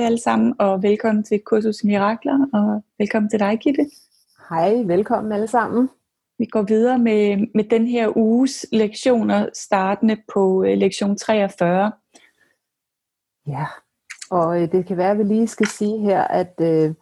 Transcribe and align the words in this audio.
Hej 0.00 0.06
alle 0.06 0.20
sammen, 0.20 0.54
og 0.58 0.82
velkommen 0.82 1.24
til 1.24 1.40
Kursus 1.40 1.84
Mirakler, 1.84 2.46
og 2.52 2.84
velkommen 2.98 3.30
til 3.30 3.40
dig, 3.40 3.58
Gitte. 3.58 3.90
Hej, 4.48 4.82
velkommen 4.82 5.32
alle 5.32 5.46
sammen. 5.46 5.90
Vi 6.38 6.44
går 6.44 6.62
videre 6.62 6.98
med, 6.98 7.46
med 7.54 7.64
den 7.64 7.86
her 7.86 8.16
uges 8.16 8.66
lektioner, 8.72 9.48
startende 9.54 10.16
på 10.32 10.58
uh, 10.58 10.64
lektion 10.64 11.16
43. 11.16 11.92
Ja, 13.46 13.66
og 14.30 14.62
øh, 14.62 14.72
det 14.72 14.86
kan 14.86 14.96
være, 14.96 15.10
at 15.10 15.18
vi 15.18 15.22
lige 15.22 15.48
skal 15.48 15.66
sige 15.66 15.98
her, 15.98 16.22
at 16.22 16.54
øh, 16.60 16.94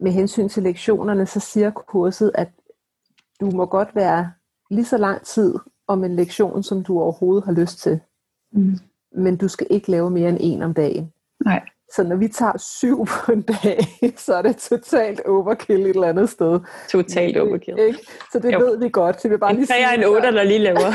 med 0.00 0.12
hensyn 0.12 0.48
til 0.48 0.62
lektionerne, 0.62 1.26
så 1.26 1.40
siger 1.40 1.70
kurset, 1.70 2.32
at 2.34 2.48
du 3.40 3.50
må 3.50 3.66
godt 3.66 3.94
være 3.94 4.32
lige 4.70 4.86
så 4.86 4.96
lang 4.98 5.22
tid 5.22 5.54
om 5.86 6.04
en 6.04 6.16
lektion, 6.16 6.62
som 6.62 6.84
du 6.84 7.00
overhovedet 7.00 7.44
har 7.44 7.52
lyst 7.52 7.78
til. 7.78 8.00
Mm. 8.52 8.78
Men 9.12 9.36
du 9.36 9.48
skal 9.48 9.66
ikke 9.70 9.90
lave 9.90 10.10
mere 10.10 10.28
end 10.28 10.38
en 10.40 10.62
om 10.62 10.74
dagen. 10.74 11.12
Nej. 11.44 11.68
Så 11.94 12.02
når 12.02 12.16
vi 12.16 12.28
tager 12.28 12.58
syv 12.58 13.06
på 13.06 13.32
en 13.32 13.42
dag, 13.42 13.78
så 14.24 14.34
er 14.34 14.42
det 14.42 14.56
totalt 14.56 15.20
overkill 15.20 15.80
et 15.80 15.88
eller 15.88 16.08
andet 16.08 16.30
sted. 16.30 16.60
Totalt 16.88 17.36
overkill. 17.36 17.78
Ikke? 17.78 17.98
Så 18.32 18.38
det 18.38 18.52
jo. 18.52 18.58
ved 18.58 18.78
vi 18.78 18.88
godt. 18.88 19.20
Så 19.20 19.28
vi 19.28 19.36
bare 19.36 19.54
lige 19.54 19.66
sige, 19.66 19.94
en 19.94 20.04
otter, 20.04 20.30
der 20.30 20.42
lige 20.42 20.58
laver. 20.58 20.92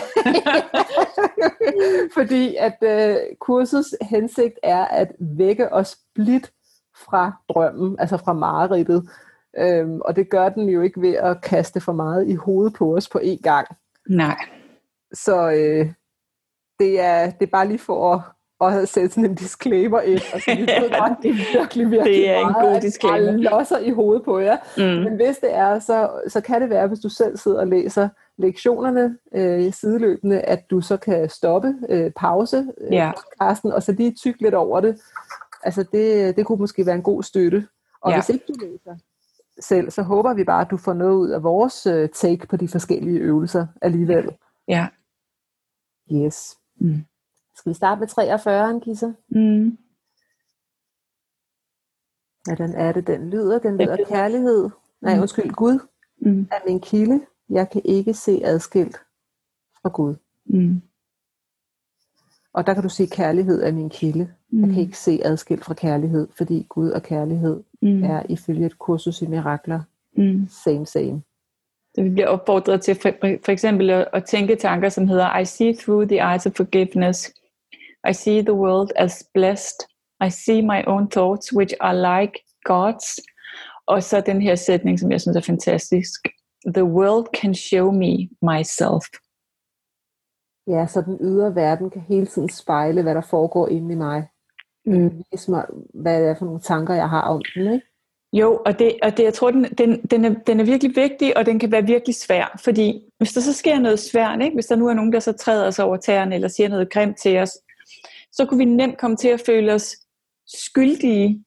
Fordi 2.18 2.56
at 2.56 2.78
uh, 2.82 3.38
kursets 3.40 3.96
hensigt 4.02 4.60
er 4.64 4.86
at 4.86 5.12
vække 5.20 5.74
os 5.74 5.98
blidt 6.16 6.52
fra 6.96 7.32
drømmen, 7.50 8.00
altså 8.00 8.18
fra 8.18 8.34
mareridtet. 8.34 9.10
Øhm, 9.58 10.02
og 10.02 10.16
det 10.16 10.30
gør 10.30 10.50
den 10.50 10.70
jo 10.70 10.82
ikke 10.82 11.02
ved 11.02 11.14
at 11.14 11.42
kaste 11.42 11.82
for 11.82 11.92
meget 11.92 12.28
i 12.28 12.36
hovedet 12.36 12.74
på 12.74 12.96
os 12.96 13.10
på 13.10 13.20
én 13.20 13.42
gang. 13.42 13.68
Nej. 14.10 14.38
Så 15.14 15.52
øh, 15.52 15.94
det, 16.80 17.00
er, 17.00 17.30
det 17.30 17.46
er 17.46 17.52
bare 17.52 17.68
lige 17.68 17.80
for 17.80 18.14
at 18.14 18.22
og 18.64 18.88
sætte 18.88 19.10
sådan 19.10 19.26
en 19.30 19.36
disclaimer 19.36 20.02
ind. 20.02 20.22
Altså, 20.34 20.56
vi 20.56 20.62
ved 20.62 21.00
godt, 21.00 21.14
det 21.24 21.32
er 21.32 21.60
virkelig, 21.60 21.92
virkelig 21.92 22.14
det 22.14 22.30
er 22.30 22.48
en 22.48 22.54
god 22.54 22.82
disclaimer. 22.82 23.30
at 23.30 23.40
losser 23.40 23.78
i 23.78 23.90
hovedet 23.90 24.24
på 24.24 24.40
jer. 24.40 24.58
Mm. 24.78 25.04
Men 25.04 25.16
hvis 25.16 25.38
det 25.38 25.56
er, 25.56 25.80
så, 25.80 26.10
så 26.28 26.42
kan 26.42 26.62
det 26.62 26.70
være, 26.70 26.88
hvis 26.88 27.00
du 27.00 27.10
selv 27.10 27.38
sidder 27.38 27.60
og 27.60 27.68
læser 27.68 28.10
lektionerne 28.38 29.18
øh, 29.36 29.74
sideløbende, 29.74 30.42
at 30.42 30.70
du 30.70 30.82
så 30.82 30.98
kan 30.98 31.30
stoppe, 31.30 31.74
øh, 31.90 32.12
pause 32.12 32.68
øh, 32.82 32.94
yeah. 32.94 33.14
podcasten, 33.14 33.72
og 33.72 33.84
så 33.84 33.92
lige 33.92 34.12
tykke 34.12 34.42
lidt 34.42 34.54
over 34.54 34.80
det. 34.80 35.02
Altså 35.64 35.84
det, 35.92 36.36
det 36.38 36.46
kunne 36.46 36.60
måske 36.60 36.86
være 36.86 36.96
en 36.96 37.02
god 37.02 37.24
støtte. 37.24 37.68
Og 38.02 38.12
yeah. 38.12 38.20
hvis 38.20 38.30
ikke 38.30 38.46
du 38.48 38.54
læser 38.62 38.96
selv, 39.60 39.92
så 39.92 40.02
håber 40.02 40.34
vi 40.34 40.44
bare, 40.44 40.62
at 40.62 40.72
du 40.72 40.78
får 40.78 40.94
noget 40.94 41.16
ud 41.16 41.30
af 41.30 41.44
vores 41.44 41.86
øh, 41.86 42.10
take 42.10 42.48
på 42.48 42.58
de 42.58 42.68
forskellige 42.68 43.20
øvelser 43.20 43.68
alligevel. 43.82 44.30
Ja. 44.68 44.88
Yeah. 46.12 46.26
Yes. 46.26 46.58
Mm. 46.80 47.06
Skal 47.56 47.70
vi 47.70 47.74
starte 47.74 48.00
med 48.00 48.08
43, 48.08 48.82
Kissa? 48.82 49.12
Mm. 49.30 49.78
Hvordan 52.46 52.74
er 52.76 52.92
det, 52.92 53.08
den 53.08 53.30
lyder? 53.30 53.60
Den 53.60 53.78
lyder 53.78 53.98
kærlighed. 54.10 54.70
Nej, 55.02 55.16
mm. 55.16 55.22
undskyld, 55.22 55.52
Gud 55.52 55.80
mm. 56.22 56.48
er 56.52 56.68
min 56.68 56.80
kilde. 56.80 57.22
Jeg 57.50 57.70
kan 57.70 57.82
ikke 57.86 58.14
se 58.14 58.42
adskilt 58.44 58.98
fra 59.82 59.90
Gud. 59.90 60.16
Mm. 60.46 60.82
Og 62.54 62.68
der 62.68 62.74
kan 62.74 62.84
du 62.84 62.90
sige, 62.90 63.08
kærlighed 63.08 63.64
er 63.64 63.72
min 63.72 63.90
kilde. 63.90 64.34
Mm. 64.50 64.60
Jeg 64.60 64.68
kan 64.68 64.76
mm. 64.76 64.82
ikke 64.82 64.98
se 64.98 65.22
adskilt 65.24 65.66
fra 65.66 65.74
kærlighed, 65.74 66.28
fordi 66.38 66.66
Gud 66.70 66.90
og 66.90 67.04
kærlighed 67.04 67.64
mm. 67.82 68.04
er 68.04 68.24
ifølge 68.30 68.66
et 68.66 68.80
kursus 68.80 69.22
i 69.22 69.28
mirakler 69.28 69.82
mm. 70.18 70.48
same 70.50 70.86
same. 70.86 71.22
Så 71.96 72.02
vi 72.02 72.10
bliver 72.10 72.28
opfordret 72.28 72.82
til 72.82 72.96
for, 72.96 73.12
for 73.46 73.52
eksempel 73.52 73.90
at, 73.90 74.08
at 74.14 74.26
tænke 74.26 74.56
tanker, 74.56 74.90
som 74.90 75.08
hedder 75.08 75.38
I 75.38 75.46
see 75.46 75.76
through 75.76 76.08
the 76.08 76.34
eyes 76.34 76.46
of 76.46 76.54
forgiveness. 76.56 77.34
I 78.10 78.14
see 78.14 78.42
the 78.42 78.54
world 78.54 78.92
as 78.96 79.24
blessed. 79.34 79.80
I 80.26 80.30
see 80.30 80.62
my 80.62 80.84
own 80.88 81.10
thoughts, 81.10 81.54
which 81.54 81.74
are 81.80 81.96
like 81.96 82.34
God's. 82.70 83.20
Og 83.88 84.04
så 84.04 84.22
den 84.22 84.42
her 84.42 84.56
sætning, 84.56 85.00
som 85.00 85.12
jeg 85.12 85.22
synes 85.22 85.38
er 85.38 85.42
fantastisk. 85.42 86.20
The 86.66 86.84
world 86.84 87.28
can 87.42 87.56
show 87.56 87.92
me 87.92 88.30
myself. 88.42 89.06
Ja, 90.68 90.88
så 90.88 91.02
den 91.02 91.18
ydre 91.22 91.56
verden 91.56 91.90
kan 91.90 92.02
hele 92.02 92.26
tiden 92.26 92.50
spejle, 92.50 93.02
hvad 93.02 93.16
der 93.16 93.22
foregår 93.22 93.68
inde 93.68 93.94
i 93.94 93.98
mig. 93.98 94.28
Mm. 94.86 95.24
Vise 95.32 95.52
mig, 95.52 95.66
hvad 95.94 96.22
det 96.22 96.30
er 96.30 96.36
for 96.36 96.46
nogle 96.46 96.62
tanker, 96.62 96.94
jeg 96.94 97.10
har 97.10 97.22
om 97.22 97.42
den, 97.56 97.74
ikke? 97.74 97.88
Jo, 98.34 98.62
og, 98.66 98.80
det, 98.80 99.00
og 99.04 99.18
det, 99.18 99.24
jeg 99.24 99.34
tror, 99.34 99.52
den, 99.52 99.64
den, 99.64 100.02
den, 100.02 100.26
er, 100.26 100.34
den 100.48 100.60
er 100.60 100.64
virkelig 100.64 100.96
vigtig, 100.96 101.38
og 101.38 101.46
den 101.46 101.60
kan 101.60 101.72
være 101.72 101.86
virkelig 101.86 102.16
svær. 102.16 102.60
Fordi 102.64 103.02
hvis 103.18 103.34
der 103.34 103.42
så 103.42 103.54
sker 103.54 103.80
noget 103.80 104.00
svært, 104.00 104.42
ikke? 104.42 104.54
hvis 104.54 104.66
der 104.66 104.76
nu 104.76 104.88
er 104.88 104.94
nogen, 104.94 105.14
der 105.14 105.20
så 105.20 105.32
træder 105.32 105.68
os 105.68 105.80
over 105.80 105.98
tæerne, 105.98 106.36
eller 106.36 106.48
siger 106.48 106.70
noget 106.70 106.92
grimt 106.92 107.18
til 107.18 107.38
os, 107.38 107.52
så 108.34 108.46
kunne 108.46 108.58
vi 108.58 108.66
nemt 108.66 108.98
komme 108.98 109.18
til 109.18 109.28
at 109.28 109.44
føle 109.46 109.74
os 109.74 109.96
skyldige. 110.48 111.46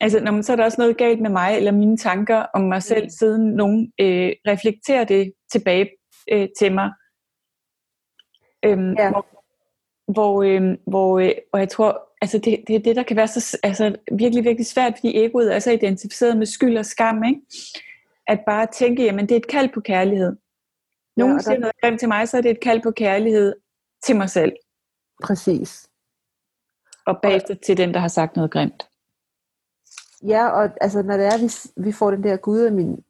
Altså, 0.00 0.20
når 0.20 0.32
man, 0.32 0.42
så 0.42 0.52
er 0.52 0.56
der 0.56 0.64
også 0.64 0.80
noget 0.80 0.96
galt 0.96 1.20
med 1.20 1.30
mig, 1.30 1.56
eller 1.56 1.72
mine 1.72 1.96
tanker 1.96 2.36
om 2.54 2.60
mig 2.60 2.82
selv, 2.82 3.04
mm. 3.04 3.10
siden 3.10 3.52
nogen 3.52 3.92
øh, 4.00 4.32
reflekterer 4.46 5.04
det 5.04 5.32
tilbage 5.52 5.90
øh, 6.32 6.48
til 6.58 6.74
mig. 6.74 6.90
Øhm, 8.64 8.94
ja. 8.98 9.10
Hvor, 9.10 9.26
hvor, 10.12 10.42
øh, 10.42 10.78
hvor 10.86 11.18
øh, 11.18 11.32
og 11.52 11.60
jeg 11.60 11.68
tror, 11.68 12.08
altså 12.20 12.38
det, 12.38 12.64
det 12.68 12.76
er 12.76 12.80
det, 12.80 12.96
der 12.96 13.02
kan 13.02 13.16
være 13.16 13.28
så 13.28 13.58
altså, 13.62 13.96
virkelig, 14.12 14.44
virkelig 14.44 14.66
svært, 14.66 14.94
fordi 14.96 15.24
egoet 15.24 15.54
er 15.54 15.58
så 15.58 15.70
identificeret 15.70 16.36
med 16.36 16.46
skyld 16.46 16.78
og 16.78 16.86
skam, 16.86 17.24
ikke? 17.24 17.40
At 18.26 18.40
bare 18.46 18.66
tænke, 18.66 19.04
jamen 19.04 19.28
det 19.28 19.32
er 19.32 19.36
et 19.36 19.48
kald 19.48 19.68
på 19.74 19.80
kærlighed. 19.80 20.36
Nogen 21.16 21.32
ja, 21.32 21.36
der... 21.36 21.42
siger 21.42 21.58
noget 21.58 21.80
grimt 21.82 22.00
til 22.00 22.08
mig, 22.08 22.28
så 22.28 22.36
er 22.36 22.40
det 22.40 22.50
et 22.50 22.60
kald 22.60 22.82
på 22.82 22.90
kærlighed 22.90 23.54
til 24.04 24.16
mig 24.16 24.30
selv. 24.30 24.52
Præcis. 25.24 25.88
Og 27.06 27.18
bagefter 27.22 27.54
og, 27.54 27.60
til 27.60 27.76
den, 27.76 27.94
der 27.94 28.00
har 28.00 28.08
sagt 28.08 28.36
noget 28.36 28.50
grimt. 28.50 28.88
Ja, 30.26 30.48
og 30.48 30.70
altså, 30.80 31.02
når 31.02 31.16
det 31.16 31.26
er, 31.26 31.38
vi, 31.38 31.82
vi 31.84 31.92
får 31.92 32.10
den 32.10 32.24
der 32.24 32.36
Gud 32.36 32.60
af 32.60 32.72
min 32.72 33.04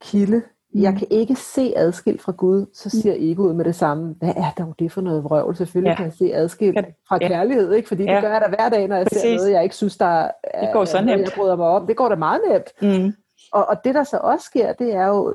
kilde, 0.00 0.36
mm. 0.36 0.82
jeg 0.82 0.96
kan 0.98 1.06
ikke 1.10 1.34
se 1.34 1.72
adskilt 1.76 2.22
fra 2.22 2.32
Gud, 2.32 2.66
så 2.74 2.90
mm. 2.92 3.00
siger 3.00 3.14
egoet 3.18 3.56
med 3.56 3.64
det 3.64 3.74
samme, 3.74 4.14
hvad 4.18 4.32
er 4.36 4.50
dog 4.58 4.74
det 4.78 4.92
for 4.92 5.00
noget 5.00 5.24
vrøvl? 5.24 5.56
Selvfølgelig 5.56 5.90
ja. 5.90 5.96
kan 5.96 6.04
jeg 6.04 6.12
se 6.12 6.34
adskilt 6.34 6.86
fra 7.08 7.18
ja. 7.20 7.28
kærlighed, 7.28 7.72
ikke? 7.72 7.88
fordi 7.88 8.04
ja. 8.04 8.14
det 8.14 8.22
gør 8.22 8.32
jeg 8.32 8.40
da 8.40 8.48
hver 8.48 8.68
dag, 8.68 8.88
når 8.88 8.96
jeg 8.96 9.06
Præcis. 9.06 9.22
ser 9.22 9.36
noget, 9.36 9.52
jeg 9.52 9.62
ikke 9.62 9.76
synes, 9.76 9.96
der 9.96 10.06
er, 10.06 10.30
det 10.60 10.70
går 10.72 10.84
så 10.84 11.00
nemt. 11.00 11.22
jeg 11.22 11.32
bryder 11.36 11.56
mig 11.56 11.66
om. 11.66 11.86
Det 11.86 11.96
går 11.96 12.08
da 12.08 12.14
meget 12.14 12.40
nemt. 12.48 12.98
Mm. 12.98 13.12
Og, 13.52 13.66
og 13.66 13.84
det, 13.84 13.94
der 13.94 14.04
så 14.04 14.16
også 14.16 14.44
sker, 14.44 14.72
det 14.72 14.94
er 14.94 15.06
jo, 15.06 15.34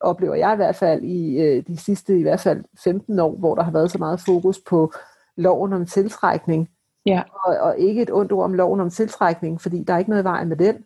oplever 0.00 0.34
jeg 0.34 0.52
i 0.52 0.56
hvert 0.56 0.76
fald 0.76 1.02
i 1.02 1.40
øh, 1.40 1.66
de 1.66 1.76
sidste 1.76 2.18
i 2.18 2.22
hvert 2.22 2.40
fald 2.40 2.64
15 2.84 3.18
år, 3.18 3.36
hvor 3.36 3.54
der 3.54 3.62
har 3.62 3.72
været 3.72 3.90
så 3.90 3.98
meget 3.98 4.20
fokus 4.20 4.60
på 4.66 4.92
loven 5.36 5.72
om 5.72 5.86
tiltrækning. 5.86 6.70
Ja. 7.06 7.22
Og, 7.44 7.56
og 7.56 7.78
ikke 7.78 8.02
et 8.02 8.10
ondt 8.12 8.32
ord 8.32 8.44
om 8.44 8.54
loven 8.54 8.80
om 8.80 8.90
tiltrækning, 8.90 9.60
fordi 9.60 9.82
der 9.82 9.94
er 9.94 9.98
ikke 9.98 10.10
noget 10.10 10.22
i 10.22 10.24
vejen 10.24 10.48
med 10.48 10.56
den. 10.56 10.84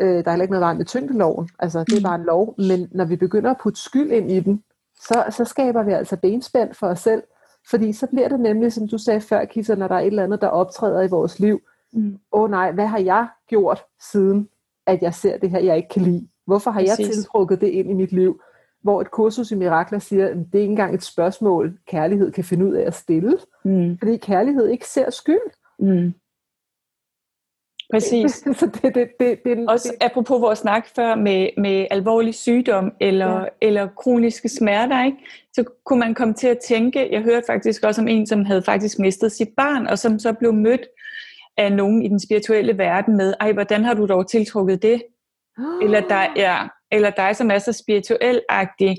Øh, 0.00 0.24
der 0.24 0.24
er 0.24 0.30
heller 0.30 0.42
ikke 0.42 0.52
noget 0.52 0.62
i 0.62 0.66
vejen 0.66 0.78
med 0.78 0.86
tyngdeloven. 0.86 1.48
Altså, 1.58 1.84
det 1.84 1.92
er 1.92 2.00
mm. 2.00 2.02
bare 2.02 2.14
en 2.14 2.24
lov. 2.24 2.54
Men 2.58 2.88
når 2.92 3.04
vi 3.04 3.16
begynder 3.16 3.50
at 3.50 3.58
putte 3.62 3.80
skyld 3.80 4.12
ind 4.12 4.30
i 4.30 4.40
den, 4.40 4.62
så, 5.00 5.24
så 5.30 5.44
skaber 5.44 5.82
vi 5.82 5.92
altså 5.92 6.16
benspænd 6.16 6.74
for 6.74 6.86
os 6.86 7.00
selv. 7.00 7.22
Fordi 7.70 7.92
så 7.92 8.06
bliver 8.06 8.28
det 8.28 8.40
nemlig, 8.40 8.72
som 8.72 8.88
du 8.88 8.98
sagde 8.98 9.20
før, 9.20 9.44
Kisser, 9.44 9.76
når 9.76 9.88
der 9.88 9.94
er 9.94 10.00
et 10.00 10.06
eller 10.06 10.24
andet, 10.24 10.40
der 10.40 10.48
optræder 10.48 11.02
i 11.02 11.08
vores 11.08 11.38
liv. 11.38 11.60
Åh 11.94 12.02
mm. 12.02 12.18
oh, 12.32 12.50
nej, 12.50 12.72
hvad 12.72 12.86
har 12.86 12.98
jeg 12.98 13.28
gjort 13.48 13.84
siden, 14.12 14.48
at 14.86 15.02
jeg 15.02 15.14
ser 15.14 15.38
det 15.38 15.50
her, 15.50 15.58
jeg 15.58 15.76
ikke 15.76 15.88
kan 15.88 16.02
lide? 16.02 16.28
Hvorfor 16.46 16.70
har 16.70 16.80
Præcis. 16.80 16.98
jeg 16.98 17.14
tiltrukket 17.14 17.60
det 17.60 17.68
ind 17.68 17.90
i 17.90 17.94
mit 17.94 18.12
liv? 18.12 18.40
Hvor 18.82 19.00
et 19.00 19.10
kursus 19.10 19.50
i 19.50 19.54
mirakler 19.54 19.98
siger, 19.98 20.28
at 20.28 20.36
det 20.36 20.58
er 20.58 20.62
ikke 20.62 20.70
engang 20.70 20.94
et 20.94 21.02
spørgsmål, 21.02 21.78
kærlighed 21.86 22.32
kan 22.32 22.44
finde 22.44 22.66
ud 22.66 22.74
af 22.74 22.86
at 22.86 22.94
stille, 22.94 23.38
mm. 23.64 23.98
fordi 23.98 24.16
kærlighed 24.16 24.68
ikke 24.68 24.86
ser 24.86 25.10
skyld. 25.10 25.50
Mm. 25.78 26.14
Præcis. 27.92 28.32
så 28.58 28.70
det, 28.82 28.94
det, 28.94 29.08
det, 29.20 29.38
det, 29.44 29.68
Også 29.68 29.88
det, 29.88 30.06
apropos 30.06 30.40
vores 30.40 30.58
snak 30.58 30.86
før 30.96 31.14
med, 31.14 31.48
med 31.58 31.86
alvorlig 31.90 32.34
sygdom 32.34 32.92
eller, 33.00 33.40
Ja. 33.40 33.46
eller 33.60 33.88
kroniske 33.96 34.48
smerter, 34.48 35.04
ikke? 35.04 35.18
så 35.52 35.64
kunne 35.84 35.98
man 35.98 36.14
komme 36.14 36.34
til 36.34 36.48
at 36.48 36.58
tænke, 36.58 37.08
jeg 37.12 37.22
hørte 37.22 37.46
faktisk 37.46 37.84
også 37.84 38.00
om 38.00 38.08
en, 38.08 38.26
som 38.26 38.44
havde 38.44 38.62
faktisk 38.62 38.98
mistet 38.98 39.32
sit 39.32 39.48
barn, 39.56 39.86
og 39.86 39.98
som 39.98 40.18
så 40.18 40.32
blev 40.32 40.52
mødt 40.52 40.86
af 41.56 41.72
nogen 41.72 42.02
i 42.02 42.08
den 42.08 42.20
spirituelle 42.20 42.78
verden 42.78 43.16
med, 43.16 43.34
ej, 43.40 43.52
hvordan 43.52 43.84
har 43.84 43.94
du 43.94 44.06
dog 44.06 44.30
tiltrukket 44.30 44.82
det? 44.82 45.02
Eller, 45.82 46.08
dig, 46.08 46.28
ja, 46.36 46.58
eller 46.92 47.10
dig, 47.10 47.36
som 47.36 47.50
er 47.50 47.58
så 47.58 47.72
spirituel-agtig, 47.72 48.96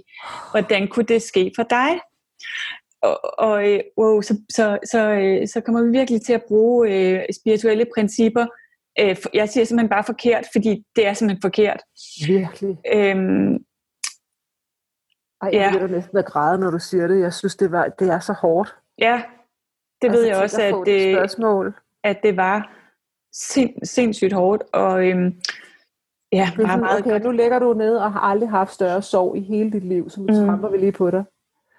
hvordan 0.52 0.88
kunne 0.88 1.06
det 1.06 1.22
ske 1.22 1.52
for 1.56 1.64
dig? 1.64 2.00
Og, 3.02 3.40
og 3.40 3.70
øh, 3.74 3.80
wow, 3.98 4.22
så, 4.22 4.38
så, 4.50 4.78
så, 4.92 5.00
øh, 5.12 5.48
så 5.48 5.62
kommer 5.62 5.84
vi 5.84 5.90
virkelig 5.90 6.22
til 6.22 6.34
at 6.34 6.44
bruge 6.48 6.90
øh, 6.92 7.22
spirituelle 7.42 7.86
principper. 7.96 8.46
Øh, 9.00 9.16
jeg 9.34 9.50
siger 9.50 9.64
simpelthen 9.66 9.90
bare 9.90 10.04
forkert, 10.04 10.46
fordi 10.54 10.86
det 10.96 11.08
er 11.08 11.14
simpelthen 11.14 11.42
forkert. 11.42 11.82
Virkelig. 12.28 12.78
Øhm, 12.94 13.58
Ej, 15.42 15.50
Ja. 15.54 15.62
jeg 15.62 15.72
begynder 15.72 15.96
næsten 15.96 16.18
at 16.18 16.26
græde, 16.26 16.60
når 16.60 16.72
du 16.72 16.80
siger 16.80 17.08
det. 17.08 17.20
Jeg 17.22 17.34
synes, 17.34 17.56
det, 17.56 17.72
var, 17.72 17.88
det 18.00 18.10
er 18.10 18.20
så 18.20 18.34
hårdt. 18.34 18.76
ja, 18.98 19.24
det 20.02 20.08
Altså, 20.08 20.20
ved 20.22 20.28
jeg 20.28 20.38
også, 20.38 20.62
at 20.62 20.68
at 20.68 20.74
det 20.86 20.86
det, 20.86 21.16
spørgsmål. 21.16 21.74
at 22.04 22.20
det 22.24 22.38
var 22.38 22.72
sind, 23.34 23.70
sindssygt 23.86 24.34
hårdt. 24.34 24.64
Og 24.74 25.08
øhm, 25.08 25.42
ja, 26.32 26.50
Det 26.58 26.64
er 26.64 26.68
sådan, 26.68 26.80
meget 26.80 27.00
okay, 27.00 27.20
nu 27.22 27.32
ligger 27.32 27.60
du 27.60 27.74
ned 27.74 27.98
og 27.98 28.14
har 28.14 28.20
aldrig 28.20 28.50
haft 28.50 28.74
større 28.74 29.02
sorg 29.02 29.38
i 29.38 29.40
hele 29.42 29.72
dit 29.72 29.84
liv, 29.84 30.10
så 30.10 30.22
nu 30.22 30.28
Mm. 30.28 30.46
tramper 30.46 30.70
vi 30.70 30.78
lige 30.78 30.92
på 30.92 31.12
dig. 31.12 31.24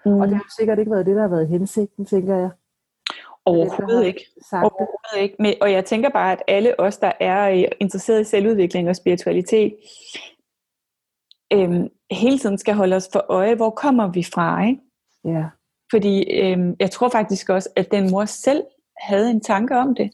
mm, 0.05 0.11
Og 0.19 0.27
det 0.27 0.35
har 0.35 0.43
jo 0.43 0.49
sikkert 0.57 0.79
ikke 0.79 0.91
været 0.91 1.05
det, 1.05 1.15
der 1.15 1.21
har 1.21 1.27
været 1.29 1.47
hensigten, 1.47 2.05
tænker 2.05 2.35
jeg. 2.35 2.49
overhovedet 3.45 3.95
har 3.97 4.01
ikke. 4.03 4.25
Sagt 4.49 4.63
det. 4.63 4.71
Overhovedet 4.71 5.21
ikke. 5.23 5.35
Men, 5.39 5.53
og 5.61 5.71
jeg 5.71 5.85
tænker 5.85 6.09
bare, 6.09 6.31
at 6.31 6.41
alle 6.47 6.79
os, 6.79 6.97
der 6.97 7.11
er 7.19 7.49
øh, 7.51 7.63
interesseret 7.79 8.21
i 8.21 8.23
selvudvikling 8.23 8.89
og 8.89 8.95
spiritualitet, 8.95 9.75
øhm, 11.53 11.89
hele 12.11 12.39
tiden 12.39 12.57
skal 12.57 12.73
holde 12.73 12.95
os 12.95 13.09
for 13.13 13.25
øje, 13.29 13.55
hvor 13.55 13.69
kommer 13.69 14.11
vi 14.11 14.23
fra, 14.23 14.63
ikke? 14.67 14.81
Ja. 15.25 15.45
Fordi 15.91 16.31
øhm, 16.41 16.75
jeg 16.79 16.91
tror 16.91 17.09
faktisk 17.09 17.49
også, 17.49 17.69
at 17.75 17.91
den 17.91 18.11
mor 18.11 18.25
selv 18.25 18.63
havde 18.97 19.31
en 19.31 19.41
tanke 19.41 19.77
om 19.77 19.95
det. 19.95 20.11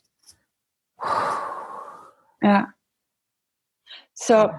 Ja. 2.43 2.61
Så, 4.17 4.49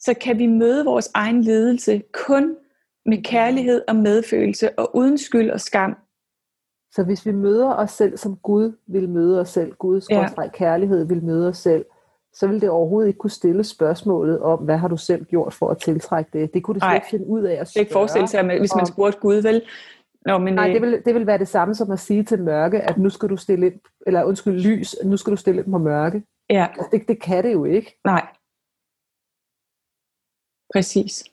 så 0.00 0.14
kan 0.20 0.38
vi 0.38 0.46
møde 0.46 0.84
vores 0.84 1.10
egen 1.14 1.42
ledelse 1.42 2.02
kun 2.12 2.56
med 3.06 3.22
kærlighed 3.22 3.82
og 3.88 3.96
medfølelse 3.96 4.78
og 4.78 4.96
uden 4.96 5.18
skyld 5.18 5.50
og 5.50 5.60
skam. 5.60 5.96
Så 6.92 7.04
hvis 7.04 7.26
vi 7.26 7.32
møder 7.32 7.74
os 7.74 7.90
selv, 7.90 8.16
som 8.16 8.36
Gud 8.36 8.72
vil 8.86 9.08
møde 9.08 9.40
os 9.40 9.48
selv, 9.48 9.74
Guds 9.74 10.10
Ja. 10.10 10.28
kærlighed 10.52 11.04
vil 11.04 11.24
møde 11.24 11.48
os 11.48 11.58
selv, 11.58 11.84
så 12.32 12.46
vil 12.46 12.60
det 12.60 12.70
overhovedet 12.70 13.08
ikke 13.08 13.18
kunne 13.18 13.30
stille 13.30 13.64
spørgsmålet 13.64 14.40
om, 14.40 14.58
hvad 14.58 14.76
har 14.76 14.88
du 14.88 14.96
selv 14.96 15.24
gjort 15.24 15.54
for 15.54 15.68
at 15.70 15.78
tiltrække 15.78 16.30
det? 16.38 16.54
Det 16.54 16.62
kunne 16.62 16.74
det 16.74 16.82
slet 16.82 16.94
ikke 16.94 17.06
finde 17.10 17.26
ud 17.26 17.42
af 17.42 17.52
at 17.52 17.58
Jeg 17.58 17.66
kan 17.66 17.80
ikke 17.80 17.90
spørge. 17.90 18.00
forestille 18.00 18.28
sig, 18.28 18.58
hvis 18.58 18.74
man 18.74 18.86
spurgte 18.86 19.18
Gud, 19.20 19.42
vel? 19.42 19.62
Nå, 20.26 20.38
men, 20.38 20.54
Nej, 20.54 20.68
øh, 20.68 20.74
det 20.74 20.82
vil, 20.82 21.02
det 21.04 21.14
vil 21.14 21.26
være 21.26 21.38
det 21.38 21.48
samme 21.48 21.74
som 21.74 21.90
at 21.90 21.98
sige 22.00 22.24
til 22.24 22.42
mørke, 22.42 22.80
at 22.80 22.98
nu 22.98 23.10
skal 23.10 23.28
du 23.28 23.36
stille 23.36 23.66
ind, 23.66 23.80
eller 24.06 24.24
undskyld, 24.24 24.54
lys, 24.60 24.96
nu 25.04 25.16
skal 25.16 25.30
du 25.30 25.36
stille 25.36 25.62
ind 25.62 25.70
på 25.72 25.78
mørke. 25.78 26.22
Ja, 26.50 26.66
Altså, 26.70 26.88
det, 26.92 27.08
det 27.08 27.22
kan 27.22 27.44
det 27.44 27.52
jo 27.52 27.64
ikke. 27.64 28.00
nej. 28.04 28.26
Præcis. 30.74 31.24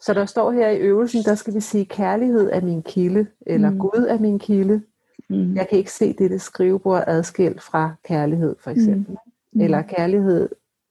Så 0.00 0.14
der 0.14 0.24
står 0.26 0.50
her 0.52 0.68
i 0.68 0.78
øvelsen, 0.78 1.22
der 1.22 1.34
skal 1.34 1.54
vi 1.54 1.60
sige, 1.60 1.86
kærlighed 1.86 2.50
er 2.52 2.60
min 2.60 2.82
kilde, 2.82 3.26
eller 3.46 3.68
Mm. 3.70 3.74
mm. 3.74 3.80
Gud 3.80 4.06
er 4.08 4.18
min 4.18 4.38
kilde. 4.38 4.82
Mm. 5.30 5.54
Jeg 5.56 5.68
kan 5.68 5.78
ikke 5.78 5.92
se 5.92 6.12
dette 6.12 6.38
skrivebord 6.38 7.04
adskilt 7.06 7.62
fra 7.62 7.94
kærlighed, 8.04 8.56
for 8.60 8.70
eksempel. 8.70 9.16
Mm. 9.52 9.60
Eller 9.60 9.82
kærlighed 9.82 10.48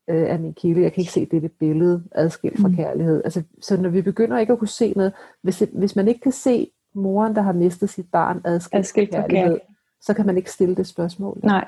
øh, 0.09 0.21
er 0.29 0.38
min 0.38 0.53
kilde. 0.53 0.81
Jeg 0.81 0.94
kan 0.94 1.01
ikke 1.01 1.11
se 1.13 1.25
dette 1.25 1.50
billede 1.50 2.03
adskilt 2.11 2.61
fra 2.61 2.67
Mm. 2.67 2.75
kærlighed. 2.75 3.21
Altså, 3.23 3.44
så 3.61 3.77
når 3.81 3.89
vi 3.89 4.01
begynder 4.01 4.38
ikke 4.39 4.53
at 4.53 4.59
kunne 4.59 4.67
se 4.67 4.94
noget, 4.95 5.13
hvis, 5.41 5.63
hvis 5.73 5.95
man 5.95 6.07
ikke 6.07 6.19
kan 6.19 6.31
se 6.31 6.71
moren, 6.95 7.35
der 7.35 7.41
har 7.41 7.53
mistet 7.53 7.89
sit 7.89 8.11
barn 8.11 8.41
adskilt, 8.45 8.79
Adskilt 8.79 9.09
fra 9.15 9.21
kærlighed, 9.21 9.44
kærlighed. 9.44 9.59
så 10.01 10.13
kan 10.13 10.25
man 10.25 10.38
ikke 10.38 10.51
stille 10.51 10.75
det 10.75 10.88
spørgsmål. 10.88 11.39
Nej. 11.44 11.67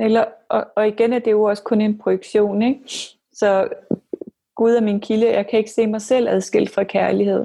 Eller, 0.00 0.24
og, 0.50 0.66
og 0.76 0.88
igen 0.88 1.12
er 1.12 1.18
det 1.18 1.30
jo 1.30 1.42
også 1.42 1.62
kun 1.62 1.80
en 1.80 1.98
projektion, 1.98 2.62
ikke? 2.62 2.80
Så 3.32 3.68
Gud 4.56 4.72
er 4.74 4.80
min 4.80 5.00
kilde, 5.00 5.32
jeg 5.32 5.46
kan 5.48 5.58
ikke 5.58 5.70
se 5.70 5.86
mig 5.86 6.02
selv 6.02 6.28
adskilt 6.28 6.70
fra 6.70 6.84
kærlighed. 6.84 7.44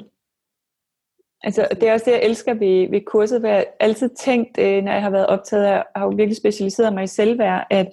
Altså, 1.42 1.68
det 1.70 1.82
er 1.82 1.92
også 1.92 2.04
det, 2.06 2.12
jeg 2.12 2.22
elsker 2.22 2.54
ved, 2.54 2.90
ved 2.90 3.00
kurset, 3.00 3.40
hvor 3.40 3.48
jeg 3.48 3.66
altid 3.80 4.08
tænkt, 4.08 4.58
øh, 4.58 4.82
når 4.84 4.92
jeg 4.92 5.02
har 5.02 5.10
været 5.10 5.26
optaget 5.26 5.64
af, 5.64 5.84
har 5.96 6.04
jo 6.04 6.10
virkelig 6.16 6.36
specialiseret 6.36 6.92
mig 6.94 7.04
i 7.04 7.06
selvværd, 7.06 7.66
at, 7.70 7.88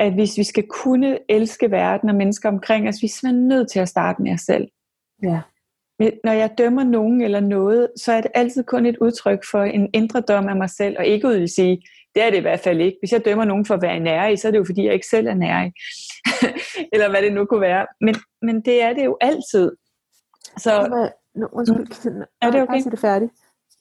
at 0.00 0.12
hvis 0.12 0.38
vi 0.38 0.44
skal 0.44 0.66
kunne 0.66 1.18
elske 1.28 1.70
verden 1.70 2.08
og 2.08 2.14
mennesker 2.14 2.48
omkring 2.48 2.88
os, 2.88 3.02
vi 3.02 3.06
er 3.06 3.08
simpelthen 3.08 3.48
nødt 3.48 3.70
til 3.70 3.80
at 3.80 3.88
starte 3.88 4.22
med 4.22 4.32
os 4.32 4.40
selv. 4.40 4.68
Ja. 5.22 5.40
Men 5.98 6.12
Når 6.24 6.32
jeg 6.32 6.50
dømmer 6.58 6.84
nogen 6.84 7.20
eller 7.20 7.40
noget, 7.40 7.88
så 7.96 8.12
er 8.12 8.20
det 8.20 8.30
altid 8.34 8.64
kun 8.64 8.86
et 8.86 8.96
udtryk 9.00 9.44
for 9.50 9.62
en 9.62 9.90
indre 9.94 10.20
dom 10.20 10.48
af 10.48 10.56
mig 10.56 10.70
selv, 10.70 10.96
og 10.98 11.06
ikke 11.06 11.28
ud 11.28 11.36
vil 11.36 11.48
sige, 11.48 11.82
det 12.14 12.22
er 12.22 12.30
det 12.30 12.36
i 12.36 12.40
hvert 12.40 12.60
fald 12.60 12.80
ikke. 12.80 12.96
Hvis 13.02 13.12
jeg 13.12 13.24
dømmer 13.24 13.44
nogen 13.44 13.66
for 13.66 13.74
at 13.74 13.82
være 13.82 14.00
nærig, 14.00 14.38
så 14.38 14.48
er 14.48 14.52
det 14.52 14.58
jo 14.58 14.64
fordi, 14.64 14.84
jeg 14.84 14.94
ikke 14.94 15.06
selv 15.06 15.26
er 15.26 15.34
nærig. 15.34 15.72
eller 16.92 17.10
hvad 17.10 17.22
det 17.22 17.32
nu 17.32 17.44
kunne 17.44 17.60
være. 17.60 17.86
Men, 18.00 18.14
men 18.42 18.60
det 18.60 18.82
er 18.82 18.92
det 18.92 19.04
jo 19.04 19.16
altid. 19.20 19.72
Så, 20.58 20.70
Nå, 21.34 21.48
undskyld, 21.52 22.12
mm. 22.12 22.22
Er 22.42 22.50
det 22.50 22.62
okay? 22.62 22.86
Er 22.86 22.90
det 22.90 22.98
færdigt? 22.98 23.32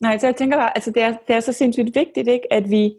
nej, 0.02 0.18
så 0.18 0.28
jeg 0.28 0.36
tænker 0.36 0.58
bare, 0.58 0.78
altså 0.78 0.92
det 0.92 1.04
er, 1.04 1.16
det 1.28 1.36
er 1.36 1.40
så 1.40 1.54
sindssygt 1.54 1.96
vigtigt, 1.96 2.28
ikke, 2.28 2.54
at 2.54 2.70
vi 2.70 2.94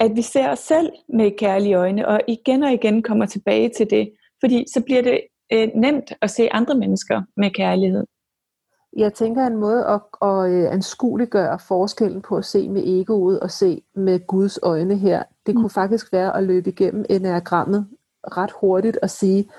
at 0.00 0.16
vi 0.16 0.22
ser 0.22 0.50
os 0.50 0.58
selv 0.58 0.90
med 1.08 1.30
kærlige 1.38 1.74
øjne, 1.74 2.08
og 2.08 2.20
igen 2.28 2.62
og 2.62 2.72
igen 2.72 3.02
kommer 3.02 3.26
tilbage 3.26 3.70
til 3.76 3.90
det. 3.90 4.12
Fordi 4.40 4.64
så 4.74 4.80
bliver 4.80 5.02
det 5.02 5.20
øh, 5.52 5.68
nemt 5.74 6.12
at 6.22 6.30
se 6.30 6.52
andre 6.52 6.74
mennesker 6.74 7.22
med 7.36 7.50
kærlighed. 7.50 8.06
Jeg 8.96 9.14
tænker 9.14 9.46
en 9.46 9.56
måde 9.56 9.86
at, 9.86 10.00
at 10.22 10.50
øh, 10.50 10.72
anskueliggøre 10.72 11.58
forskellen 11.68 12.22
på 12.22 12.36
at 12.36 12.44
se 12.44 12.68
med 12.68 12.82
egoet 12.86 13.40
og 13.40 13.50
se 13.50 13.82
med 13.94 14.26
Guds 14.26 14.58
øjne 14.62 14.96
her, 14.96 15.22
det 15.46 15.54
kunne 15.54 15.70
faktisk 15.70 16.12
være 16.12 16.36
at 16.36 16.44
løbe 16.44 16.70
igennem 16.70 17.04
enagrammet 17.10 17.88
ret 18.24 18.50
hurtigt 18.60 18.96
og 18.96 19.10
sige, 19.10 19.50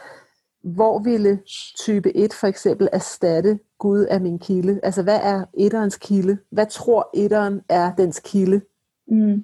hvor 0.63 0.99
ville 0.99 1.39
type 1.79 2.15
1 2.17 2.33
for 2.33 2.47
eksempel 2.47 2.89
erstatte 2.91 3.59
Gud 3.79 4.07
er 4.09 4.19
min 4.19 4.39
kilde? 4.39 4.79
Altså 4.83 5.03
hvad 5.03 5.19
er 5.23 5.45
etterens 5.53 5.97
kilde? 5.97 6.37
Hvad 6.51 6.65
tror 6.65 7.09
etteren 7.13 7.61
er 7.69 7.95
dens 7.95 8.19
kilde? 8.19 8.61
Mm. 9.07 9.43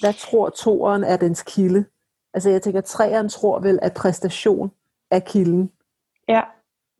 Hvad 0.00 0.12
tror 0.12 0.48
toeren 0.48 1.04
er 1.04 1.16
dens 1.16 1.42
kilde? 1.42 1.84
Altså 2.34 2.50
jeg 2.50 2.62
tænker, 2.62 2.80
treeren 2.80 3.28
tror 3.28 3.58
vel, 3.58 3.78
at 3.82 3.94
præstation 3.94 4.70
er 5.10 5.18
kilden. 5.18 5.70
Ja, 6.28 6.40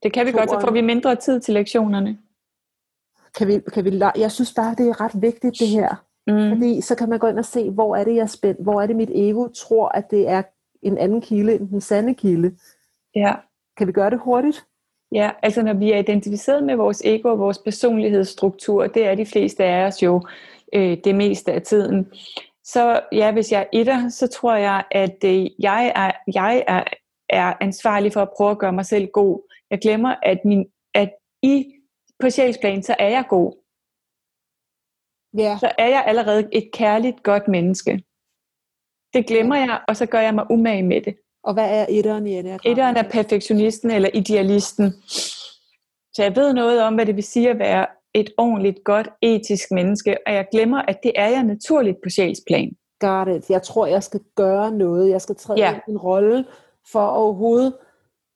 det 0.02 0.12
kan 0.12 0.26
vi 0.26 0.32
godt, 0.32 0.50
så 0.50 0.60
får 0.60 0.70
vi 0.70 0.80
mindre 0.80 1.16
tid 1.16 1.40
til 1.40 1.54
lektionerne. 1.54 2.18
Kan 3.38 3.46
vi, 3.48 3.60
kan 3.72 3.84
vi, 3.84 4.02
jeg 4.16 4.32
synes 4.32 4.54
bare, 4.54 4.74
det 4.78 4.88
er 4.88 5.00
ret 5.00 5.22
vigtigt 5.22 5.58
det 5.58 5.68
her. 5.68 6.04
Mm. 6.26 6.50
Fordi 6.50 6.80
så 6.80 6.94
kan 6.94 7.08
man 7.08 7.18
gå 7.18 7.26
ind 7.26 7.38
og 7.38 7.44
se, 7.44 7.70
hvor 7.70 7.96
er 7.96 8.04
det, 8.04 8.14
jeg 8.14 8.22
er 8.22 8.26
spændt, 8.26 8.62
hvor 8.62 8.82
er 8.82 8.86
det, 8.86 8.96
mit 8.96 9.10
ego 9.14 9.48
tror, 9.48 9.88
at 9.88 10.10
det 10.10 10.28
er 10.28 10.42
en 10.82 10.98
anden 10.98 11.20
kilde 11.20 11.54
end 11.54 11.68
den 11.68 11.80
sande 11.80 12.14
kilde. 12.14 12.56
Ja. 13.14 13.34
Kan 13.76 13.86
vi 13.86 13.92
gøre 13.92 14.10
det 14.10 14.20
hurtigt? 14.20 14.66
ja, 15.12 15.30
altså 15.42 15.62
når 15.62 15.74
vi 15.74 15.92
er 15.92 15.98
identificeret 15.98 16.64
med 16.64 16.74
vores 16.74 17.02
ego 17.04 17.28
og 17.28 17.38
vores 17.38 17.58
personlighedsstruktur, 17.58 18.86
det 18.86 19.06
er 19.06 19.14
de 19.14 19.26
fleste 19.26 19.64
af 19.64 19.86
os 19.86 20.02
jo 20.02 20.26
øh, 20.72 20.98
det 21.04 21.14
meste 21.14 21.52
af 21.52 21.62
tiden. 21.62 22.06
Så 22.66 23.00
ja, 23.12 23.32
hvis 23.32 23.52
jeg 23.52 23.60
er 23.60 23.66
etter, 23.72 24.08
så 24.08 24.26
tror 24.26 24.54
jeg, 24.54 24.84
at 24.90 25.24
øh, 25.24 25.46
jeg, 25.58 25.92
er, 25.96 26.12
jeg 26.34 26.64
er, 26.68 26.84
er 27.28 27.54
ansvarlig 27.60 28.12
for 28.12 28.22
at 28.22 28.30
prøve 28.36 28.50
at 28.50 28.58
gøre 28.58 28.72
mig 28.72 28.86
selv 28.86 29.06
god. 29.12 29.52
Jeg 29.70 29.78
glemmer, 29.78 30.14
at, 30.22 30.38
min, 30.44 30.66
at 30.94 31.10
i 31.42 31.72
på 32.20 32.30
sjælsplan, 32.30 32.82
så 32.82 32.96
er 32.98 33.08
jeg 33.08 33.24
god. 33.28 33.52
Ja. 35.38 35.56
Så 35.60 35.72
er 35.78 35.88
jeg 35.88 36.04
allerede 36.06 36.48
et 36.52 36.70
kærligt, 36.72 37.22
godt 37.22 37.48
menneske. 37.48 38.02
Det 39.14 39.26
glemmer 39.26 39.56
jeg, 39.56 39.80
og 39.88 39.96
så 39.96 40.06
gør 40.06 40.20
jeg 40.20 40.34
mig 40.34 40.50
umage 40.50 40.82
med 40.82 41.00
det. 41.00 41.16
Og 41.44 41.54
hvad 41.54 41.80
er 41.80 41.86
etteren 41.88 42.26
i 42.26 42.30
enagrammet? 42.30 42.70
Etteren 42.70 42.96
er 42.96 43.10
perfektionisten 43.10 43.90
eller 43.90 44.10
idealisten. 44.14 44.92
Så 46.14 46.22
jeg 46.22 46.36
ved 46.36 46.52
noget 46.52 46.82
om, 46.82 46.94
hvad 46.94 47.06
det 47.06 47.16
vil 47.16 47.24
sige 47.24 47.50
at 47.50 47.58
være 47.58 47.86
et 48.16 48.30
ordentligt, 48.38 48.84
godt, 48.84 49.08
etisk 49.22 49.70
menneske, 49.70 50.16
og 50.26 50.34
jeg 50.34 50.46
glemmer, 50.52 50.82
at 50.88 50.98
det 51.02 51.12
er 51.16 51.28
jeg 51.28 51.42
naturligt 51.42 51.96
på 52.04 52.10
sjælsplan. 52.10 52.70
Got 53.00 53.28
it. 53.28 53.50
Jeg 53.50 53.62
tror, 53.62 53.86
jeg 53.86 54.02
skal 54.02 54.20
gøre 54.36 54.70
noget. 54.70 55.10
Jeg 55.10 55.20
skal 55.20 55.36
træde 55.36 55.58
Ja. 55.60 55.72
ind 55.72 55.80
i 55.88 55.90
en 55.90 55.98
rolle 55.98 56.44
for 56.92 57.06
overhovedet 57.06 57.74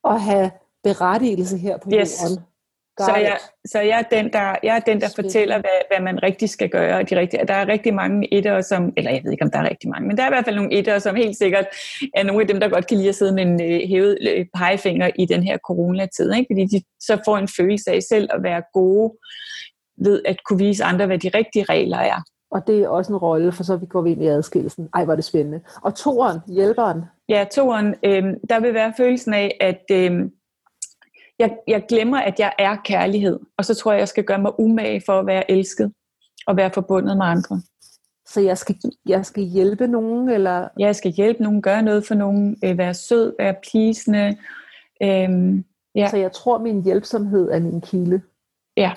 at 0.05 0.21
have 0.21 0.51
berettigelse 0.85 1.57
her 1.59 1.77
på 1.79 1.91
Yes. 1.95 2.23
jorden. 2.23 2.45
Så 2.99 3.15
jeg, 3.17 3.37
så 3.67 3.81
jeg 3.81 3.99
er 3.99 4.17
den, 4.17 4.33
der, 4.33 4.57
jeg 4.63 4.77
er 4.77 4.81
den, 4.81 5.01
der 5.01 5.09
fortæller, 5.17 5.55
hvad, 5.61 5.79
hvad 5.91 6.01
man 6.05 6.23
rigtig 6.23 6.49
skal 6.51 6.69
gøre. 6.69 6.97
Og 6.97 7.11
de 7.11 7.17
rigtige, 7.17 7.47
der 7.47 7.55
er 7.55 7.69
rigtig 7.69 7.95
mange 7.95 8.35
etter, 8.35 8.61
som, 8.61 8.93
eller 8.97 9.11
jeg 9.11 9.21
ved 9.25 9.33
ikke, 9.33 9.45
om 9.45 9.51
der 9.51 9.59
er 9.59 9.69
rigtig 9.71 9.91
mange, 9.91 10.09
men 10.09 10.17
der 10.17 10.23
er 10.23 10.27
i 10.27 10.31
hvert 10.31 10.45
fald 10.45 10.57
nogle 10.57 10.73
etter, 10.73 10.99
som 10.99 11.17
helt 11.17 11.37
sikkert 11.37 11.67
er 12.15 12.23
nogle 12.23 12.41
af 12.43 12.49
dem, 12.49 12.61
der 12.61 12.69
godt 12.69 12.87
kan 12.87 12.97
lide 12.97 13.09
at 13.09 13.15
sidde 13.15 13.35
med 13.35 13.43
en 13.43 13.63
øh, 13.63 13.89
hævet 13.89 14.19
øh, 14.21 14.47
pegefinger 14.57 15.11
i 15.19 15.27
den 15.27 15.43
her 15.43 15.59
coronatid. 15.59 16.33
Ikke? 16.33 16.47
Fordi 16.53 16.65
de 16.79 16.83
så 17.01 17.19
får 17.25 17.37
en 17.37 17.49
følelse 17.49 17.91
af 17.91 18.03
selv 18.03 18.29
at 18.35 18.43
være 18.43 18.63
gode 18.73 19.13
ved 20.01 20.23
at 20.25 20.37
kunne 20.45 20.59
vise 20.59 20.85
andre, 20.85 21.07
hvad 21.07 21.19
de 21.19 21.31
rigtige 21.35 21.65
regler 21.65 21.99
er. 21.99 22.23
Og 22.51 22.67
det 22.67 22.79
er 22.83 22.89
også 22.89 23.13
en 23.13 23.17
rolle, 23.17 23.53
for 23.53 23.65
så 23.65 23.77
vi 23.77 23.87
går 23.87 24.03
vi 24.03 24.11
ind 24.11 24.23
i 24.23 24.27
adskillelsen. 24.27 24.89
Ej, 24.95 25.05
hvor 25.05 25.13
er 25.13 25.17
det 25.17 25.25
spændende. 25.25 25.61
Og 25.83 25.95
toeren, 25.95 26.41
hjælperen. 26.47 27.03
Ja, 27.29 27.47
toeren, 27.53 27.95
øh, 28.05 28.25
der 28.51 28.61
vil 28.61 28.75
være 28.75 28.93
følelsen 28.97 29.35
af, 29.35 29.57
at 29.61 29.83
øh, 29.91 30.31
jeg, 31.39 31.57
jeg 31.69 31.85
glemmer, 31.89 32.21
at 32.21 32.41
jeg 32.41 32.53
er 32.59 32.77
kærlighed. 32.85 33.41
Og 33.57 33.65
så 33.65 33.75
tror 33.75 33.93
jeg, 33.93 33.99
jeg 33.99 34.09
skal 34.09 34.25
gøre 34.25 34.39
mig 34.39 34.61
umage 34.61 35.03
for 35.07 35.13
at 35.13 35.27
være 35.27 35.51
elsket 35.51 35.93
og 36.47 36.57
være 36.57 36.71
forbundet 36.75 37.17
med 37.17 37.27
andre. 37.27 37.63
Så 38.29 38.41
jeg 38.41 38.59
skal, 38.59 38.77
jeg 39.07 39.27
skal 39.27 39.43
hjælpe 39.43 39.87
nogen? 39.87 40.29
Eller? 40.29 40.69
Ja, 40.79 40.87
jeg 40.87 40.97
skal 40.97 41.11
hjælpe 41.11 41.43
nogen, 41.43 41.63
gøre 41.63 41.83
noget 41.83 42.07
for 42.07 42.15
nogen, 42.15 42.57
øh, 42.65 42.79
være 42.79 42.95
sød, 42.95 43.35
være 43.39 43.55
pleasende. 43.71 44.37
Øh, 45.03 45.63
ja. 45.95 46.09
Så 46.09 46.17
jeg 46.17 46.33
tror, 46.33 46.59
min 46.59 46.83
hjælpsomhed 46.83 47.51
er 47.51 47.61
min 47.61 47.81
kilde? 47.81 48.23
Ja. 48.77 48.93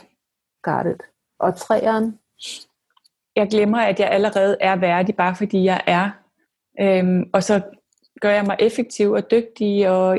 Got 0.64 0.86
it. 0.86 1.04
Og 1.40 1.56
træeren? 1.56 2.20
Jeg 3.36 3.48
glemmer, 3.50 3.78
at 3.78 4.00
jeg 4.00 4.10
allerede 4.10 4.58
er 4.60 4.76
værdig, 4.76 5.16
bare 5.16 5.36
fordi 5.36 5.64
jeg 5.64 5.82
er. 5.88 6.10
Øhm, 6.80 7.30
og 7.34 7.44
så 7.44 7.62
gør 8.22 8.30
jeg 8.32 8.46
mig 8.46 8.56
effektiv 8.60 9.12
og 9.12 9.32
dygtig 9.32 9.90
og 9.90 10.18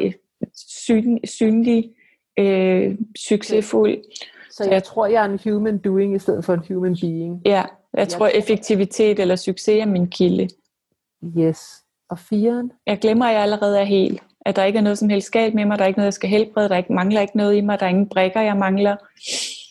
syn, 0.56 1.18
synlig, 1.24 1.90
øh, 2.38 2.98
succesfuld. 3.28 4.02
Så 4.50 4.70
jeg 4.70 4.84
tror, 4.84 5.06
jeg 5.06 5.26
er 5.26 5.28
en 5.28 5.40
human 5.44 5.78
doing 5.78 6.14
i 6.14 6.18
stedet 6.18 6.44
for 6.44 6.54
en 6.54 6.64
human 6.68 6.96
being. 7.00 7.42
Ja, 7.44 7.50
jeg, 7.52 7.68
jeg 7.94 8.08
tror, 8.08 8.26
effektivitet 8.26 9.18
eller 9.18 9.36
succes 9.36 9.80
er 9.80 9.86
min 9.86 10.10
kilde. 10.10 10.48
Yes. 11.38 11.84
Og 12.10 12.18
firen? 12.18 12.72
Jeg 12.86 12.98
glemmer, 12.98 13.26
at 13.26 13.34
jeg 13.34 13.42
allerede 13.42 13.80
er 13.80 13.84
helt. 13.84 14.22
At 14.46 14.56
der 14.56 14.64
ikke 14.64 14.78
er 14.78 14.82
noget 14.82 14.98
som 14.98 15.08
helst 15.08 15.30
galt 15.32 15.54
med 15.54 15.64
mig, 15.64 15.78
der 15.78 15.84
er 15.84 15.88
ikke 15.88 15.98
noget, 15.98 16.06
jeg 16.06 16.14
skal 16.14 16.30
helbrede, 16.30 16.68
der 16.68 16.76
ikke, 16.76 16.92
mangler 16.92 17.20
ikke 17.20 17.36
noget 17.36 17.56
i 17.56 17.60
mig, 17.60 17.80
der 17.80 17.86
er 17.86 17.90
ingen 17.90 18.08
brækker, 18.08 18.40
jeg 18.40 18.56
mangler. 18.56 18.96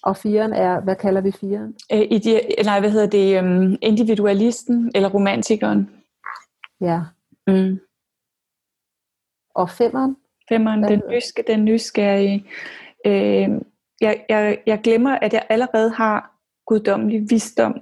Og 0.04 0.18
firen 0.18 0.54
er, 0.54 0.80
hvad 0.82 0.96
kalder 0.96 1.22
vi 1.22 1.32
firen? 1.32 1.76
Øh, 1.92 2.02
ide- 2.12 2.64
nej, 2.64 2.80
hvad 2.80 2.92
hedder 2.92 3.08
det? 3.08 3.40
Um, 3.40 3.78
individualisten 3.82 4.92
eller 4.96 5.10
romantikeren. 5.10 5.90
Ja. 6.82 7.00
Mm. 7.48 7.80
Og 9.56 9.70
femeren? 9.70 10.18
Femeren, 10.50 10.84
den, 10.84 11.02
nyske, 11.10 11.44
den 11.48 11.66
nysgerrige. 11.66 12.46
Øh, 13.06 13.50
jeg, 14.02 14.26
jeg, 14.30 14.58
jeg 14.66 14.82
glemmer, 14.84 15.16
at 15.16 15.34
jeg 15.34 15.46
allerede 15.50 15.92
har 15.92 16.40
guddommelig 16.68 17.30
visdom. 17.30 17.82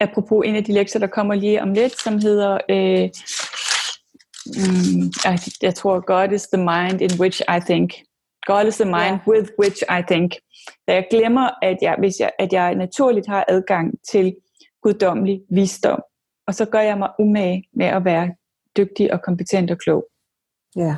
Apropos 0.00 0.46
en 0.46 0.56
af 0.56 0.64
de 0.64 0.72
lektier, 0.72 1.00
der 1.00 1.06
kommer 1.06 1.34
lige 1.34 1.62
om 1.62 1.72
lidt, 1.72 2.00
som 2.00 2.18
hedder, 2.18 2.58
øh, 2.68 3.10
mm, 4.46 5.12
jeg, 5.24 5.38
jeg 5.62 5.74
tror, 5.74 6.00
God 6.00 6.32
is 6.32 6.48
the 6.48 6.62
mind 6.62 7.00
in 7.00 7.20
which 7.20 7.42
I 7.56 7.60
think. 7.66 7.92
God 8.46 8.66
is 8.66 8.76
the 8.76 8.84
mind 8.84 9.18
yeah. 9.18 9.28
with 9.28 9.50
which 9.58 9.82
I 9.98 10.02
think. 10.10 10.32
Da 10.88 10.94
jeg 10.94 11.06
glemmer, 11.10 11.50
at 11.62 11.78
jeg, 11.82 11.96
hvis 11.98 12.20
jeg, 12.20 12.30
at 12.38 12.52
jeg 12.52 12.74
naturligt 12.74 13.26
har 13.26 13.44
adgang 13.48 13.94
til 14.10 14.36
guddommelig 14.82 15.42
visdom, 15.50 16.02
og 16.46 16.54
så 16.54 16.64
gør 16.64 16.80
jeg 16.80 16.98
mig 16.98 17.10
umage 17.18 17.64
med 17.72 17.86
at 17.86 18.04
være 18.04 18.34
dygtig 18.76 19.12
og 19.12 19.22
kompetent 19.22 19.70
og 19.70 19.78
klog. 19.78 20.06
Ja. 20.76 20.96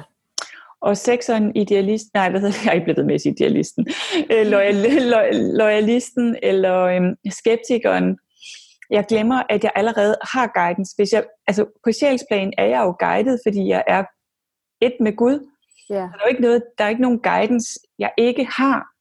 Og 0.80 0.96
sekseren, 0.96 1.56
idealist, 1.56 2.06
nej, 2.14 2.30
hvad 2.30 2.40
hedder 2.40 2.54
det? 2.54 2.64
Jeg 2.72 2.76
er 2.76 2.84
blevet 2.84 3.06
med 3.06 3.26
idealisten. 3.26 3.86
Øh, 4.32 4.46
loyal, 4.46 4.74
lo, 5.02 5.18
loyalisten 5.32 6.36
eller 6.42 6.80
øhm, 6.82 7.14
skeptikeren. 7.30 8.18
Jeg 8.90 9.04
glemmer, 9.08 9.42
at 9.48 9.64
jeg 9.64 9.72
allerede 9.74 10.16
har 10.32 10.46
guidance. 10.54 10.96
Hvis 10.96 11.12
jeg, 11.12 11.24
altså 11.46 11.64
på 11.84 11.92
sjælsplan 11.92 12.52
er 12.58 12.64
jeg 12.64 12.80
jo 12.80 12.96
guidet, 12.98 13.40
fordi 13.46 13.68
jeg 13.68 13.84
er 13.86 14.04
et 14.80 14.96
med 15.00 15.16
Gud. 15.16 15.48
Ja. 15.90 15.94
Der, 15.94 16.02
er 16.02 16.24
jo 16.24 16.28
ikke 16.28 16.42
noget, 16.42 16.62
der 16.78 16.84
er 16.84 16.88
ikke 16.88 17.02
nogen 17.02 17.20
guidance, 17.22 17.80
jeg 17.98 18.12
ikke 18.18 18.44
har 18.44 18.93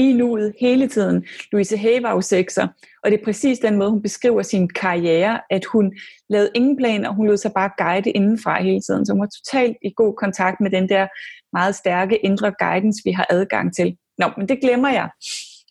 i 0.00 0.12
nuet 0.12 0.54
hele 0.60 0.88
tiden. 0.88 1.24
Louise 1.52 1.76
Hay 1.76 2.02
var 2.02 2.12
jo 2.12 2.20
sekser, 2.20 2.68
og 3.04 3.10
det 3.10 3.20
er 3.20 3.24
præcis 3.24 3.58
den 3.58 3.76
måde, 3.76 3.90
hun 3.90 4.02
beskriver 4.02 4.42
sin 4.42 4.68
karriere, 4.68 5.40
at 5.50 5.64
hun 5.64 5.92
lavede 6.28 6.50
ingen 6.54 6.76
planer, 6.76 7.10
hun 7.10 7.26
lod 7.26 7.36
sig 7.36 7.52
bare 7.52 7.70
guide 7.78 8.10
indenfra 8.10 8.62
hele 8.62 8.80
tiden. 8.80 9.06
Så 9.06 9.12
hun 9.12 9.20
var 9.20 9.28
totalt 9.44 9.76
i 9.82 9.92
god 9.96 10.14
kontakt 10.14 10.60
med 10.60 10.70
den 10.70 10.88
der 10.88 11.06
meget 11.52 11.74
stærke 11.74 12.16
indre 12.16 12.52
guidance, 12.58 13.00
vi 13.04 13.10
har 13.10 13.26
adgang 13.30 13.74
til. 13.74 13.96
Nå, 14.18 14.26
men 14.36 14.48
det 14.48 14.60
glemmer 14.60 14.88
jeg, 14.88 15.08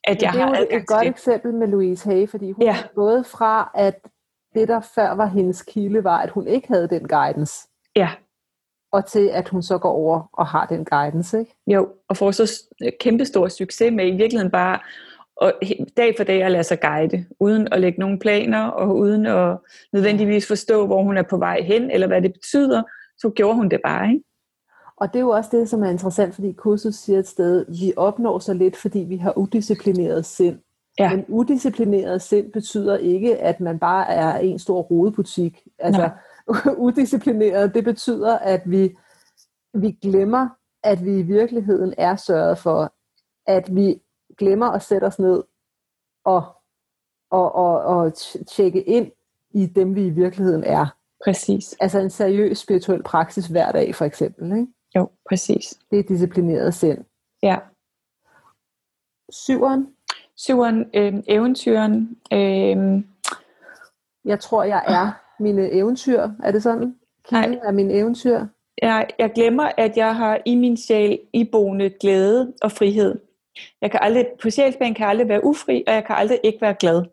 at 0.03 0.21
jeg 0.21 0.31
har 0.31 0.39
adgang 0.39 0.57
til. 0.57 0.67
Det 0.67 0.74
er 0.74 0.79
et 0.79 0.88
godt 0.88 1.07
eksempel 1.07 1.53
med 1.53 1.67
Louise 1.67 2.09
Hay, 2.09 2.29
fordi 2.29 2.51
hun 2.51 2.63
ja. 2.63 2.77
er 2.77 2.93
gået 2.95 3.25
fra, 3.25 3.71
at 3.75 3.95
det 4.55 4.67
der 4.67 4.81
før 4.95 5.12
var 5.15 5.25
hendes 5.25 5.62
kilde, 5.62 6.03
var, 6.03 6.17
at 6.17 6.29
hun 6.29 6.48
ikke 6.48 6.67
havde 6.67 6.88
den 6.88 7.07
guidance. 7.07 7.53
Ja 7.95 8.09
og 8.91 9.05
til 9.05 9.27
at 9.27 9.50
hun 9.50 9.62
så 9.62 9.77
går 9.77 9.91
over 9.91 10.29
og 10.34 10.48
har 10.48 10.65
den 10.65 10.86
guidance, 10.86 11.39
ikke? 11.39 11.55
Jo, 11.67 11.88
og 12.08 12.17
får 12.17 12.31
så 12.31 12.63
kæmpestor 13.00 13.48
succes 13.48 13.93
med 13.93 14.08
i 14.08 14.12
virkeligheden 14.12 14.51
bare 14.51 14.79
og 15.38 15.53
dag 15.98 16.13
for 16.17 16.24
dag 16.24 16.43
at 16.43 16.51
lade 16.51 16.63
sig 16.63 16.79
guide, 16.79 17.25
uden 17.39 17.67
at 17.72 17.81
lægge 17.81 18.00
nogle 18.00 18.19
planer, 18.19 18.63
og 18.63 18.98
uden 18.98 19.25
at 19.25 19.58
nødvendigvis 19.93 20.48
forstå, 20.48 20.86
hvor 20.86 21.03
hun 21.03 21.17
er 21.17 21.24
på 21.24 21.38
vej 21.38 21.62
hen, 21.62 21.91
eller 21.91 22.08
hvad 22.08 22.22
det 22.22 22.34
betyder, 22.34 22.84
så 23.17 23.29
gjorde 23.29 23.55
hun 23.55 23.69
det 23.69 23.79
bare, 23.86 24.10
ikke? 24.10 24.24
Og 24.98 25.08
det 25.08 25.15
er 25.15 25.24
jo 25.24 25.29
også 25.29 25.50
det, 25.53 25.69
som 25.69 25.84
er 25.84 25.89
interessant, 25.89 26.36
fordi 26.36 26.51
kursus 26.51 26.96
siger 26.96 27.19
et 27.19 27.27
sted, 27.27 27.65
vi 27.79 27.93
opnår 27.96 28.39
så 28.39 28.53
lidt, 28.53 28.75
fordi 28.75 29.00
vi 29.00 29.17
har 29.17 29.38
udisciplineret 29.38 30.25
sind. 30.25 30.60
Ja. 31.00 31.15
Men 31.15 31.25
udisciplineret 31.27 32.22
sind 32.22 32.51
betyder 32.51 32.98
ikke, 32.98 33.38
at 33.38 33.60
man 33.60 33.79
bare 33.79 34.10
er 34.10 34.38
en 34.38 34.60
stor 34.60 34.81
rodebutik. 34.81 35.67
Altså, 35.79 36.01
Nej 36.01 36.10
udisciplineret, 36.88 37.74
det 37.75 37.84
betyder, 37.84 38.38
at 38.38 38.62
vi, 38.65 38.98
vi 39.74 39.91
glemmer, 39.91 40.50
at 40.84 41.06
vi 41.06 41.20
i 41.20 41.22
virkeligheden 41.22 41.94
er 41.98 42.15
sørget 42.15 42.58
for, 42.58 42.94
at 43.48 43.75
vi 43.75 44.01
glemmer 44.38 44.68
at 44.68 44.82
sætte 44.82 45.06
os 45.06 45.20
ned 45.20 45.44
og, 46.25 46.44
og, 47.32 47.56
og, 47.56 47.82
og 47.82 48.13
tjekke 48.48 48.84
ind 48.84 49.12
i 49.51 49.65
dem, 49.65 49.96
vi 49.96 50.06
i 50.06 50.10
virkeligheden 50.10 50.63
er. 50.63 50.96
Præcis. 51.24 51.75
Altså 51.79 52.00
en 52.00 52.10
seriøs 52.10 52.58
spirituel 52.58 53.03
praksis 53.03 53.48
hver 53.48 53.72
dag, 53.72 53.96
for 53.96 54.06
eksempel. 54.06 54.51
Ikke? 54.51 54.68
Jo, 54.96 55.10
præcis. 55.29 55.79
Det 55.91 56.00
er 56.00 56.03
disciplineret 56.03 56.74
sind. 56.74 57.06
Ja. 57.44 57.58
Syveren? 59.29 59.96
Syveren, 60.36 60.86
øh, 60.94 61.24
eventyren. 61.27 62.18
Øh... 62.34 63.03
Jeg 64.25 64.39
tror, 64.39 64.63
jeg 64.63 64.84
er 64.88 65.28
mine 65.39 65.72
eventyr. 65.72 66.27
Er 66.43 66.51
det 66.51 66.63
sådan? 66.63 66.96
Kilden 67.29 67.50
Nej. 67.50 67.60
er 67.63 67.72
mine 67.72 67.93
eventyr? 67.93 68.46
Jeg, 68.81 69.08
jeg 69.19 69.31
glemmer, 69.36 69.72
at 69.77 69.98
jeg 69.98 70.15
har 70.15 70.41
i 70.46 70.55
min 70.55 70.77
sjæl 70.77 71.19
iboende 71.34 71.89
glæde 72.01 72.53
og 72.62 72.72
frihed. 72.72 73.15
Jeg 73.81 73.91
kan 73.91 74.00
aldrig, 74.03 74.27
på 74.41 74.50
sjælsbanen 74.50 74.93
kan 74.93 75.03
jeg 75.03 75.10
aldrig 75.10 75.29
være 75.29 75.46
ufri, 75.46 75.84
og 75.88 75.93
jeg 75.93 76.05
kan 76.05 76.15
aldrig 76.15 76.39
ikke 76.43 76.62
være 76.62 76.75
glad. 76.79 77.03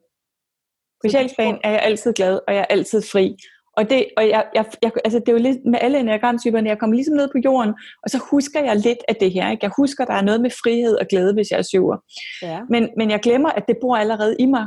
På 1.04 1.11
sjælsbanen 1.11 1.59
er 1.64 1.71
jeg 1.71 1.80
altid 1.83 2.12
glad, 2.12 2.40
og 2.49 2.54
jeg 2.54 2.61
er 2.61 2.66
altid 2.71 3.02
fri. 3.02 3.37
Og 3.76 3.90
det, 3.90 4.06
og 4.16 4.28
jeg, 4.28 4.45
jeg, 4.54 4.64
jeg, 4.83 4.90
altså 5.04 5.18
det 5.18 5.28
er 5.28 5.33
jo 5.33 5.38
lidt 5.38 5.64
med 5.64 5.78
alle 5.83 6.00
enagramtyperne, 6.00 6.68
jeg 6.68 6.78
kommer 6.78 6.95
ligesom 6.95 7.16
ned 7.16 7.28
på 7.28 7.38
jorden, 7.45 7.75
og 8.02 8.11
så 8.11 8.18
husker 8.30 8.64
jeg 8.64 8.76
lidt 8.76 8.99
af 9.09 9.16
det 9.16 9.33
her. 9.33 9.50
Ikke? 9.50 9.64
Jeg 9.64 9.71
husker, 9.76 10.04
der 10.04 10.14
er 10.14 10.23
noget 10.23 10.40
med 10.40 10.50
frihed 10.50 10.95
og 10.97 11.06
glæde, 11.11 11.35
hvis 11.35 11.50
jeg 11.50 11.59
er 11.59 11.62
syver. 11.62 11.97
Ja. 12.42 12.61
Men, 12.71 12.88
men 12.97 13.11
jeg 13.11 13.21
glemmer, 13.21 13.49
at 13.49 13.64
det 13.68 13.76
bor 13.80 13.97
allerede 13.97 14.37
i 14.38 14.47
mig. 14.47 14.66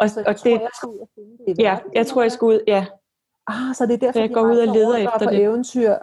Og, 0.00 0.10
så 0.10 0.24
og 0.26 0.36
tror, 0.36 0.50
det, 0.50 0.60
jeg 0.60 0.70
skal 0.74 0.88
ud 0.88 0.98
og 0.98 1.08
finde 1.14 1.36
det. 1.46 1.58
Ja, 1.58 1.78
jeg 1.94 2.06
tror, 2.06 2.22
jeg 2.22 2.32
skal 2.32 2.46
ud, 2.46 2.60
ja. 2.66 2.86
Ah, 3.46 3.74
så 3.74 3.86
det 3.86 3.94
er 3.94 3.98
derfor, 3.98 4.12
så 4.12 4.20
jeg 4.20 4.30
går 4.30 4.42
ud 4.42 4.58
og 4.58 4.74
leder 4.74 4.96
efter 4.96 5.18
på 5.18 5.30
det. 5.30 5.42
eventyr. 5.42 5.94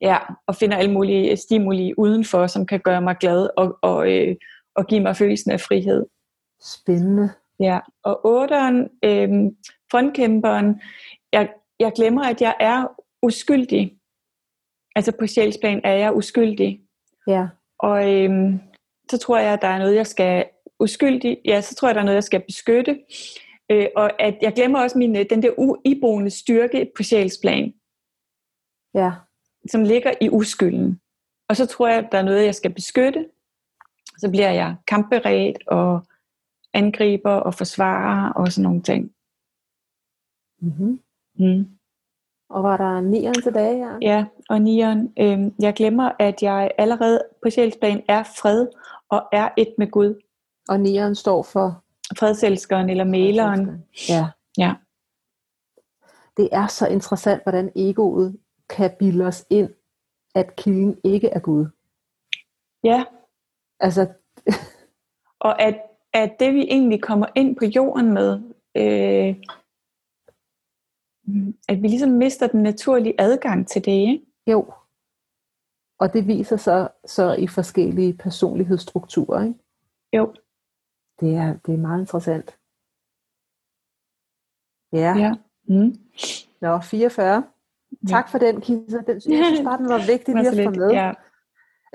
Ja, 0.00 0.18
og 0.46 0.54
finder 0.56 0.76
alle 0.76 0.92
mulige 0.92 1.36
stimuli 1.36 1.94
udenfor, 1.96 2.46
som 2.46 2.66
kan 2.66 2.80
gøre 2.80 3.00
mig 3.02 3.16
glad 3.16 3.48
og, 3.56 3.78
og, 3.82 4.12
øh, 4.12 4.36
og 4.74 4.86
give 4.86 5.00
mig 5.00 5.16
følelsen 5.16 5.50
af 5.50 5.60
frihed. 5.60 6.06
Spændende. 6.62 7.30
Ja, 7.60 7.78
og 8.02 8.20
otteren, 8.26 8.88
øh, 9.04 9.52
frontkæmperen, 9.90 10.80
jeg, 11.32 11.52
jeg 11.80 11.92
glemmer, 11.92 12.24
at 12.24 12.40
jeg 12.40 12.54
er 12.60 12.86
uskyldig. 13.22 13.98
Altså 14.96 15.12
på 15.18 15.26
sjælsplan 15.26 15.80
er 15.84 15.92
jeg 15.92 16.16
uskyldig. 16.16 16.80
Ja. 17.26 17.48
Og 17.78 18.14
øh, 18.14 18.54
så 19.10 19.18
tror 19.18 19.38
jeg, 19.38 19.52
at 19.52 19.62
der 19.62 19.68
er 19.68 19.78
noget, 19.78 19.94
jeg 19.94 20.06
skal 20.06 20.44
uskyldig, 20.80 21.38
ja, 21.44 21.60
så 21.60 21.74
tror 21.74 21.88
jeg, 21.88 21.94
der 21.94 22.00
er 22.00 22.04
noget, 22.04 22.14
jeg 22.14 22.24
skal 22.24 22.40
beskytte. 22.40 23.00
Øh, 23.70 23.86
og 23.96 24.22
at 24.22 24.38
jeg 24.42 24.52
glemmer 24.52 24.80
også 24.80 24.98
min, 24.98 25.14
den 25.14 25.42
der 25.42 25.76
iboende 25.84 26.30
styrke 26.30 26.90
på 26.96 27.02
sjælsplan. 27.02 27.74
Ja. 28.94 29.12
Som 29.70 29.84
ligger 29.84 30.12
i 30.20 30.28
uskylden. 30.28 31.00
Og 31.48 31.56
så 31.56 31.66
tror 31.66 31.88
jeg, 31.88 31.98
at 31.98 32.08
der 32.12 32.18
er 32.18 32.22
noget, 32.22 32.44
jeg 32.44 32.54
skal 32.54 32.74
beskytte. 32.74 33.28
Så 34.18 34.30
bliver 34.30 34.50
jeg 34.50 34.76
kampberedt 34.86 35.58
og 35.66 36.00
angriber 36.72 37.32
og 37.32 37.54
forsvarer 37.54 38.32
og 38.32 38.52
sådan 38.52 38.62
nogle 38.62 38.82
ting. 38.82 39.12
Mm-hmm. 40.60 41.00
Mm. 41.34 41.66
Og 42.50 42.62
var 42.62 42.76
der 42.76 43.00
nieren 43.00 43.42
tilbage 43.42 43.76
her? 43.76 43.98
Ja, 44.02 44.24
og 44.48 44.60
nieren. 44.60 45.12
Øh, 45.18 45.52
jeg 45.58 45.74
glemmer, 45.74 46.10
at 46.18 46.42
jeg 46.42 46.70
allerede 46.78 47.22
på 47.42 47.50
sjælsplan 47.50 48.02
er 48.08 48.22
fred 48.22 48.68
og 49.08 49.28
er 49.32 49.48
et 49.56 49.74
med 49.78 49.90
Gud. 49.90 50.20
Og 50.68 50.80
nieren 50.80 51.14
står 51.14 51.42
for? 51.42 51.84
Fredselskeren 52.18 52.90
eller 52.90 53.04
maleren. 53.04 53.84
Ja. 54.08 54.28
ja. 54.58 54.74
Det 56.36 56.48
er 56.52 56.66
så 56.66 56.86
interessant, 56.86 57.42
hvordan 57.42 57.72
egoet 57.76 58.38
kan 58.68 58.90
bilde 58.98 59.26
os 59.26 59.46
ind, 59.50 59.70
at 60.34 60.56
kilden 60.56 61.00
ikke 61.04 61.28
er 61.28 61.40
Gud. 61.40 61.66
Ja. 62.84 63.04
Altså... 63.80 64.08
og 65.46 65.62
at, 65.62 65.82
at 66.12 66.36
det 66.40 66.54
vi 66.54 66.62
egentlig 66.62 67.02
kommer 67.02 67.26
ind 67.34 67.56
på 67.56 67.64
jorden 67.64 68.12
med, 68.12 68.40
øh, 68.74 69.36
at 71.68 71.82
vi 71.82 71.88
ligesom 71.88 72.10
mister 72.10 72.46
den 72.46 72.62
naturlige 72.62 73.14
adgang 73.18 73.68
til 73.68 73.84
det, 73.84 73.92
ikke? 73.92 74.26
Jo. 74.46 74.72
Og 75.98 76.12
det 76.12 76.26
viser 76.26 76.56
sig 76.56 76.88
så 77.06 77.34
i 77.34 77.46
forskellige 77.46 78.14
personlighedsstrukturer, 78.14 79.42
ikke? 79.42 79.58
Jo. 80.16 80.34
Det 81.20 81.34
er, 81.34 81.56
det 81.66 81.74
er 81.74 81.78
meget 81.78 82.00
interessant. 82.00 82.58
Ja. 84.92 85.14
Ja. 85.16 85.34
Mm. 85.68 85.94
Nå, 86.60 86.80
44. 86.80 87.44
Tak 88.08 88.30
for 88.30 88.38
den, 88.38 88.60
Kisa. 88.60 88.98
Den 89.06 89.14
jeg 89.14 89.44
synes 89.44 89.60
bare, 89.64 89.78
den 89.78 89.88
var 89.88 90.06
vigtig 90.06 90.34
lige 90.36 90.48
at 90.48 90.64
få 90.64 90.70
med. 90.70 90.90
Ja. 90.90 91.12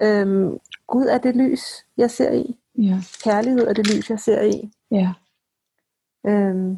Øhm, 0.02 0.60
Gud 0.88 1.06
er 1.06 1.18
det 1.18 1.36
lys, 1.36 1.62
jeg 1.98 2.12
ser 2.12 2.32
i. 2.32 2.60
Ja. 2.78 2.98
Kærlighed 3.24 3.68
er 3.68 3.74
det 3.74 3.96
lys, 3.96 4.10
jeg 4.10 4.20
ser 4.20 4.42
i. 4.42 4.72
Ja. 4.92 5.14
Øhm, 6.28 6.78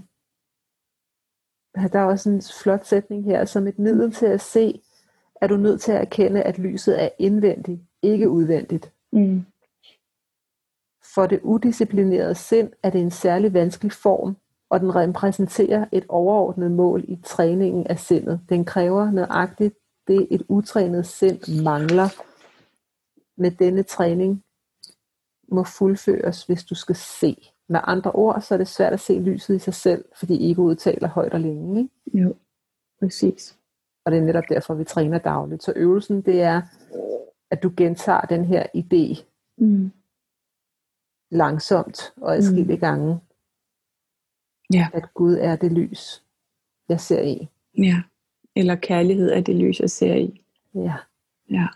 der 1.76 2.00
er 2.00 2.04
også 2.04 2.30
en 2.30 2.42
flot 2.64 2.86
sætning 2.86 3.24
her. 3.24 3.46
Som 3.46 3.68
et 3.68 3.80
middel 3.80 4.12
til 4.12 4.26
at 4.26 4.42
se, 4.42 4.82
er 5.42 5.48
du 5.48 5.58
nødt 5.58 5.82
til 5.82 5.92
at 5.92 6.02
erkende, 6.02 6.44
at 6.44 6.58
lyset 6.58 7.04
er 7.04 7.10
indvendigt, 7.20 7.82
ikke 8.02 8.30
udvendigt. 8.30 8.92
Mm. 9.12 9.46
For 11.18 11.28
det 11.28 11.40
udisciplinerede 11.44 12.36
sind 12.36 12.72
er 12.84 12.90
det 12.90 13.02
en 13.02 13.12
særlig 13.12 13.54
vanskelig 13.54 13.92
form, 13.92 14.38
og 14.70 14.80
den 14.80 14.96
repræsenterer 14.96 15.86
et 15.92 16.06
overordnet 16.10 16.72
mål 16.72 17.06
i 17.08 17.20
træningen 17.24 17.88
af 17.88 18.00
sindet. 18.00 18.42
Den 18.50 18.66
kræver 18.66 19.12
nøjagtigt 19.12 19.76
det, 20.08 20.28
et 20.32 20.44
utrænet 20.50 21.06
sind 21.06 21.64
mangler. 21.64 22.10
Med 23.38 23.52
denne 23.52 23.84
træning 23.84 24.44
må 25.52 25.64
fuldføres, 25.64 26.44
hvis 26.44 26.64
du 26.64 26.76
skal 26.76 26.96
se. 26.96 27.52
Med 27.70 27.80
andre 27.84 28.12
ord, 28.12 28.42
så 28.42 28.54
er 28.54 28.58
det 28.58 28.68
svært 28.68 28.94
at 28.94 29.00
se 29.00 29.20
lyset 29.20 29.56
i 29.56 29.60
sig 29.60 29.74
selv, 29.74 30.06
fordi 30.20 30.52
egoet 30.52 30.80
taler 30.80 31.08
højt 31.08 31.34
og 31.34 31.40
længe. 31.40 31.80
Ikke? 31.80 32.22
Jo. 32.24 32.36
Præcis. 33.00 33.58
Og 34.06 34.12
det 34.12 34.20
er 34.20 34.24
netop 34.24 34.50
derfor, 34.50 34.74
vi 34.74 34.84
træner 34.84 35.18
dagligt. 35.18 35.64
Så 35.64 35.74
øvelsen, 35.76 36.22
det 36.22 36.42
er, 36.42 36.62
at 37.52 37.64
du 37.64 37.72
gentager 37.78 38.22
den 38.22 38.46
her 38.46 38.66
idé 38.76 39.24
Mm. 39.58 39.92
Langsomt 41.30 42.14
og 42.18 42.36
adskillige 42.36 42.78
gange. 42.78 43.20
Ja. 44.74 44.88
At 44.94 45.14
Gud 45.14 45.34
er 45.34 45.56
det 45.56 45.72
lys, 45.72 46.24
jeg 46.90 47.00
ser 47.00 47.22
i. 47.22 47.48
Ja. 47.78 48.02
Eller 48.56 48.76
kærlighed 48.76 49.32
er 49.32 49.42
det 49.42 49.56
lys, 49.56 49.80
jeg 49.80 49.90
ser 49.90 50.16
i. 50.16 50.44
Ja. 50.76 50.94
Ja. 51.50 51.68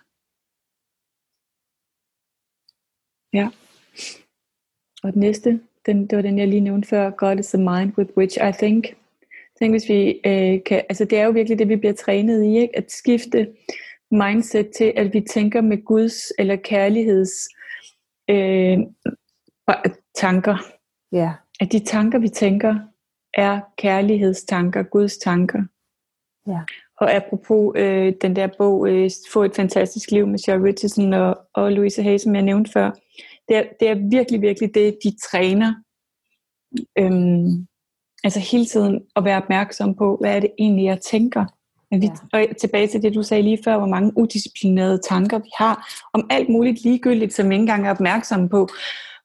Ja. 3.33 3.49
Og 5.03 5.13
den 5.13 5.19
næste, 5.19 5.61
den, 5.85 6.07
det 6.07 6.15
var 6.15 6.21
den, 6.21 6.37
jeg 6.37 6.47
lige 6.47 6.61
nævnte 6.61 6.87
før. 6.87 7.09
God 7.09 7.39
is 7.39 7.47
the 7.47 7.57
mind 7.57 7.97
with 7.97 8.17
which 8.17 8.37
I 8.37 8.51
think. 8.51 8.95
Tænk, 9.59 9.73
hvis 9.73 9.89
vi 9.89 10.21
øh, 10.25 10.63
kan, 10.63 10.83
altså 10.89 11.05
det 11.05 11.19
er 11.19 11.25
jo 11.25 11.31
virkelig 11.31 11.59
det, 11.59 11.69
vi 11.69 11.75
bliver 11.75 11.93
trænet 11.93 12.43
i, 12.43 12.57
ikke? 12.57 12.77
at 12.77 12.91
skifte 12.91 13.53
mindset 14.11 14.71
til, 14.77 14.93
at 14.95 15.13
vi 15.13 15.21
tænker 15.21 15.61
med 15.61 15.85
Guds 15.85 16.31
eller 16.39 16.55
kærligheds 16.55 17.49
øh, 18.29 18.77
tanker. 20.15 20.57
Ja. 21.11 21.33
At 21.59 21.71
de 21.71 21.79
tanker, 21.79 22.19
vi 22.19 22.29
tænker, 22.29 22.75
er 23.33 23.59
kærlighedstanker, 23.77 24.83
Guds 24.83 25.17
tanker. 25.17 25.63
Ja. 26.47 26.59
Og 26.97 27.13
apropos 27.13 27.73
øh, 27.75 28.13
den 28.21 28.35
der 28.35 28.47
bog, 28.57 28.89
øh, 28.89 29.09
Få 29.33 29.43
et 29.43 29.55
fantastisk 29.55 30.11
liv 30.11 30.27
med 30.27 30.39
Sherry 30.39 30.61
Richardson 30.61 31.13
og, 31.13 31.37
og 31.53 31.71
Louise 31.71 32.03
Hay, 32.03 32.17
som 32.17 32.35
jeg 32.35 32.43
nævnte 32.43 32.71
før, 32.71 32.91
det 33.47 33.57
er, 33.57 33.63
det 33.79 33.89
er 33.89 34.09
virkelig, 34.09 34.41
virkelig 34.41 34.75
det, 34.75 34.97
de 35.03 35.15
træner. 35.31 35.73
Øhm, 36.97 37.67
altså 38.23 38.39
hele 38.39 38.65
tiden 38.65 39.01
at 39.15 39.23
være 39.23 39.37
opmærksom 39.43 39.95
på, 39.95 40.17
hvad 40.21 40.35
er 40.35 40.39
det 40.39 40.51
egentlig, 40.59 40.85
jeg 40.85 41.01
tænker. 41.01 41.45
Men 41.91 42.01
vi, 42.01 42.09
Ja. 42.33 42.39
Og 42.39 42.57
tilbage 42.57 42.87
til 42.87 43.01
det, 43.01 43.15
du 43.15 43.23
sagde 43.23 43.43
lige 43.43 43.63
før, 43.63 43.77
hvor 43.77 43.87
mange 43.87 44.11
udisciplinerede 44.17 44.99
tanker 45.09 45.39
vi 45.39 45.49
har, 45.57 45.87
om 46.13 46.27
alt 46.29 46.49
muligt 46.49 46.83
ligegyldigt, 46.83 47.33
som 47.33 47.49
vi 47.49 47.55
ikke 47.55 47.61
engang 47.61 47.87
er 47.87 47.91
opmærksomme 47.91 48.49
på, 48.49 48.67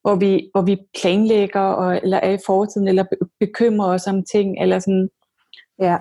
hvor 0.06 0.14
vi, 0.14 0.50
hvor 0.52 0.62
vi 0.62 0.76
planlægger, 1.00 1.60
og, 1.60 1.96
eller 2.02 2.16
er 2.18 2.30
i 2.30 2.38
fortiden, 2.46 2.88
eller 2.88 3.02
be- 3.02 3.28
bekymrer 3.40 3.88
os 3.88 4.06
om 4.06 4.24
ting, 4.32 4.62
eller 4.62 4.78
sådan, 4.78 5.08
Ja. 5.78 5.98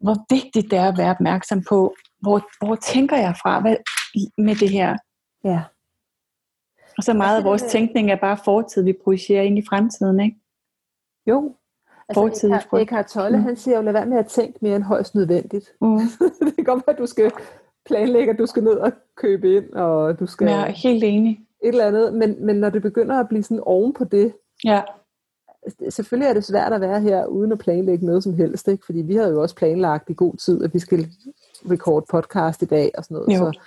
hvor 0.00 0.34
vigtigt 0.34 0.70
det 0.70 0.78
er 0.78 0.88
at 0.88 0.98
være 0.98 1.10
opmærksom 1.10 1.64
på, 1.68 1.94
hvor, 2.20 2.64
hvor 2.66 2.74
tænker 2.74 3.16
jeg 3.16 3.34
fra 3.42 3.60
hvad, 3.60 3.76
med 4.38 4.54
det 4.54 4.70
her. 4.70 4.96
Ja. 5.44 5.62
Og 6.98 7.02
så 7.04 7.14
meget 7.14 7.38
af 7.38 7.44
vores 7.44 7.62
tænkning 7.62 8.10
er 8.10 8.16
bare 8.16 8.38
fortid, 8.44 8.84
vi 8.84 8.92
projicerer 9.04 9.42
ind 9.42 9.58
i 9.58 9.62
fremtiden, 9.68 10.20
ikke? 10.20 10.36
Jo. 11.26 11.54
Altså, 12.08 12.20
frygt. 12.70 12.82
Eckhart 12.82 13.06
Tolle, 13.06 13.38
Mm. 13.38 13.44
han 13.44 13.56
siger 13.56 13.76
jo, 13.76 13.82
lad 13.82 13.92
være 13.92 14.06
med 14.06 14.18
at 14.18 14.26
tænke 14.26 14.58
mere 14.62 14.76
end 14.76 14.84
højst 14.84 15.14
nødvendigt. 15.14 15.72
Mm. 15.80 15.98
det 16.46 16.54
kan 16.56 16.64
godt 16.64 16.86
være, 16.86 16.94
at 16.94 16.98
du 16.98 17.06
skal 17.06 17.32
planlægge, 17.86 18.32
at 18.32 18.38
du 18.38 18.46
skal 18.46 18.64
ned 18.64 18.72
og 18.78 18.92
købe 19.16 19.56
ind, 19.56 19.72
og 19.72 20.20
du 20.20 20.26
skal 20.26 20.48
jeg 20.48 20.60
er 20.68 20.70
helt 20.72 21.04
enig. 21.04 21.40
Et 21.62 21.68
eller 21.68 21.86
andet, 21.86 22.14
men, 22.14 22.46
men 22.46 22.56
når 22.56 22.70
det 22.70 22.82
begynder 22.82 23.20
at 23.20 23.28
blive 23.28 23.42
sådan 23.42 23.62
oven 23.66 23.92
på 23.92 24.04
det, 24.04 24.32
Ja, 24.64 24.82
selvfølgelig 25.88 26.28
er 26.28 26.34
det 26.34 26.44
svært 26.44 26.72
at 26.72 26.80
være 26.80 27.00
her 27.00 27.26
uden 27.26 27.52
at 27.52 27.58
planlægge 27.58 28.06
noget 28.06 28.22
som 28.22 28.34
helst, 28.34 28.68
ikke? 28.68 28.86
fordi 28.86 28.98
vi 28.98 29.14
havde 29.14 29.30
jo 29.30 29.42
også 29.42 29.56
planlagt 29.56 30.10
i 30.10 30.14
god 30.14 30.36
tid, 30.36 30.64
at 30.64 30.74
vi 30.74 30.78
skal 30.78 31.06
record 31.70 32.04
podcast 32.10 32.62
i 32.62 32.64
dag 32.64 32.90
og 32.98 33.04
sådan 33.04 33.14
noget. 33.14 33.40
Jo. 33.40 33.52
Så, 33.52 33.60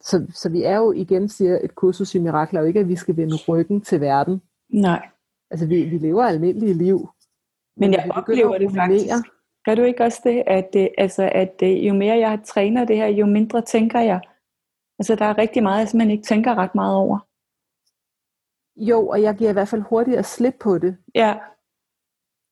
så, 0.00 0.26
så 0.34 0.48
vi 0.48 0.62
er 0.62 0.76
jo 0.76 0.92
igen, 0.92 1.28
siger 1.28 1.58
et 1.62 1.74
kursus 1.74 2.14
i 2.14 2.18
mirakler, 2.18 2.60
jo 2.60 2.66
ikke 2.66 2.80
at 2.80 2.88
vi 2.88 2.96
skal 2.96 3.16
vende 3.16 3.36
ryggen 3.48 3.80
til 3.80 4.00
verden. 4.00 4.42
nej. 4.70 5.08
Altså 5.50 5.66
vi, 5.66 5.84
vi 5.84 5.98
lever 5.98 6.24
almindelige 6.24 6.74
liv. 6.74 7.08
Men 7.76 7.92
jeg 7.92 8.10
oplever 8.14 8.58
det 8.58 8.70
faktisk. 8.74 9.14
Gør 9.64 9.74
du 9.74 9.82
ikke 9.82 10.04
også 10.04 10.20
det, 10.24 10.42
at, 10.46 10.68
det, 10.72 10.88
altså, 10.98 11.30
at 11.34 11.60
det, 11.60 11.88
jo 11.88 11.94
mere 11.94 12.18
jeg 12.18 12.40
træner 12.44 12.84
det 12.84 12.96
her, 12.96 13.06
jo 13.06 13.26
mindre 13.26 13.62
tænker 13.62 14.00
jeg? 14.00 14.20
Altså 14.98 15.14
der 15.14 15.24
er 15.24 15.38
rigtig 15.38 15.62
meget, 15.62 15.78
jeg 15.78 15.88
simpelthen 15.88 16.18
ikke 16.18 16.26
tænker 16.26 16.54
ret 16.54 16.74
meget 16.74 16.96
over. 16.96 17.18
Jo, 18.76 19.08
og 19.08 19.22
jeg 19.22 19.34
giver 19.34 19.50
i 19.50 19.52
hvert 19.52 19.68
fald 19.68 19.82
hurtigere 19.82 20.22
slip 20.22 20.54
på 20.60 20.78
det. 20.78 20.96
Ja, 21.14 21.34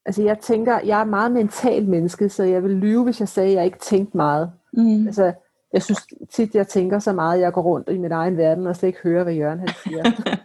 Altså 0.07 0.23
jeg 0.23 0.39
tænker, 0.39 0.81
jeg 0.85 1.01
er 1.01 1.05
meget 1.05 1.33
mental 1.33 1.89
menneske, 1.89 2.29
så 2.29 2.43
jeg 2.43 2.63
vil 2.63 2.71
lyve, 2.71 3.05
hvis 3.05 3.21
jeg 3.21 3.29
sagde, 3.29 3.49
at 3.51 3.57
jeg 3.57 3.65
ikke 3.65 3.79
tænkte 3.79 4.17
meget. 4.17 4.53
mm. 4.73 5.07
Altså, 5.07 5.33
jeg 5.73 5.83
synes 5.83 6.01
tit, 6.33 6.55
jeg 6.55 6.69
tænker 6.69 6.99
så 6.99 7.13
meget, 7.13 7.35
at 7.35 7.41
jeg 7.41 7.53
går 7.53 7.63
rundt 7.63 7.89
i 7.89 7.99
min 7.99 8.13
egen 8.13 8.37
verden, 8.37 8.67
og 8.67 8.77
slet 8.77 8.87
ikke 8.87 8.99
hører, 9.03 9.25
hvad 9.25 9.35
Jørgen 9.35 9.59
han 9.59 9.69
siger. 9.69 10.03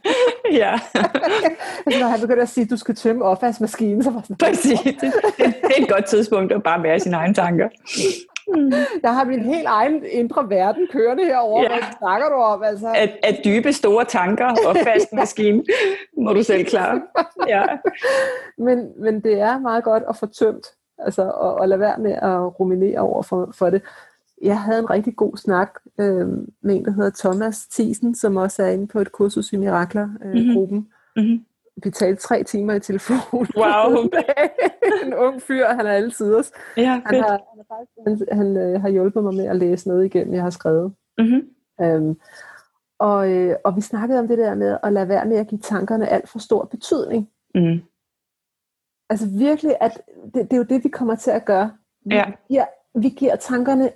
ja. 0.62 0.74
altså, 1.86 2.00
når 2.00 2.08
han 2.08 2.20
begynder 2.22 2.44
at 2.44 2.50
sige, 2.50 2.64
at 2.64 2.70
du 2.70 2.78
skal 2.78 2.96
tømme 2.96 3.26
opvaskemaskinen, 3.26 4.04
så 4.04 4.12
var 4.12 4.22
sådan, 4.22 4.36
præcis. 4.36 4.80
Det, 4.80 4.96
det, 5.02 5.14
det 5.38 5.54
er 5.78 5.84
et 5.84 5.90
godt 5.90 6.06
tidspunkt 6.06 6.52
at 6.52 6.64
bare 6.64 6.84
være 6.84 7.00
sine 7.00 7.16
egne 7.16 7.34
tanker. 7.34 7.70
Mm. 8.56 8.72
jeg 9.04 9.14
har 9.16 9.24
min 9.24 9.40
helt 9.40 9.66
egen 9.68 10.04
indre 10.12 10.50
verden 10.50 10.88
kørende 10.92 11.26
herover. 11.26 11.62
Ja. 11.64 11.68
Hvad 11.70 11.78
snakker 12.00 12.30
du 12.30 12.36
om? 12.36 12.64
Altså, 12.64 12.88
At, 12.96 13.10
at 13.24 13.36
dybe, 13.46 13.74
store 13.74 14.06
tanker 14.06 14.46
og 14.68 14.76
fast 14.88 15.14
maskine, 15.14 15.64
må 16.18 16.34
du 16.34 16.44
selv 16.44 16.66
klare. 16.66 17.02
Ja. 17.48 17.66
men, 18.58 18.92
men 18.98 19.20
det 19.20 19.40
er 19.42 19.60
meget 19.60 19.84
godt 19.84 20.04
at 20.10 20.16
få 20.18 20.26
tømt, 20.26 20.68
altså 20.98 21.22
og, 21.24 21.54
og 21.56 21.68
lade 21.70 21.80
være 21.80 22.00
med 22.00 22.12
at 22.12 22.60
ruminere 22.60 23.00
over 23.00 23.22
for, 23.24 23.52
for 23.58 23.70
det. 23.70 23.82
Jeg 24.42 24.60
havde 24.62 24.80
en 24.80 24.90
rigtig 24.90 25.16
god 25.16 25.38
snak 25.38 25.80
øh, 26.00 26.28
med 26.62 26.76
en, 26.76 26.86
der 26.86 26.92
hedder 26.92 27.12
Thomas 27.20 27.68
Thiesen, 27.68 28.16
som 28.16 28.36
også 28.38 28.64
er 28.64 28.70
inde 28.70 28.88
på 28.88 29.00
et 29.00 29.12
kursus 29.12 29.54
i 29.54 29.58
Mirakler-gruppen. 29.58 30.38
Øh, 30.40 30.46
Mhm. 30.46 30.54
gruppen. 30.56 30.88
Mm-hmm. 31.16 31.46
Vi 31.84 31.92
talte 31.92 32.22
tre 32.22 32.44
timer 32.44 32.74
i 32.74 32.80
telefon. 32.80 33.18
Wow. 33.58 34.10
en 35.06 35.14
ung 35.14 35.42
fyr, 35.42 35.66
han 35.66 35.86
er 35.86 35.92
altid 35.92 36.34
også. 36.34 36.52
Ja, 36.78 37.02
Han 37.06 37.16
har, 37.16 37.30
han, 37.30 37.40
har, 37.58 37.66
faktisk, 38.08 38.30
han, 38.32 38.38
han 38.38 38.58
øh, 38.58 38.82
har 38.82 38.90
hjulpet 38.90 39.24
mig 39.24 39.34
med 39.34 39.46
at 39.46 39.56
læse 39.56 39.88
noget 39.88 40.06
igennem, 40.06 40.34
jeg 40.34 40.44
har 40.44 40.50
skrevet. 40.50 40.94
Mm-hmm. 41.18 41.50
Øhm, 41.82 42.20
og, 43.00 43.32
øh, 43.32 43.56
og 43.66 43.76
vi 43.76 43.82
snakkede 43.82 44.20
om 44.20 44.28
det 44.28 44.38
der 44.38 44.56
med 44.56 44.78
at 44.84 44.94
lade 44.94 45.08
være 45.10 45.26
med 45.26 45.38
at 45.38 45.48
give 45.48 45.62
tankerne 45.62 46.08
alt 46.08 46.30
for 46.30 46.40
stor 46.40 46.66
betydning. 46.66 47.30
Mm. 47.56 47.82
Altså 49.10 49.28
virkelig, 49.38 49.76
at 49.82 50.02
det, 50.34 50.34
det 50.34 50.54
er 50.54 50.58
jo 50.58 50.64
det, 50.64 50.84
vi 50.84 50.90
kommer 50.90 51.16
til 51.16 51.32
at 51.32 51.46
gøre. 51.46 51.72
Vi, 52.06 52.16
Ja. 52.16 52.32
giver, 52.48 52.66
vi 52.96 53.10
giver 53.10 53.36
tankerne 53.36 53.92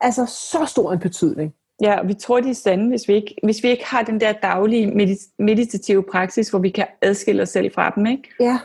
altså 0.00 0.26
så 0.26 0.64
stor 0.66 0.92
en 0.92 0.98
betydning. 0.98 1.54
Ja, 1.82 2.00
og 2.00 2.08
vi 2.08 2.14
tror, 2.14 2.40
de 2.40 2.50
er 2.50 2.54
sande, 2.54 2.88
hvis 2.88 3.08
vi 3.08 3.12
ikke, 3.14 3.34
hvis 3.44 3.62
vi 3.62 3.68
ikke 3.68 3.86
har 3.86 4.02
den 4.02 4.20
der 4.20 4.32
daglige 4.32 4.86
medit- 4.92 5.34
meditative 5.38 6.02
praksis, 6.02 6.50
hvor 6.50 6.58
vi 6.58 6.70
kan 6.70 6.86
adskille 7.02 7.42
os 7.42 7.48
selv 7.48 7.72
fra 7.74 7.90
dem. 7.96 8.06
Ikke? 8.06 8.28
Ja, 8.40 8.58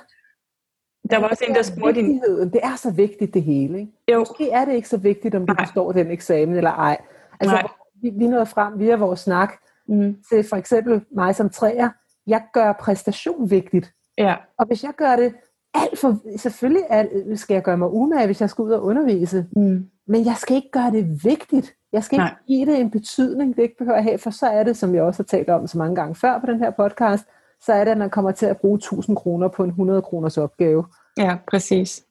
Der 1.11 1.19
var 1.19 1.27
også 1.27 1.43
en, 1.49 1.55
der 1.55 1.61
spurgte 1.61 2.01
din... 2.01 2.21
Det 2.53 2.59
er 2.63 2.75
så 2.75 2.91
vigtigt 2.91 3.33
det 3.33 3.43
hele. 3.43 3.79
Ikke? 3.79 3.91
Jo, 4.11 4.19
Måske 4.19 4.49
er 4.49 4.65
det 4.65 4.73
ikke 4.73 4.89
så 4.89 4.97
vigtigt, 4.97 5.35
om 5.35 5.45
du 5.45 5.53
Nej. 5.53 5.65
består 5.65 5.91
den 5.91 6.11
eksamen 6.11 6.55
eller 6.57 6.71
ej. 6.71 6.97
Altså, 7.39 7.55
Nej. 7.55 7.67
vi, 8.01 8.09
vi 8.09 8.27
nåede 8.27 8.45
frem 8.45 8.79
via 8.79 8.95
vores 8.95 9.19
snak 9.19 9.53
mm. 9.87 10.17
til 10.31 10.43
for 10.43 10.55
eksempel 10.55 11.01
mig 11.11 11.35
som 11.35 11.49
træer. 11.49 11.89
Jeg 12.27 12.43
gør 12.53 12.73
præstation 12.73 13.49
vigtigt. 13.49 13.93
ja, 14.17 14.35
Og 14.57 14.65
hvis 14.67 14.83
jeg 14.83 14.93
gør 14.97 15.15
det 15.15 15.33
alt 15.73 15.99
for... 15.99 16.37
Selvfølgelig 16.37 16.83
er, 16.89 17.05
skal 17.35 17.53
jeg 17.53 17.63
gøre 17.63 17.77
mig 17.77 17.89
umage, 17.91 18.25
hvis 18.25 18.41
jeg 18.41 18.49
skal 18.49 18.61
ud 18.63 18.71
og 18.71 18.83
undervise. 18.83 19.45
mm. 19.55 19.89
Men 20.07 20.25
jeg 20.25 20.35
skal 20.37 20.55
ikke 20.55 20.71
gøre 20.71 20.91
det 20.91 21.23
vigtigt. 21.25 21.75
Jeg 21.93 22.03
skal 22.03 22.15
ikke 22.15 22.23
Nej. 22.23 22.35
give 22.47 22.65
det 22.65 22.79
en 22.79 22.91
betydning, 22.91 23.55
det 23.55 23.63
ikke 23.63 23.77
behøver 23.77 23.97
at 23.97 24.03
have, 24.03 24.17
for 24.17 24.29
så 24.29 24.47
er 24.47 24.63
det, 24.63 24.77
som 24.77 24.95
jeg 24.95 25.03
også 25.03 25.23
har 25.23 25.37
talt 25.37 25.49
om 25.49 25.67
så 25.67 25.77
mange 25.77 25.95
gange 25.95 26.15
før 26.15 26.39
på 26.39 26.45
den 26.45 26.59
her 26.59 26.71
podcast, 26.71 27.25
så 27.61 27.73
er 27.73 27.83
det, 27.83 27.91
at 27.91 27.97
man 27.97 28.09
kommer 28.09 28.31
til 28.31 28.45
at 28.45 28.57
bruge 28.57 28.75
1000 28.77 29.17
kroner 29.17 29.47
på 29.47 29.63
en 29.63 29.69
100 29.69 30.01
kroners 30.01 30.37
opgave. 30.37 30.85
Ja, 31.17 31.37
præcis. 31.47 32.05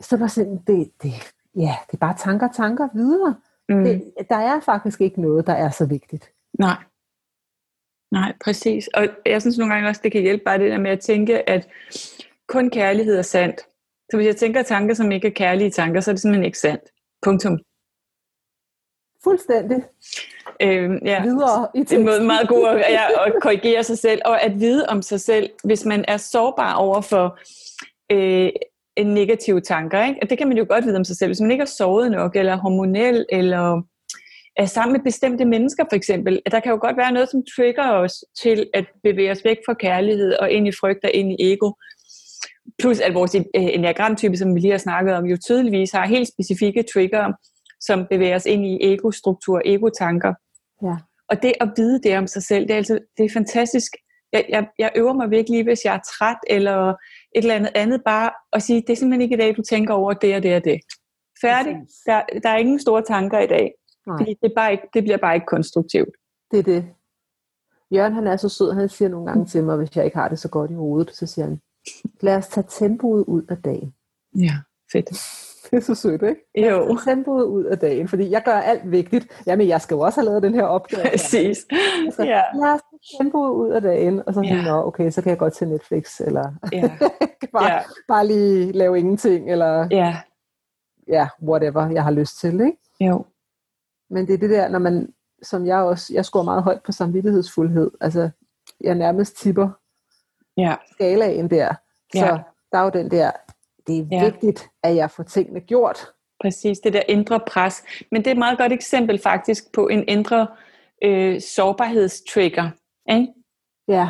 Så 0.00 0.16
var 0.16 0.26
sådan, 0.26 0.56
det, 0.66 0.90
det, 1.02 1.12
ja, 1.56 1.74
det 1.86 1.94
er 1.94 1.98
bare 2.00 2.14
tanker, 2.18 2.48
tanker 2.52 2.88
videre. 2.94 3.34
Mm. 3.68 3.84
Det, 3.84 4.12
der 4.28 4.36
er 4.36 4.60
faktisk 4.60 5.00
ikke 5.00 5.20
noget, 5.20 5.46
der 5.46 5.52
er 5.52 5.70
så 5.70 5.86
vigtigt. 5.86 6.30
Nej. 6.58 6.76
Nej, 8.12 8.32
præcis. 8.44 8.88
Og 8.94 9.06
jeg 9.26 9.40
synes 9.40 9.58
nogle 9.58 9.74
gange 9.74 9.88
også, 9.88 10.00
det 10.04 10.12
kan 10.12 10.22
hjælpe 10.22 10.44
bare 10.44 10.58
det 10.58 10.70
der 10.70 10.78
med 10.78 10.90
at 10.90 11.00
tænke, 11.00 11.50
at 11.50 11.68
kun 12.48 12.70
kærlighed 12.70 13.18
er 13.18 13.22
sandt. 13.22 13.60
Så 14.10 14.16
hvis 14.16 14.26
jeg 14.26 14.36
tænker 14.36 14.62
tanker, 14.62 14.94
som 14.94 15.12
ikke 15.12 15.28
er 15.28 15.32
kærlige 15.32 15.70
tanker, 15.70 16.00
så 16.00 16.10
er 16.10 16.12
det 16.12 16.22
simpelthen 16.22 16.44
ikke 16.44 16.58
sandt. 16.58 16.82
Punktum. 17.22 17.58
Fuldstændig. 19.26 19.76
Øhm, 20.62 20.98
ja. 21.04 21.22
Videre 21.22 21.68
i 21.74 21.80
Det 21.80 21.92
er 21.92 22.18
en 22.20 22.26
meget 22.26 22.48
god 22.48 22.68
at, 22.68 22.84
ja, 22.88 23.04
at 23.26 23.32
korrigere 23.42 23.82
sig 23.82 23.98
selv, 23.98 24.20
og 24.24 24.42
at 24.42 24.60
vide 24.60 24.86
om 24.88 25.02
sig 25.02 25.20
selv, 25.20 25.50
hvis 25.64 25.84
man 25.84 26.04
er 26.08 26.16
sårbar 26.16 26.74
over 26.74 27.00
for 27.00 27.38
øh, 28.12 28.50
en 28.96 29.06
negative 29.06 29.60
tanker. 29.60 30.04
Ikke? 30.04 30.20
Og 30.22 30.30
det 30.30 30.38
kan 30.38 30.48
man 30.48 30.56
jo 30.56 30.66
godt 30.68 30.84
vide 30.84 30.96
om 30.96 31.04
sig 31.04 31.16
selv. 31.16 31.28
Hvis 31.28 31.40
man 31.40 31.50
ikke 31.50 31.62
er 31.62 31.66
sovet 31.78 32.10
nok, 32.10 32.36
eller 32.36 32.56
hormonel, 32.56 33.26
eller 33.32 33.82
er 34.56 34.66
sammen 34.66 34.92
med 34.92 35.00
bestemte 35.04 35.44
mennesker 35.44 35.84
for 35.90 35.96
eksempel, 35.96 36.42
der 36.50 36.60
kan 36.60 36.72
jo 36.72 36.78
godt 36.80 36.96
være 36.96 37.12
noget, 37.12 37.30
som 37.30 37.42
trigger 37.56 37.90
os 37.90 38.24
til 38.42 38.66
at 38.74 38.84
bevæge 39.02 39.30
os 39.30 39.44
væk 39.44 39.56
fra 39.66 39.74
kærlighed 39.74 40.32
og 40.32 40.50
ind 40.50 40.68
i 40.68 40.72
frygt 40.80 41.04
og 41.04 41.10
ind 41.14 41.32
i 41.32 41.52
ego. 41.52 41.72
Plus 42.78 43.00
at 43.00 43.14
vores 43.14 43.34
øh, 43.34 43.44
enagramtype, 43.54 44.36
som 44.36 44.54
vi 44.54 44.60
lige 44.60 44.70
har 44.70 44.78
snakket 44.78 45.14
om, 45.14 45.24
jo 45.24 45.36
tydeligvis 45.44 45.90
har 45.90 46.06
helt 46.06 46.28
specifikke 46.28 46.84
trigger, 46.94 47.32
som 47.80 48.06
bevæger 48.10 48.36
os 48.36 48.46
ind 48.46 48.66
i 48.66 48.78
ego-struktur, 48.80 49.62
ego-tanker. 49.64 50.34
Ja. 50.82 50.96
Og 51.28 51.42
det 51.42 51.52
at 51.60 51.72
vide 51.76 52.02
det 52.02 52.18
om 52.18 52.26
sig 52.26 52.42
selv, 52.42 52.62
det 52.62 52.70
er, 52.70 52.76
altså, 52.76 52.98
det 53.16 53.24
er 53.24 53.30
fantastisk. 53.30 53.92
Jeg, 54.32 54.46
jeg, 54.48 54.68
jeg 54.78 54.92
øver 54.96 55.12
mig 55.12 55.30
virkelig, 55.30 55.64
hvis 55.64 55.84
jeg 55.84 55.94
er 55.94 56.00
træt 56.18 56.36
eller 56.46 56.90
et 56.90 56.96
eller 57.34 57.54
andet 57.54 57.72
andet, 57.74 58.02
bare 58.04 58.30
at 58.52 58.62
sige, 58.62 58.80
det 58.80 58.90
er 58.90 58.96
simpelthen 58.96 59.22
ikke 59.22 59.34
i 59.34 59.38
dag, 59.38 59.56
du 59.56 59.62
tænker 59.62 59.94
over 59.94 60.12
det 60.12 60.36
og 60.36 60.42
det 60.42 60.56
og 60.56 60.64
det. 60.64 60.80
Færdig. 61.40 61.76
Der, 62.06 62.22
der 62.42 62.48
er 62.48 62.56
ingen 62.56 62.80
store 62.80 63.02
tanker 63.02 63.38
i 63.38 63.46
dag. 63.46 63.74
Nej. 64.06 64.18
Fordi 64.18 64.30
det, 64.42 64.50
er 64.50 64.54
bare 64.56 64.72
ikke, 64.72 64.88
det 64.94 65.02
bliver 65.02 65.16
bare 65.16 65.34
ikke 65.34 65.46
konstruktivt. 65.46 66.08
Det 66.50 66.58
er 66.58 66.62
det. 66.62 66.84
Jørgen 67.90 68.14
han 68.14 68.26
er 68.26 68.36
så 68.36 68.48
sød, 68.48 68.72
han 68.72 68.88
siger 68.88 69.08
nogle 69.08 69.26
gange 69.26 69.46
til 69.46 69.64
mig, 69.64 69.76
hvis 69.76 69.96
jeg 69.96 70.04
ikke 70.04 70.16
har 70.16 70.28
det 70.28 70.38
så 70.38 70.48
godt 70.48 70.70
i 70.70 70.74
hovedet, 70.74 71.16
så 71.16 71.26
siger 71.26 71.46
han, 71.46 71.60
lad 72.20 72.36
os 72.36 72.48
tage 72.48 72.66
tempoet 72.70 73.24
ud 73.24 73.42
af 73.48 73.56
dagen. 73.56 73.94
Ja, 74.34 74.54
fedt. 74.92 75.10
Det 75.70 75.76
er 75.76 75.80
så 75.80 75.94
sødt, 75.94 76.22
ikke? 76.22 76.68
Jo. 76.70 76.98
Tempoet 77.04 77.44
ud 77.44 77.64
af 77.64 77.78
dagen, 77.78 78.08
fordi 78.08 78.30
jeg 78.30 78.42
gør 78.44 78.52
alt 78.56 78.90
vigtigt. 78.90 79.42
Jamen, 79.46 79.68
jeg 79.68 79.80
skal 79.80 79.94
jo 79.94 80.00
også 80.00 80.20
have 80.20 80.24
lavet 80.28 80.42
den 80.42 80.54
her 80.54 80.62
opgave. 80.64 81.02
Præcis. 81.10 81.66
Altså, 82.06 82.24
ja. 82.24 82.42
Os 82.54 82.60
tage 82.60 82.80
tempoet 83.20 83.50
ud 83.50 83.70
af 83.70 83.80
dagen, 83.82 84.22
og 84.26 84.34
så 84.34 84.40
ja. 84.40 84.62
Nå, 84.62 84.86
okay, 84.86 85.10
så 85.10 85.22
kan 85.22 85.30
jeg 85.30 85.38
godt 85.38 85.54
til 85.54 85.68
Netflix, 85.68 86.20
eller 86.20 86.52
ja. 86.72 86.90
bare, 87.52 87.72
Ja. 87.72 87.78
bare 88.08 88.26
lige 88.26 88.72
lave 88.72 88.98
ingenting, 88.98 89.50
eller 89.52 89.88
Ja, 89.90 90.16
ja, 91.08 91.28
whatever 91.42 91.90
jeg 91.90 92.04
har 92.04 92.10
lyst 92.10 92.38
til, 92.40 92.60
ikke? 92.60 92.78
jo. 93.00 93.24
Men 94.10 94.26
det 94.26 94.34
er 94.34 94.38
det 94.38 94.50
der, 94.50 94.68
når 94.68 94.78
man, 94.78 95.12
som 95.42 95.66
jeg 95.66 95.78
også, 95.78 96.12
jeg 96.14 96.24
scorer 96.24 96.44
meget 96.44 96.62
højt 96.62 96.82
på 96.82 96.92
samvittighedsfuldhed. 96.92 97.90
Altså, 98.00 98.30
jeg 98.80 98.94
nærmest 98.94 99.36
tipper 99.36 99.68
Ja, 100.56 100.74
skalaen 100.92 101.50
der. 101.50 101.74
Så 102.14 102.26
Ja. 102.26 102.38
der 102.72 102.78
er 102.78 102.82
jo 102.82 102.90
den 102.90 103.10
der, 103.10 103.30
det 103.86 103.98
er 103.98 104.06
Ja. 104.12 104.24
vigtigt, 104.24 104.68
at 104.82 104.96
jeg 104.96 105.10
får 105.10 105.22
tingene 105.22 105.60
gjort. 105.60 105.98
præcis. 106.40 106.78
Det 106.78 106.92
der 106.92 107.02
indre 107.08 107.40
pres. 107.46 107.82
Men 108.12 108.20
det 108.20 108.26
er 108.26 108.32
et 108.32 108.38
meget 108.38 108.58
godt 108.58 108.72
eksempel 108.72 109.18
faktisk 109.18 109.72
på 109.72 109.88
en 109.88 110.04
indre 110.08 110.46
øh, 111.04 111.40
sårbarhedstrigger. 111.40 112.70
Ikke? 113.12 113.26
Ja, 113.88 114.08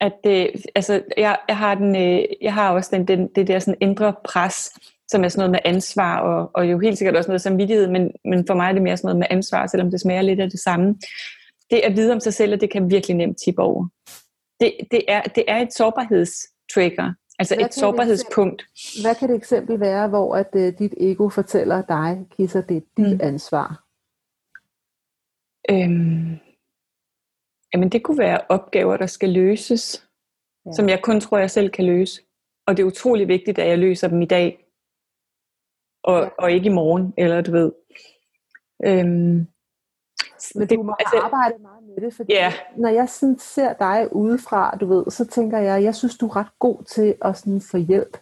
at 0.00 0.12
det, 0.24 0.50
altså, 0.74 1.02
jeg, 1.16 1.38
jeg, 1.48 1.56
har 1.56 1.74
den, 1.74 1.96
øh, 1.96 2.24
jeg 2.40 2.54
har 2.54 2.72
også 2.72 2.90
den, 2.96 3.08
den, 3.08 3.28
det 3.34 3.46
der 3.46 3.58
sådan 3.58 3.78
indre 3.80 4.14
pres, 4.24 4.70
som 5.10 5.24
er 5.24 5.28
sådan 5.28 5.40
noget 5.40 5.50
med 5.50 5.72
ansvar, 5.74 6.20
og, 6.20 6.50
og 6.54 6.70
jo 6.70 6.78
helt 6.78 6.98
sikkert 6.98 7.16
også 7.16 7.30
noget 7.30 7.40
samvittighed, 7.40 7.88
men, 7.88 8.10
men 8.24 8.46
for 8.46 8.54
mig 8.54 8.68
er 8.68 8.72
det 8.72 8.82
mere 8.82 8.96
sådan 8.96 9.06
noget 9.06 9.18
med 9.18 9.26
ansvar, 9.30 9.66
selvom 9.66 9.90
det 9.90 10.00
smager 10.00 10.22
lidt 10.22 10.40
af 10.40 10.50
det 10.50 10.60
samme. 10.60 10.98
Det 11.70 11.78
at 11.78 11.96
vide 11.96 12.12
om 12.12 12.20
sig 12.20 12.34
selv, 12.34 12.52
og 12.52 12.60
det 12.60 12.70
kan 12.70 12.90
virkelig 12.90 13.16
nemt 13.16 13.36
tippe 13.44 13.62
over. 13.62 13.88
Det, 14.60 14.74
det, 14.90 15.02
er, 15.08 15.22
det 15.22 15.44
er 15.48 15.58
et 15.58 15.74
sårbarhedstrigger, 15.74 17.12
altså 17.42 17.54
Hvad 17.54 17.60
et 17.60 17.64
kan 17.64 17.68
det 17.68 17.74
sårbarhedspunkt. 17.80 18.62
hvad 19.02 19.14
kan 19.14 19.28
det 19.28 19.36
eksempel 19.36 19.80
være, 19.80 20.08
hvor 20.08 20.36
at 20.36 20.48
uh, 20.54 20.78
dit 20.78 20.94
ego 20.96 21.28
fortæller 21.28 21.82
dig, 21.82 22.26
Kisser, 22.36 22.60
det 22.60 22.76
er 22.76 22.80
dit 22.96 23.12
Mm. 23.12 23.20
ansvar? 23.22 23.68
Øhm, 25.70 26.38
jamen 27.74 27.88
det 27.92 28.02
kunne 28.02 28.18
være 28.18 28.40
opgaver, 28.48 28.96
der 28.96 29.06
skal 29.06 29.28
løses, 29.30 30.08
Ja. 30.66 30.72
som 30.72 30.88
jeg 30.88 31.00
kun 31.02 31.20
tror, 31.20 31.38
jeg 31.38 31.50
selv 31.50 31.70
kan 31.70 31.84
løse. 31.86 32.22
Og 32.66 32.76
det 32.76 32.82
er 32.82 32.86
utrolig 32.86 33.28
vigtigt, 33.28 33.58
at 33.58 33.68
jeg 33.68 33.78
løser 33.78 34.08
dem 34.08 34.22
i 34.22 34.26
dag, 34.26 34.66
og, 36.04 36.22
Ja. 36.22 36.28
og 36.38 36.52
ikke 36.52 36.66
i 36.66 36.72
morgen, 36.72 37.14
eller 37.18 37.40
du 37.40 37.50
ved. 37.52 37.72
Øhm, 38.86 39.46
Men 40.54 40.68
det- 40.68 40.70
du 40.78 40.82
må 40.82 40.94
altså- 40.98 41.28
meget 41.30 41.60
med 41.94 42.02
det, 42.06 42.14
fordi 42.14 42.32
Ja. 42.32 42.52
når 42.76 42.88
jeg 42.88 43.08
sådan 43.08 43.38
ser 43.38 43.72
dig 43.72 44.08
udefra, 44.12 44.76
du 44.80 44.86
ved, 44.86 45.04
så 45.10 45.26
tænker 45.26 45.58
jeg, 45.58 45.82
jeg 45.82 45.94
synes, 45.94 46.18
du 46.18 46.26
er 46.26 46.36
ret 46.36 46.58
god 46.58 46.84
til 46.84 47.14
at 47.24 47.38
sådan 47.38 47.60
få 47.60 47.76
hjælp. 47.76 48.16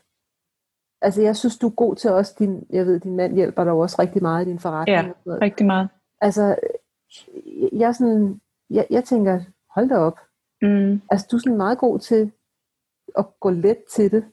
Altså, 1.02 1.22
jeg 1.22 1.36
synes, 1.36 1.58
du 1.58 1.66
er 1.66 1.74
god 1.74 1.96
til 1.96 2.10
også 2.10 2.34
din, 2.38 2.66
jeg 2.70 2.86
ved, 2.86 3.00
din 3.00 3.16
mand 3.16 3.34
hjælper 3.34 3.64
dig 3.64 3.72
også 3.72 3.96
rigtig 3.98 4.22
meget 4.22 4.46
i 4.46 4.50
din 4.50 4.58
forretning. 4.58 5.06
Ja. 5.06 5.12
noget. 5.26 5.42
rigtig 5.42 5.66
meget. 5.66 5.88
Altså, 6.20 6.56
jeg, 7.72 7.94
sådan, 7.94 8.40
jeg, 8.70 8.86
jeg 8.90 9.04
tænker, 9.04 9.40
hold 9.74 9.88
da 9.88 9.96
op. 9.96 10.18
Mm. 10.62 11.02
Altså, 11.10 11.26
du 11.30 11.36
er 11.36 11.40
sådan 11.40 11.56
meget 11.56 11.78
god 11.78 11.98
til 11.98 12.32
at 13.18 13.26
gå 13.40 13.50
let 13.50 13.78
til 13.90 14.10
det. 14.10 14.24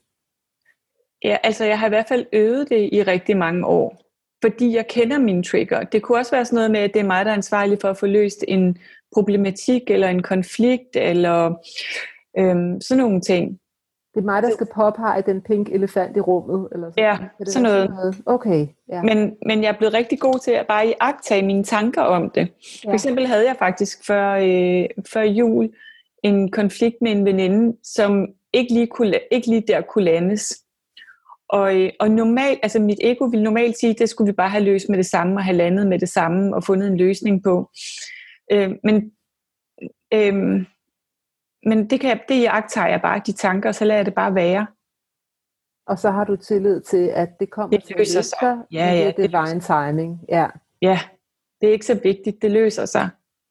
Ja, 1.23 1.37
altså 1.43 1.65
jeg 1.65 1.79
har 1.79 1.85
i 1.85 1.89
hvert 1.89 2.07
fald 2.07 2.25
øvet 2.33 2.69
det 2.69 2.89
i 2.93 3.03
rigtig 3.03 3.37
mange 3.37 3.65
år, 3.65 4.01
fordi 4.43 4.75
jeg 4.75 4.87
kender 4.87 5.19
mine 5.19 5.43
trigger. 5.43 5.83
Det 5.83 6.01
kunne 6.01 6.17
også 6.17 6.31
være 6.31 6.45
sådan 6.45 6.55
noget 6.55 6.71
med, 6.71 6.79
at 6.79 6.93
det 6.93 6.99
er 6.99 7.05
mig, 7.05 7.25
der 7.25 7.31
er 7.31 7.35
ansvarlig 7.35 7.77
for 7.81 7.89
at 7.89 7.97
få 7.97 8.05
løst 8.05 8.45
en 8.47 8.77
problematik, 9.13 9.81
eller 9.87 10.07
en 10.07 10.21
konflikt, 10.23 10.95
eller 10.95 11.55
øhm, 12.39 12.81
sådan 12.81 13.03
nogle 13.03 13.21
ting. 13.21 13.59
Det 14.13 14.23
er 14.23 14.25
mig, 14.25 14.43
der 14.43 14.49
skal 14.53 14.67
påpege 14.75 15.21
den 15.25 15.41
pink 15.41 15.69
elefant 15.69 16.17
i 16.17 16.19
rummet. 16.19 16.67
Eller 16.71 16.91
sådan. 16.91 17.03
Ja, 17.03 17.17
det 17.39 17.47
sådan 17.53 17.63
noget. 17.63 18.15
Okay, 18.25 18.67
ja. 18.89 19.01
Men, 19.01 19.35
men 19.45 19.63
jeg 19.63 19.69
er 19.69 19.77
blevet 19.77 19.93
rigtig 19.93 20.19
god 20.19 20.39
til 20.43 20.51
at 20.51 20.67
bare 20.67 20.87
iagtage 20.87 21.45
mine 21.45 21.63
tanker 21.63 22.01
om 22.01 22.29
det. 22.29 22.47
For 22.83 22.89
Ja. 22.89 22.93
eksempel 22.93 23.27
havde 23.27 23.45
jeg 23.45 23.55
faktisk 23.59 24.05
før, 24.07 24.31
øh, 24.33 24.85
før 25.13 25.21
jul 25.21 25.69
en 26.23 26.51
konflikt 26.51 26.95
med 27.01 27.11
en 27.11 27.25
veninde, 27.25 27.77
som 27.83 28.27
ikke 28.53 28.73
lige, 28.73 28.87
kunne, 28.87 29.13
ikke 29.31 29.47
lige 29.47 29.63
der 29.67 29.81
kunne 29.81 30.03
landes. 30.05 30.61
Og, 31.49 31.81
øh, 31.81 31.89
og 31.99 32.11
normalt, 32.11 32.59
altså 32.63 32.79
mit 32.79 32.99
ego 33.01 33.25
ville 33.25 33.43
normalt 33.43 33.77
sige, 33.79 33.93
det 33.93 34.09
skulle 34.09 34.31
vi 34.31 34.35
bare 34.35 34.49
have 34.49 34.63
løst 34.63 34.89
med 34.89 34.97
det 34.97 35.05
samme, 35.05 35.35
og 35.35 35.43
have 35.43 35.57
landet 35.57 35.87
med 35.87 35.99
det 35.99 36.09
samme, 36.09 36.55
og 36.55 36.63
fundet 36.63 36.87
en 36.87 36.97
løsning 36.97 37.43
på. 37.43 37.69
Øh, 38.51 38.71
men 38.83 39.11
øh, 40.13 40.65
men 41.63 41.89
det, 41.89 41.99
kan 41.99 42.09
jeg, 42.09 42.21
det 42.29 42.35
iagtager 42.35 42.87
jeg 42.87 43.01
bare, 43.01 43.21
de 43.25 43.31
tanker, 43.31 43.69
og 43.69 43.75
så 43.75 43.85
lader 43.85 43.97
jeg 43.99 44.05
det 44.05 44.13
bare 44.15 44.35
være. 44.35 44.67
Og 45.87 45.99
så 45.99 46.11
har 46.11 46.23
du 46.23 46.35
tillid 46.35 46.81
til, 46.81 47.07
at 47.15 47.29
det 47.39 47.49
kommer 47.49 47.77
Det 47.77 47.97
løser 47.97 48.21
sig. 48.21 48.37
sig. 48.39 48.57
Ja, 48.71 48.85
ja, 48.93 49.07
det 49.07 49.17
det 49.17 49.33
er 49.35 49.43
divine 49.45 49.59
timing. 49.61 50.19
Ja. 50.29 50.47
Ja, 50.81 50.99
det 51.61 51.69
er 51.69 51.73
ikke 51.73 51.85
så 51.85 51.99
vigtigt, 52.03 52.41
det 52.41 52.51
løser 52.51 52.85
sig. 52.85 53.09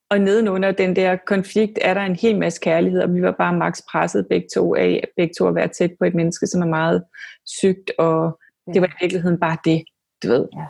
Og 0.09 0.19
nedenunder 0.21 0.71
den 0.71 0.95
der 0.95 1.15
konflikt 1.25 1.79
er 1.81 1.93
der 1.93 2.01
en 2.01 2.15
hel 2.15 2.39
masse 2.39 2.59
kærlighed, 2.61 3.01
og 3.01 3.13
vi 3.13 3.21
var 3.21 3.31
bare 3.31 3.53
max 3.53 3.81
presset 3.91 4.27
begge 4.29 4.47
to 4.53 4.75
af, 4.75 5.07
begge 5.17 5.33
to 5.37 5.47
at 5.47 5.55
være 5.55 5.67
tæt 5.67 5.91
på 5.99 6.05
et 6.05 6.15
menneske, 6.15 6.47
som 6.47 6.61
er 6.61 6.65
meget 6.65 7.03
sygt, 7.45 7.91
og 7.97 8.39
Ja. 8.67 8.71
det 8.71 8.81
var 8.81 8.87
i 8.87 8.91
virkeligheden 9.01 9.39
bare 9.39 9.57
det, 9.65 9.83
du 10.23 10.27
ved. 10.27 10.47
Ja. 10.53 10.65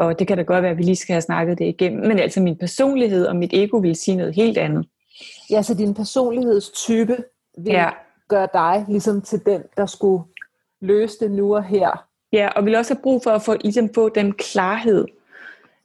Og 0.00 0.18
det 0.18 0.26
kan 0.28 0.36
da 0.36 0.42
godt 0.42 0.62
være, 0.62 0.70
at 0.70 0.78
vi 0.78 0.82
lige 0.82 0.96
skal 0.96 1.12
have 1.12 1.20
snakket 1.22 1.58
det 1.58 1.64
igennem, 1.64 2.06
men 2.08 2.18
altså 2.18 2.40
min 2.40 2.56
personlighed 2.58 3.26
og 3.26 3.36
mit 3.36 3.50
ego 3.52 3.76
vil 3.76 3.96
sige 3.96 4.16
noget 4.16 4.34
helt 4.34 4.58
andet. 4.58 4.86
ja, 5.50 5.62
så 5.62 5.74
din 5.74 5.94
personlighedstype 5.94 7.16
vil 7.58 7.72
Ja. 7.72 7.90
gøre 8.28 8.48
dig 8.52 8.84
ligesom 8.88 9.22
til 9.22 9.46
den, 9.46 9.62
der 9.76 9.86
skulle 9.86 10.24
løse 10.80 11.16
det 11.20 11.30
nu 11.30 11.56
og 11.56 11.64
her. 11.64 12.06
Ja, 12.32 12.48
og 12.48 12.64
vil 12.64 12.74
også 12.76 12.94
have 12.94 13.02
brug 13.02 13.22
for 13.22 13.30
at 13.30 13.42
få, 13.42 13.54
ligesom 13.60 13.94
få 13.94 14.08
den 14.08 14.32
klarhed. 14.32 15.04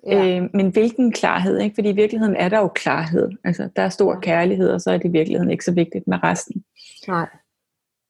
Ja. 0.08 0.38
Øh, 0.38 0.50
men 0.54 0.70
hvilken 0.70 1.12
klarhed? 1.12 1.60
Ikke? 1.60 1.76
Fordi 1.76 1.90
i 1.90 1.96
virkeligheden 1.96 2.36
er 2.36 2.50
der 2.50 2.60
jo 2.60 2.68
klarhed. 2.68 3.30
Altså, 3.44 3.70
der 3.76 3.82
er 3.82 3.90
stor 3.90 4.14
Ja. 4.14 4.20
kærlighed, 4.20 4.70
og 4.70 4.82
så 4.82 4.92
er 4.92 4.98
det 4.98 5.06
i 5.06 5.12
virkeligheden 5.12 5.52
ikke 5.52 5.66
så 5.66 5.72
vigtigt 5.74 6.08
med 6.08 6.24
resten. 6.24 6.64
Nej. 7.08 7.28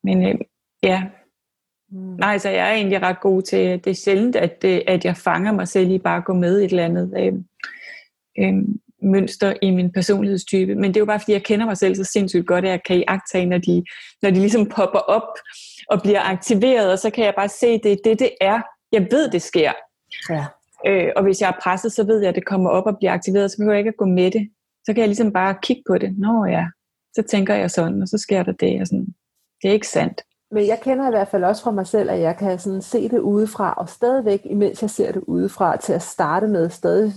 Men 0.04 0.28
øh, 0.28 0.36
ja, 0.84 1.04
Mm. 1.92 2.16
nej, 2.16 2.38
så 2.38 2.50
jeg 2.50 2.70
er 2.70 2.74
egentlig 2.74 3.02
ret 3.02 3.22
god 3.22 3.42
til, 3.42 3.84
det 3.84 3.88
er 3.88 3.94
sjældent, 3.96 4.36
at, 4.36 4.64
øh, 4.66 4.82
at 4.88 5.06
jeg 5.06 5.18
fanger 5.18 5.52
mig 5.52 5.68
selv 5.68 5.92
i 5.92 6.00
bare 6.00 6.18
at 6.18 6.26
gå 6.26 6.34
med 6.34 6.58
et 6.58 6.70
eller 6.70 6.86
andet 6.86 7.14
øh, 7.18 7.34
øh, 8.40 8.54
mønster 9.02 9.54
i 9.62 9.72
min 9.72 9.92
personlighedstype. 9.92 10.76
Men 10.76 10.84
det 10.84 10.98
er 10.98 11.02
jo 11.02 11.06
bare, 11.06 11.20
fordi 11.20 11.32
jeg 11.32 11.44
kender 11.44 11.66
mig 11.66 11.78
selv 11.78 11.96
så 11.96 12.04
sindssygt 12.04 12.48
godt, 12.48 12.66
at 12.66 12.72
jeg 12.72 12.84
kan 12.84 12.98
iagtage, 12.98 13.46
når 13.46 13.58
de, 13.58 13.84
når 14.22 14.30
de 14.30 14.36
ligesom 14.36 14.66
popper 14.66 15.00
op 15.00 15.28
og 15.90 16.02
bliver 16.02 16.22
aktiveret, 16.22 16.92
og 16.92 17.00
så 17.00 17.10
kan 17.10 17.26
jeg 17.26 17.34
bare 17.38 17.50
se, 17.50 17.68
at 17.68 17.80
det 17.84 17.92
er 17.92 17.98
det, 18.04 18.20
det 18.20 18.32
er. 18.42 18.62
Jeg 18.92 19.08
ved, 19.12 19.32
det 19.32 19.42
sker. 19.42 19.74
Ja. 20.30 20.46
Øh, 20.88 21.12
og 21.16 21.24
hvis 21.24 21.42
jeg 21.42 21.48
er 21.50 21.60
presset, 21.64 21.92
så 21.92 22.04
ved 22.04 22.20
jeg, 22.20 22.30
at 22.30 22.36
det 22.36 22.46
kommer 22.46 22.70
op 22.70 22.86
og 22.86 22.98
bliver 22.98 23.14
aktiveret, 23.14 23.52
så 23.52 23.58
behøver 23.58 23.74
jeg 23.74 23.80
ikke 23.80 23.90
at 23.90 23.98
gå 23.98 24.06
med 24.06 24.32
det. 24.32 24.50
Så 24.86 24.94
kan 24.94 24.98
jeg 24.98 25.08
ligesom 25.08 25.34
bare 25.34 25.56
kigge 25.62 25.84
på 25.88 25.98
det. 25.98 26.18
Nå 26.18 26.46
ja, 26.46 26.66
så 27.14 27.24
tænker 27.30 27.56
jeg 27.56 27.72
sådan, 27.72 28.02
og 28.02 28.08
så 28.08 28.18
sker 28.18 28.44
der 28.44 28.52
det. 28.52 28.82
Og 28.82 28.88
sådan. 28.88 29.08
Det 29.62 29.70
er 29.70 29.74
ikke 29.74 29.88
sandt. 29.88 30.22
Men 30.56 30.68
jeg 30.68 30.80
kender 30.82 31.08
i 31.08 31.10
hvert 31.10 31.28
fald 31.28 31.44
også 31.44 31.64
fra 31.64 31.72
mig 31.72 31.88
selv, 31.88 32.10
at 32.10 32.20
jeg 32.20 32.38
kan 32.38 32.60
sådan 32.60 32.82
se 32.82 33.10
det 33.10 33.20
udefra, 33.20 33.74
og 33.74 33.90
stadigvæk, 33.90 34.42
imens 34.44 34.82
jeg 34.82 34.90
ser 34.90 35.12
det 35.12 35.24
udefra, 35.28 35.78
til 35.78 35.94
at 35.94 36.02
starte 36.02 36.48
med, 36.48 36.70
stadig 36.70 37.14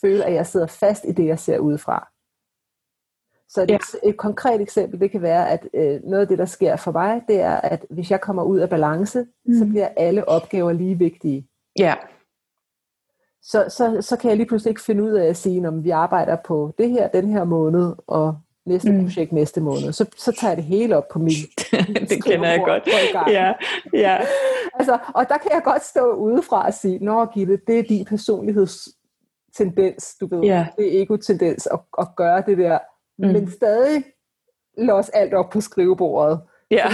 føle, 0.00 0.24
at 0.24 0.34
jeg 0.34 0.46
sidder 0.46 0.66
fast 0.66 1.04
i 1.04 1.12
det, 1.12 1.26
jeg 1.26 1.38
ser 1.38 1.58
udefra. 1.58 2.08
Så 3.48 3.62
et, 3.62 3.70
ja. 3.70 3.78
et 4.02 4.16
konkret 4.16 4.60
eksempel, 4.60 5.00
det 5.00 5.10
kan 5.10 5.22
være, 5.22 5.50
at 5.50 5.68
øh, 5.74 6.00
noget 6.04 6.22
af 6.22 6.28
det, 6.28 6.38
der 6.38 6.44
sker 6.44 6.76
for 6.76 6.92
mig, 6.92 7.22
det 7.28 7.40
er, 7.40 7.56
at 7.56 7.86
hvis 7.90 8.10
jeg 8.10 8.20
kommer 8.20 8.42
ud 8.42 8.58
af 8.58 8.70
balance, 8.70 9.26
mm. 9.44 9.54
så 9.54 9.66
bliver 9.66 9.88
alle 9.96 10.28
opgaver 10.28 10.72
lige 10.72 10.98
vigtige. 10.98 11.48
Ja. 11.78 11.94
Så, 13.42 13.64
så, 13.68 13.98
så 14.00 14.16
kan 14.16 14.28
jeg 14.28 14.36
lige 14.36 14.46
pludselig 14.46 14.70
ikke 14.70 14.82
finde 14.82 15.02
ud 15.02 15.12
af 15.12 15.26
at 15.26 15.36
sige, 15.36 15.68
om 15.68 15.84
vi 15.84 15.90
arbejder 15.90 16.36
på 16.44 16.74
det 16.78 16.90
her, 16.90 17.08
den 17.08 17.30
her 17.30 17.44
måned, 17.44 17.94
og 18.06 18.36
næste 18.66 18.92
mm. 18.92 19.04
projekt 19.04 19.32
næste 19.32 19.60
måned. 19.60 19.92
Så, 19.92 20.04
så 20.16 20.32
tager 20.32 20.50
jeg 20.50 20.56
det 20.56 20.64
hele 20.64 20.96
op 20.96 21.08
på 21.12 21.18
min 21.18 21.34
Det 22.10 22.24
kender 22.24 22.48
jeg 22.48 22.62
godt. 22.64 22.88
Ja, 23.30 23.52
ja. 23.92 24.18
altså, 24.78 24.98
og 25.14 25.28
der 25.28 25.38
kan 25.38 25.50
jeg 25.52 25.62
godt 25.64 25.84
stå 25.84 26.14
udefra 26.14 26.66
og 26.66 26.74
sige, 26.74 26.98
Nå 27.04 27.24
Gitte, 27.24 27.58
det 27.66 27.78
er 27.78 27.82
din 27.82 28.04
personlighedstendens, 28.04 30.16
du 30.20 30.26
ved. 30.26 30.40
Ja. 30.40 30.66
Det 30.78 30.98
er 30.98 31.02
ego-tendens 31.02 31.66
at, 31.66 31.80
at 31.98 32.08
gøre 32.16 32.42
det 32.46 32.58
der. 32.58 32.78
Mm. 33.18 33.28
Men 33.28 33.50
stadig 33.50 34.04
lås 34.78 35.08
alt 35.08 35.34
op 35.34 35.50
på 35.50 35.60
skrivebordet. 35.60 36.40
Ja. 36.70 36.86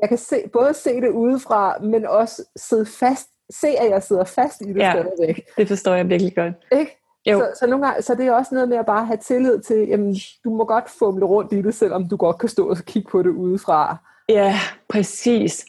Jeg 0.00 0.08
kan 0.08 0.18
se, 0.18 0.42
både 0.52 0.74
se 0.74 1.00
det 1.00 1.08
udefra, 1.08 1.78
men 1.78 2.06
også 2.06 2.42
sidde 2.56 2.86
fast, 2.86 3.28
se 3.50 3.68
at 3.68 3.90
jeg 3.90 4.02
sidder 4.02 4.24
fast 4.24 4.60
i 4.60 4.64
det 4.64 4.76
Ja. 4.76 4.92
stadigvæk. 4.92 5.48
Det 5.56 5.68
forstår 5.68 5.94
jeg 5.94 6.08
virkelig 6.08 6.34
godt. 6.34 6.54
Ikke? 6.72 7.05
Jo. 7.26 7.38
Så, 7.38 7.46
så, 7.60 7.66
nogle 7.66 7.86
gange, 7.86 8.02
så 8.02 8.14
det 8.14 8.26
er 8.26 8.32
også 8.32 8.54
noget 8.54 8.68
med 8.68 8.76
at 8.76 8.86
bare 8.86 9.06
have 9.06 9.16
tillid 9.16 9.60
til, 9.60 9.88
jamen, 9.88 10.16
du 10.44 10.50
må 10.50 10.64
godt 10.64 10.84
fumle 10.98 11.24
rundt 11.24 11.52
i 11.52 11.62
det, 11.62 11.74
selvom 11.74 12.08
du 12.08 12.16
godt 12.16 12.38
kan 12.38 12.48
stå 12.48 12.68
og 12.68 12.76
kigge 12.76 13.08
på 13.10 13.22
det 13.22 13.30
udefra. 13.30 13.96
Ja, 14.28 14.54
præcis. 14.88 15.66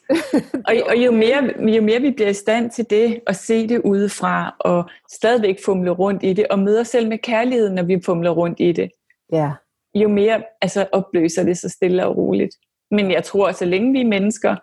Og, 0.53 0.73
og 0.89 0.97
jo, 0.97 1.11
mere, 1.11 1.43
jo 1.59 1.81
mere 1.81 2.01
vi 2.01 2.11
bliver 2.11 2.29
i 2.29 2.33
stand 2.33 2.71
til 2.71 2.89
det, 2.89 3.19
at 3.27 3.35
se 3.35 3.67
det 3.67 3.81
udefra, 3.85 4.55
og 4.59 4.89
stadigvæk 5.11 5.59
fumle 5.65 5.91
rundt 5.91 6.23
i 6.23 6.33
det, 6.33 6.47
og 6.47 6.59
møde 6.59 6.79
os 6.79 6.87
selv 6.87 7.09
med 7.09 7.17
kærlighed, 7.17 7.69
når 7.69 7.83
vi 7.83 8.01
fumler 8.05 8.31
rundt 8.31 8.59
i 8.59 8.71
det, 8.71 8.91
Ja. 9.33 9.51
jo 9.95 10.09
mere 10.09 10.43
altså, 10.61 10.87
opløser 10.91 11.43
det 11.43 11.57
sig 11.57 11.71
stille 11.71 12.05
og 12.05 12.17
roligt. 12.17 12.55
Men 12.91 13.11
jeg 13.11 13.23
tror, 13.23 13.47
at 13.47 13.55
så 13.57 13.65
længe 13.65 13.91
vi 13.91 14.01
er 14.01 14.05
mennesker 14.05 14.55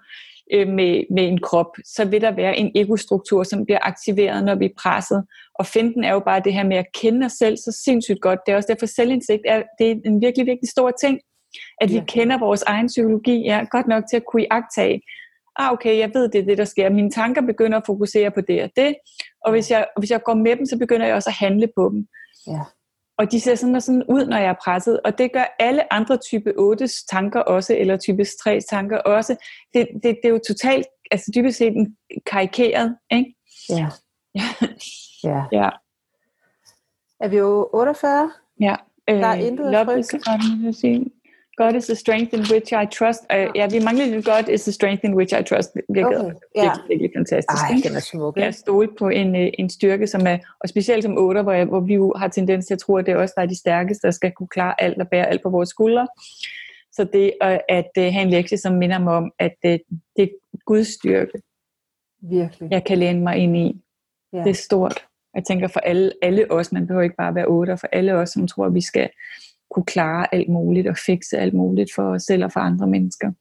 øh, 0.53 0.69
med, 0.69 1.05
med 1.15 1.29
en 1.29 1.41
krop, 1.41 1.77
så 1.85 2.05
vil 2.05 2.21
der 2.21 2.31
være 2.31 2.57
en 2.57 2.73
egostruktur, 2.75 3.43
som 3.43 3.65
bliver 3.65 3.79
aktiveret, 3.83 4.45
når 4.45 4.55
vi 4.55 4.65
er 4.65 4.75
presset. 4.83 5.25
Og 5.59 5.67
finten 5.67 6.05
er 6.05 6.13
jo 6.13 6.21
bare 6.21 6.41
det 6.45 6.53
her 6.55 6.65
med 6.65 6.77
at 6.77 6.87
kende 6.95 7.27
os 7.27 7.33
selv 7.33 7.57
så 7.57 7.81
sindssygt 7.85 8.21
godt. 8.21 8.41
Det 8.47 8.53
er 8.53 8.57
også 8.57 8.67
derfor 8.73 8.87
selvindsigt 8.87 9.43
er, 9.47 9.63
det 9.79 9.91
er 9.91 9.95
en 10.05 10.21
virkelig, 10.21 10.47
virkelig 10.47 10.71
stor 10.71 10.91
ting. 11.01 11.21
At 11.81 11.91
vi 11.91 11.95
Ja. 11.95 12.05
kender 12.09 12.39
vores 12.39 12.63
egen 12.63 12.87
psykologi, 12.87 13.47
er 13.47 13.65
godt 13.65 13.87
nok 13.87 14.05
til 14.11 14.17
at 14.17 14.25
kunne 14.31 14.43
iagtage. 14.43 15.01
Ah, 15.57 15.73
okay, 15.73 15.99
jeg 15.99 16.11
ved, 16.15 16.29
det 16.29 16.41
er 16.41 16.45
det, 16.45 16.59
der 16.59 16.65
sker. 16.65 16.91
Mine 16.91 17.11
tanker 17.11 17.43
begynder 17.43 17.79
at 17.79 17.87
fokusere 17.87 18.31
på 18.31 18.41
det 18.41 18.63
og 18.63 18.71
det. 18.77 18.95
Og 19.45 19.51
hvis 19.53 19.71
jeg, 19.71 19.87
og 19.97 20.01
hvis 20.01 20.11
jeg 20.11 20.23
går 20.23 20.35
med 20.35 20.57
dem, 20.57 20.67
så 20.67 20.79
begynder 20.79 21.07
jeg 21.07 21.15
også 21.15 21.31
at 21.31 21.35
handle 21.47 21.69
på 21.77 21.89
dem. 21.93 22.07
Ja. 22.47 22.61
Og 23.19 23.33
de 23.33 23.41
ser 23.41 23.55
sådan 23.55 23.75
og 23.75 23.83
sådan 23.83 24.03
ud, 24.09 24.27
når 24.27 24.37
jeg 24.37 24.49
er 24.49 24.55
presset. 24.65 25.01
Og 25.05 25.19
det 25.19 25.33
gør 25.33 25.57
alle 25.59 25.93
andre 25.93 26.17
type 26.17 26.53
8 26.57 26.89
tanker 27.11 27.41
også, 27.41 27.77
eller 27.77 27.97
type 27.97 28.25
3 28.43 28.61
tanker 28.61 28.99
også. 28.99 29.37
Det, 29.75 29.89
det, 29.95 30.03
det 30.03 30.25
er 30.25 30.29
jo 30.29 30.41
totalt, 30.47 30.87
altså 31.11 31.33
dybest 31.35 31.59
set 31.59 31.77
en 31.77 31.97
karikeret, 32.27 32.97
ikke? 33.13 33.35
Ja. 33.71 33.89
ja. 35.31 35.45
Ja. 35.53 35.71
Er 37.21 37.29
vi 37.29 37.37
jo 37.37 37.71
48? 37.73 38.33
ja. 38.61 38.77
Øh, 39.11 39.17
Der 39.17 39.27
er 39.27 39.35
intet 39.35 39.75
at 39.75 39.87
frygte. 39.87 40.21
God, 41.57 41.75
is 41.75 41.87
the 41.87 41.95
strength 41.97 42.35
in 42.35 42.41
which 42.41 42.73
I 42.83 42.87
trust. 42.99 43.21
Uh, 43.35 43.47
ja, 43.55 43.67
vi 43.67 43.79
mangler 43.85 44.07
lidt 44.07 44.25
God 44.25 44.49
is 44.49 44.63
the 44.63 44.73
strength 44.73 45.05
in 45.05 45.15
which 45.15 45.41
I 45.41 45.43
trust. 45.43 45.71
Virkelig, 45.89 46.19
Okay, 46.19 46.35
ja. 46.57 46.63
virkelig, 46.63 46.89
virkelig 46.89 47.11
fantastisk. 47.17 47.63
Ej, 47.71 47.81
den 47.89 47.97
er 47.97 48.01
smuk. 48.01 48.37
Jeg 48.37 48.55
stole 48.55 48.89
på 48.99 49.09
en, 49.09 49.37
øh, 49.37 49.51
en 49.59 49.71
styrke, 49.71 50.07
som 50.07 50.27
er, 50.27 50.39
og 50.61 50.69
specielt 50.69 51.05
som 51.05 51.19
otter, 51.19 51.43
hvor, 51.43 51.53
jeg, 51.53 51.65
hvor 51.67 51.81
vi 51.81 51.95
jo 51.95 52.15
har 52.17 52.29
tendens 52.29 52.67
til 52.67 52.75
at 52.75 52.79
tro, 52.81 52.97
at 52.97 53.07
det 53.07 53.13
er 53.13 53.17
os, 53.17 53.33
der 53.33 53.43
er 53.43 53.47
de 53.47 53.59
stærkeste, 53.59 54.07
der 54.07 54.11
skal 54.11 54.33
kunne 54.33 54.49
klare 54.49 54.83
alt 54.83 54.99
og 55.01 55.09
bære 55.09 55.27
alt 55.27 55.43
på 55.43 55.51
vores 55.51 55.69
skuldre. 55.69 56.09
Så 56.93 57.05
det 57.13 57.33
at, 57.41 57.61
at 57.69 57.91
øh, 57.99 58.05
have 58.13 58.23
en 58.23 58.31
lektie, 58.31 58.59
som 58.59 58.73
minder 58.75 58.99
mig 58.99 59.15
om, 59.15 59.33
at 59.39 59.57
øh, 59.67 59.79
det 60.17 60.23
er 60.23 60.29
Guds 60.67 60.89
styrke, 60.89 61.33
Virkelig. 62.23 62.71
jeg 62.71 62.85
kan 62.85 62.99
læne 62.99 63.21
mig 63.21 63.37
ind 63.37 63.57
i. 63.57 63.83
Ja. 64.33 64.39
Det 64.39 64.51
er 64.51 64.55
stort. 64.55 65.05
Jeg 65.35 65.45
tænker 65.45 65.69
for 65.69 65.81
alle, 65.81 66.13
alle 66.23 66.51
os, 66.51 66.73
man 66.73 66.87
behøver 66.87 67.03
ikke 67.03 67.17
bare 67.17 67.35
være 67.35 67.47
otter, 67.49 67.77
for 67.77 67.89
alle 67.93 68.15
os, 68.15 68.31
som 68.31 68.47
tror, 68.49 68.67
at 68.67 68.75
vi 68.75 68.81
skal 68.81 69.09
kunne 69.75 69.85
klare 69.85 70.35
alt 70.35 70.49
muligt 70.49 70.89
og 70.89 70.97
fikse 71.07 71.39
alt 71.39 71.55
muligt 71.55 71.91
for 71.95 72.03
os 72.03 72.23
selv 72.23 72.45
og 72.45 72.53
for 72.53 72.61
andre 72.61 72.87
mennesker. 72.87 73.33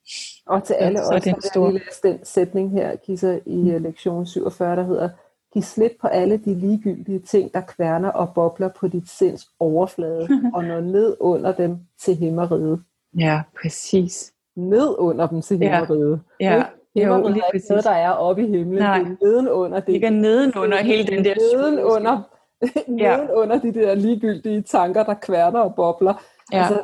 Og 0.46 0.63
til 0.63 0.74
alle 0.74 1.00
så 1.00 1.04
os, 1.04 1.24
det 1.24 1.26
der 1.26 1.36
vil 1.36 1.43
stor. 1.43 1.65
jeg 1.65 1.74
lige 1.74 1.84
læse 1.86 2.00
den 2.04 2.26
sætning 2.26 2.72
her, 2.72 2.96
Kisser, 2.96 3.39
i 3.46 3.56
mm. 3.56 3.84
lektion 3.84 4.26
47, 4.26 4.76
der 4.76 4.84
hedder, 4.84 5.10
Giv 5.54 5.62
slip 5.62 5.91
på 6.02 6.08
alle 6.08 6.38
de 6.38 6.54
ligegyldige 6.54 7.19
ting, 7.19 7.54
der 7.54 7.62
kværner 7.62 8.10
og 8.10 8.34
bobler 8.34 8.69
på 8.80 8.88
dit 8.88 9.10
sinds 9.10 9.48
overflade, 9.60 10.28
og 10.56 10.63
når 10.63 10.82
ned 10.82 11.15
under 11.19 11.52
dem 11.52 11.78
til 12.00 12.15
himmeriget. 12.15 12.84
Ja, 13.19 13.41
præcis. 13.62 14.34
Ned 14.56 14.96
under 14.98 15.28
dem 15.28 15.41
til 15.41 15.60
Ja. 15.60 15.63
himmeriget. 15.80 16.22
Ja, 16.39 16.54
jo, 16.56 16.63
Himmeriget 16.96 17.32
lige 17.34 17.41
er 17.43 17.48
ikke 17.48 17.58
præcis. 17.58 17.69
noget, 17.69 17.84
der 17.84 17.91
er 17.91 18.10
oppe 18.12 18.43
i 18.43 18.48
himlen. 18.48 18.80
Nej. 18.80 18.98
Det 19.00 19.08
er 19.08 19.15
nedenunder 19.26 19.80
det. 19.80 19.89
ligger 19.89 20.10
nedenunder 20.10 20.78
hele 20.78 21.08
den 21.08 21.26
der 21.26 21.36
Nedenunder, 21.56 22.22
Ja. 22.97 23.17
nedenunder 23.17 23.60
de 23.60 23.73
der 23.73 23.95
ligegyldige 23.95 24.62
tanker, 24.62 25.04
der 25.04 25.13
kværner 25.13 25.60
og 25.60 25.76
bobler. 25.76 26.13
Ja. 26.52 26.58
Altså, 26.58 26.84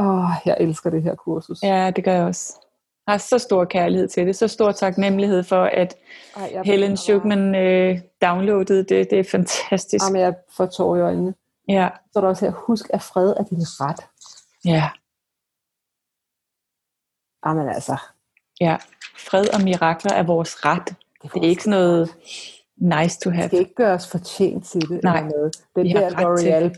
åh, 0.00 0.24
jeg 0.46 0.56
elsker 0.60 0.90
det 0.90 1.02
her 1.02 1.14
kursus. 1.14 1.62
Ja, 1.62 1.90
det 1.96 2.04
gør 2.04 2.12
jeg 2.12 2.24
også. 2.24 2.52
Jeg 3.06 3.12
har 3.12 3.18
så 3.18 3.38
stor 3.38 3.64
kærlighed 3.64 4.08
til 4.08 4.26
det, 4.26 4.36
så 4.36 4.48
stor 4.48 4.72
taknemmelighed 4.72 5.42
for, 5.42 5.64
at 5.64 5.96
Ej, 6.36 6.50
jeg 6.52 6.62
Helen 6.64 6.96
Schuckman 6.96 7.54
øh, 7.54 7.98
downloadede 8.22 8.84
det. 8.84 9.10
Det 9.10 9.20
er 9.20 9.24
fantastisk. 9.30 10.04
Jamen, 10.04 10.20
jeg 10.20 10.34
får 10.56 10.66
tårer 10.66 10.98
i 10.98 11.00
øjnene. 11.00 11.34
Ja, 11.68 11.88
Så 12.12 12.18
er 12.18 12.20
der 12.20 12.28
også 12.28 12.44
her, 12.44 12.52
husk 12.52 12.86
at 12.92 13.02
fred 13.02 13.30
er 13.30 13.44
din 13.44 13.58
ret. 13.60 14.00
ja, 14.64 14.90
Jamen 17.46 17.68
altså, 17.68 17.96
ja. 18.60 18.76
Fred 19.18 19.54
og 19.54 19.62
mirakler 19.64 20.12
er 20.12 20.22
vores 20.22 20.64
ret. 20.64 20.94
Det 21.22 21.44
er 21.44 21.48
ikke 21.48 21.62
sådan 21.62 21.78
noget 21.80 22.14
nice 23.02 23.20
to 23.20 23.30
have. 23.30 23.46
skal 23.48 23.58
ikke 23.58 23.74
gøre 23.74 23.94
os 23.94 24.06
fortjent 24.10 24.64
til 24.66 24.88
det. 24.88 25.02
Nej, 25.04 25.18
eller 25.18 25.30
noget. 25.36 25.56
Den 25.76 25.86
der 25.86 26.08
L'Oreal 26.10 26.70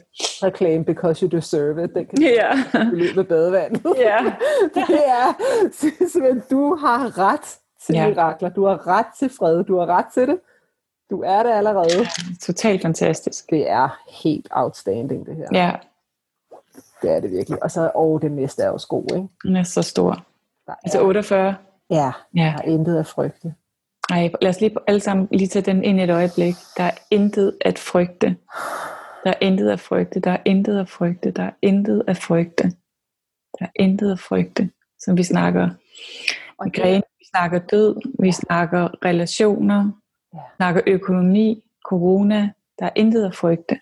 reklame, 0.46 0.84
because 0.84 1.22
you 1.26 1.30
deserve 1.36 1.84
it, 1.84 1.90
den 1.94 2.06
kan 2.06 2.18
Ja, 2.22 2.50
du 2.74 2.78
ud 2.96 3.14
med 3.16 3.24
badevandet. 3.24 3.82
ja, 3.98 4.18
det 4.74 5.00
er 5.06 5.34
simpelthen, 6.12 6.42
du 6.50 6.74
har 6.76 7.18
ret 7.18 7.58
til 7.86 7.94
Ja. 7.94 8.08
mirakler. 8.08 8.48
Du 8.48 8.64
har 8.64 8.86
ret 8.86 9.06
til 9.18 9.28
fred. 9.38 9.64
Du 9.64 9.78
har 9.78 9.86
ret 9.86 10.06
til 10.14 10.26
det. 10.28 10.40
Du 11.10 11.22
er 11.22 11.42
det 11.42 11.50
allerede. 11.50 12.06
totalt 12.42 12.82
fantastisk. 12.82 13.50
Det 13.50 13.70
er 13.70 13.98
helt 14.22 14.48
outstanding, 14.50 15.26
det 15.26 15.36
her. 15.36 15.48
Ja, 15.52 15.72
Det 17.02 17.10
er 17.10 17.20
det 17.20 17.30
virkelig. 17.30 17.62
Og 17.62 17.70
så, 17.70 17.90
åh, 17.94 18.20
det 18.20 18.32
næste 18.32 18.62
er 18.62 18.70
også 18.70 18.86
god, 18.88 19.04
ikke? 19.16 19.28
den 19.42 19.56
er 19.56 19.62
så 19.62 19.82
stor. 19.82 20.10
Der 20.66 20.72
er, 20.72 20.76
Altså 20.84 21.00
48. 21.02 21.56
ja, 21.90 22.12
Ja, 22.34 22.54
der 22.56 22.62
er 22.62 22.62
intet 22.62 22.98
at 22.98 23.06
frygte. 23.06 23.54
Ej, 24.10 24.30
lad 24.42 24.50
os 24.50 24.60
lige 24.60 24.76
alle 24.86 25.00
sammen 25.00 25.28
lige 25.32 25.48
tage 25.48 25.62
den 25.64 25.84
ind 25.84 26.00
et 26.00 26.10
øjeblik. 26.10 26.54
Der 26.76 26.84
er 26.84 26.90
intet 27.10 27.58
at 27.60 27.78
frygte. 27.78 28.36
Der 29.24 29.30
er 29.30 29.34
intet 29.40 29.70
at 29.70 29.80
frygte. 29.80 30.20
Der 30.20 30.30
er 30.30 30.40
intet 30.44 30.78
at 30.80 30.88
frygte. 30.88 31.30
Der 31.30 31.42
er 31.42 31.50
intet 31.62 32.04
at 32.08 32.16
frygte. 32.16 32.64
Der 33.58 33.64
er 33.66 33.70
intet 33.76 34.12
at 34.12 34.18
frygte. 34.18 34.70
Så 34.98 35.14
vi 35.14 35.22
snakker 35.22 35.70
Og 36.58 36.64
det, 36.66 36.72
migræne, 36.76 37.02
vi 37.18 37.24
snakker 37.34 37.58
død, 37.58 37.96
vi 38.22 38.32
snakker 38.32 39.04
relationer, 39.04 39.84
vi 40.32 40.38
snakker 40.56 40.80
økonomi, 40.86 41.64
corona. 41.84 42.50
Der 42.78 42.86
er 42.86 42.90
intet 42.96 43.24
at 43.26 43.34
frygte. 43.34 43.78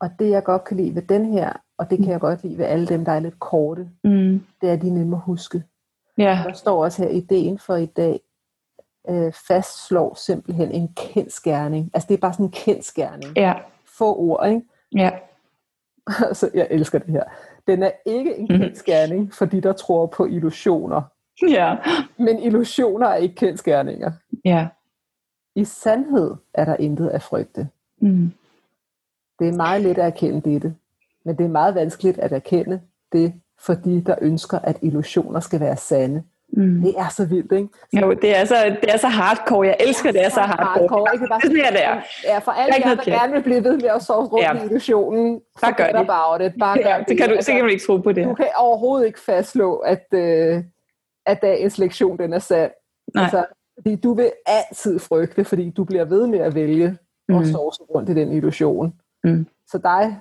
og 0.00 0.10
det, 0.18 0.30
jeg 0.30 0.44
godt 0.44 0.64
kan 0.64 0.76
lide 0.76 0.94
ved 0.94 1.02
den 1.02 1.32
her, 1.32 1.52
og 1.78 1.90
det 1.90 1.98
kan 1.98 2.08
jeg 2.08 2.20
godt 2.20 2.42
lide 2.42 2.58
ved 2.58 2.64
alle 2.64 2.86
dem, 2.86 3.04
der 3.04 3.12
er 3.12 3.20
lidt 3.20 3.38
korte, 3.40 3.88
Mm. 4.04 4.44
det 4.60 4.68
er, 4.68 4.72
at 4.72 4.82
de 4.82 4.88
er 4.88 4.92
nemme 4.92 5.16
at 5.16 5.22
huske. 5.22 5.62
Ja, 6.18 6.42
Der 6.46 6.52
står 6.52 6.84
også 6.84 7.02
her, 7.02 7.10
ideen 7.10 7.58
for 7.58 7.76
i 7.76 7.86
dag 7.86 8.20
øh, 9.08 9.32
fastslår 9.48 10.14
simpelthen 10.14 10.70
en 10.72 10.88
kendskærning. 10.96 11.90
Altså 11.94 12.06
det 12.08 12.14
er 12.14 12.18
bare 12.20 12.32
sådan 12.32 12.46
en 12.46 12.52
kendskærning. 12.52 13.36
ja, 13.36 13.54
Få 13.98 14.16
ord, 14.18 14.48
ikke? 14.48 14.62
ja, 14.94 15.10
altså, 16.28 16.50
jeg 16.54 16.66
elsker 16.70 16.98
det 16.98 17.08
her. 17.10 17.24
Den 17.66 17.82
er 17.82 17.90
ikke 18.06 18.36
en 18.36 18.46
Mhm. 18.50 18.60
kendskærning 18.60 19.34
for 19.34 19.44
de, 19.44 19.60
der 19.60 19.72
tror 19.72 20.06
på 20.06 20.26
illusioner. 20.26 21.02
ja, 21.58 21.76
Men 22.18 22.38
illusioner 22.38 23.06
er 23.06 23.16
ikke 23.16 23.34
kendskærninger. 23.34 24.12
ja. 24.44 24.68
I 25.54 25.64
sandhed 25.64 26.34
er 26.54 26.64
der 26.64 26.76
intet 26.76 27.08
at 27.08 27.22
frygte. 27.22 27.68
Mm. 27.98 28.32
Det 29.38 29.48
er 29.48 29.52
meget 29.52 29.82
let 29.82 29.98
at 29.98 30.06
erkende 30.06 30.40
dette, 30.50 30.74
men 31.24 31.38
det 31.38 31.44
er 31.44 31.48
meget 31.48 31.74
vanskeligt 31.74 32.18
at 32.18 32.32
erkende 32.32 32.80
det 33.12 33.34
for 33.58 33.74
de, 33.74 34.00
der 34.06 34.14
ønsker, 34.20 34.58
at 34.58 34.76
illusioner 34.82 35.40
skal 35.40 35.60
være 35.60 35.76
sande. 35.76 36.22
Mm. 36.52 36.82
Det 36.82 36.94
er 36.98 37.08
så 37.08 37.24
vildt, 37.26 37.52
ikke? 37.52 37.68
Jo, 38.00 38.12
det 38.12 38.36
er, 38.38 38.44
så, 38.44 38.54
det 38.82 38.92
er 38.94 38.96
så 38.96 39.08
hardcore. 39.08 39.66
Jeg 39.66 39.76
elsker, 39.80 40.12
det 40.12 40.24
er 40.24 40.28
så 40.28 40.40
hardcore. 40.40 41.10
ikke? 41.14 41.26
Bare, 41.26 41.40
Det 41.40 41.44
er 41.60 41.64
sådan, 41.64 41.72
det 41.72 41.84
er. 41.84 42.00
Ja, 42.24 42.38
for 42.38 42.52
alle 42.52 42.66
Der 42.68 42.72
er 42.72 42.76
ikke 42.76 42.88
jer, 42.88 42.94
der 42.94 43.18
gerne 43.20 43.32
vil 43.32 43.42
blive 43.42 43.64
ved 43.64 43.76
med 43.76 43.90
at 43.94 44.02
sove 44.02 44.26
rundt 44.26 44.44
Ja. 44.44 44.62
i 44.62 44.64
illusionen, 44.64 45.40
Bare 45.60 45.72
gør 45.72 45.86
det. 45.86 45.94
about 46.10 46.40
it. 46.46 46.52
Bare 46.60 46.78
gør 46.82 46.88
Ja, 46.90 47.04
det 47.08 47.16
kan 47.18 47.28
du, 47.28 47.34
Altså, 47.34 47.46
så 47.46 47.52
kan 47.52 47.60
du 47.64 47.66
ikke 47.68 47.84
tro 47.86 47.96
på 47.96 48.12
det. 48.12 48.24
du 48.26 48.34
kan 48.34 48.46
overhovedet 48.56 49.06
ikke 49.06 49.20
fastslå, 49.20 49.76
at, 49.76 50.06
øh, 50.14 50.64
at 51.26 51.42
dagens 51.42 51.78
lektion 51.78 52.18
den 52.18 52.32
er 52.32 52.38
sand. 52.38 52.70
Nej. 53.14 53.22
Altså, 53.24 53.44
fordi 53.78 53.96
du 53.96 54.14
vil 54.14 54.32
altid 54.46 54.98
frygte, 54.98 55.44
fordi 55.44 55.70
du 55.70 55.84
bliver 55.84 56.04
ved 56.04 56.26
med 56.26 56.38
at 56.38 56.54
vælge 56.54 56.96
mm. 57.28 57.34
og 57.34 57.46
sovse 57.46 57.82
rundt 57.82 58.08
i 58.10 58.14
den 58.14 58.32
illusion. 58.32 58.94
Mm. 59.24 59.46
Så 59.68 59.78
dig 59.78 60.20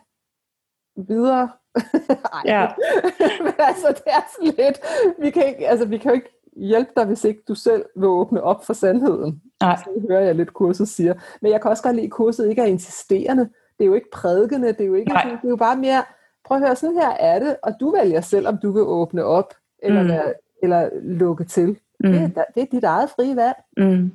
videre. 1.08 1.50
Ej. 2.34 2.42
Ja. 2.46 2.68
Men 3.44 3.54
altså, 3.60 3.88
det 3.88 4.04
er 4.06 4.22
sådan 4.36 4.66
lidt, 4.66 4.80
vi 5.20 5.30
kan, 5.30 5.48
ikke, 5.48 5.68
altså, 5.68 5.86
vi 5.86 5.98
kan 5.98 6.12
jo 6.12 6.16
ikke 6.16 6.30
hjælpe 6.56 6.92
dig, 6.98 7.06
hvis 7.06 7.24
ikke 7.24 7.42
du 7.48 7.56
selv 7.56 7.86
vil 7.96 8.08
åbne 8.08 8.44
op 8.44 8.66
for 8.66 8.74
sandheden. 8.74 9.42
Nej. 9.62 9.76
Så 9.78 9.90
hører 10.10 10.22
jeg 10.22 10.36
lidt, 10.36 10.54
kurset 10.54 10.88
siger. 10.88 11.14
Men 11.42 11.52
jeg 11.52 11.62
kan 11.62 11.72
også 11.72 11.84
godt 11.84 11.96
lide, 11.96 12.06
at 12.06 12.12
kurset 12.12 12.50
ikke 12.50 12.62
er 12.62 12.66
insisterende. 12.66 13.44
Det 13.78 13.84
er 13.84 13.86
jo 13.86 13.94
ikke 13.94 14.12
prædikende, 14.14 14.68
det 14.68 14.82
er 14.82 14.86
jo, 14.86 14.94
ikke 14.94 15.12
sådan, 15.12 15.38
det 15.38 15.46
er 15.46 15.50
jo 15.50 15.56
bare 15.56 15.78
mere, 15.78 16.04
prøv 16.46 16.58
at 16.58 16.64
høre, 16.64 16.76
sådan 16.76 16.96
her 16.96 17.10
er 17.10 17.40
det, 17.40 17.56
og 17.64 17.74
du 17.80 17.92
vælger 17.92 18.22
selv, 18.22 18.48
om 18.48 18.58
du 18.64 18.72
vil 18.72 18.84
åbne 18.84 19.24
op, 19.24 19.54
eller, 19.84 20.04
Mm. 20.04 20.08
mm. 20.10 20.34
eller 20.64 20.90
lukke 21.02 21.44
til. 21.44 21.68
Mm. 22.00 22.12
Det, 22.12 22.32
er, 22.36 22.44
det 22.56 22.62
er 22.62 22.68
dit 22.72 22.84
eget 22.84 23.10
frie 23.10 23.36
valg. 23.36 23.56
Mm. 23.78 24.12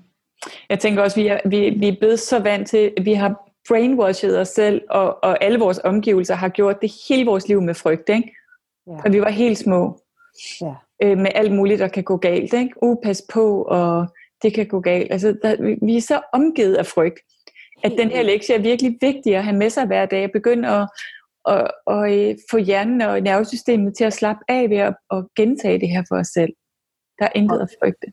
Jeg 0.71 0.79
tænker 0.79 1.03
også, 1.03 1.17
vi 1.21 1.27
er, 1.27 1.39
vi, 1.45 1.71
vi 1.71 1.89
er 1.89 1.97
blevet 2.01 2.21
så 2.21 2.39
vant 2.39 2.69
til, 2.69 2.93
vi 3.03 3.13
har 3.15 3.49
brainwashed 3.69 4.37
os 4.37 4.49
selv, 4.49 4.83
og, 4.91 5.25
og 5.25 5.45
alle 5.45 5.59
vores 5.59 5.81
omgivelser 5.85 6.35
har 6.35 6.49
gjort 6.49 6.81
det 6.83 6.93
hele 7.09 7.27
vores 7.27 7.49
liv 7.49 7.63
med 7.63 7.75
frygt, 7.75 8.09
ikke? 8.09 8.37
Ja. 8.87 8.93
Og 9.05 9.13
vi 9.13 9.21
var 9.21 9.31
helt 9.31 9.59
små, 9.59 10.01
Ja. 10.61 10.75
øh, 11.03 11.19
med 11.19 11.31
alt 11.35 11.53
muligt, 11.53 11.81
der 11.81 11.89
kan 11.89 12.05
gå 12.05 12.17
galt, 12.17 12.53
ikke? 12.53 12.83
Uh, 12.83 12.97
pas 13.03 13.23
på, 13.33 13.63
og 13.63 14.07
det 14.43 14.55
kan 14.55 14.67
gå 14.67 14.81
galt. 14.81 15.13
Altså, 15.13 15.37
der, 15.43 15.77
vi- 15.87 15.97
er 15.97 16.01
så 16.01 16.21
omgivet 16.33 16.75
af 16.75 16.87
frygt, 16.87 17.21
at 17.85 17.93
den 17.99 18.11
her 18.11 18.23
lektie 18.23 18.55
er 18.55 18.59
virkelig 18.61 18.99
vigtig 19.01 19.37
at 19.37 19.45
have 19.45 19.57
med 19.57 19.71
sig 19.71 19.87
hver 19.87 20.07
dag, 20.07 20.33
begynde 20.33 20.69
at, 20.69 20.89
at, 21.49 21.71
at, 21.87 22.13
at 22.13 22.37
få 22.51 22.57
hjernen 22.59 23.01
og 23.03 23.21
nervesystemet 23.21 23.97
til 23.97 24.05
at 24.05 24.13
slappe 24.13 24.45
af 24.49 24.71
ved 24.71 24.77
at, 24.77 24.95
at 25.11 25.25
gentage 25.37 25.81
det 25.81 25.89
her 25.89 26.03
for 26.09 26.17
os 26.17 26.27
selv. 26.27 26.53
Der 27.19 27.25
er 27.25 27.33
intet 27.35 27.61
at 27.61 27.69
frygte. 27.83 28.07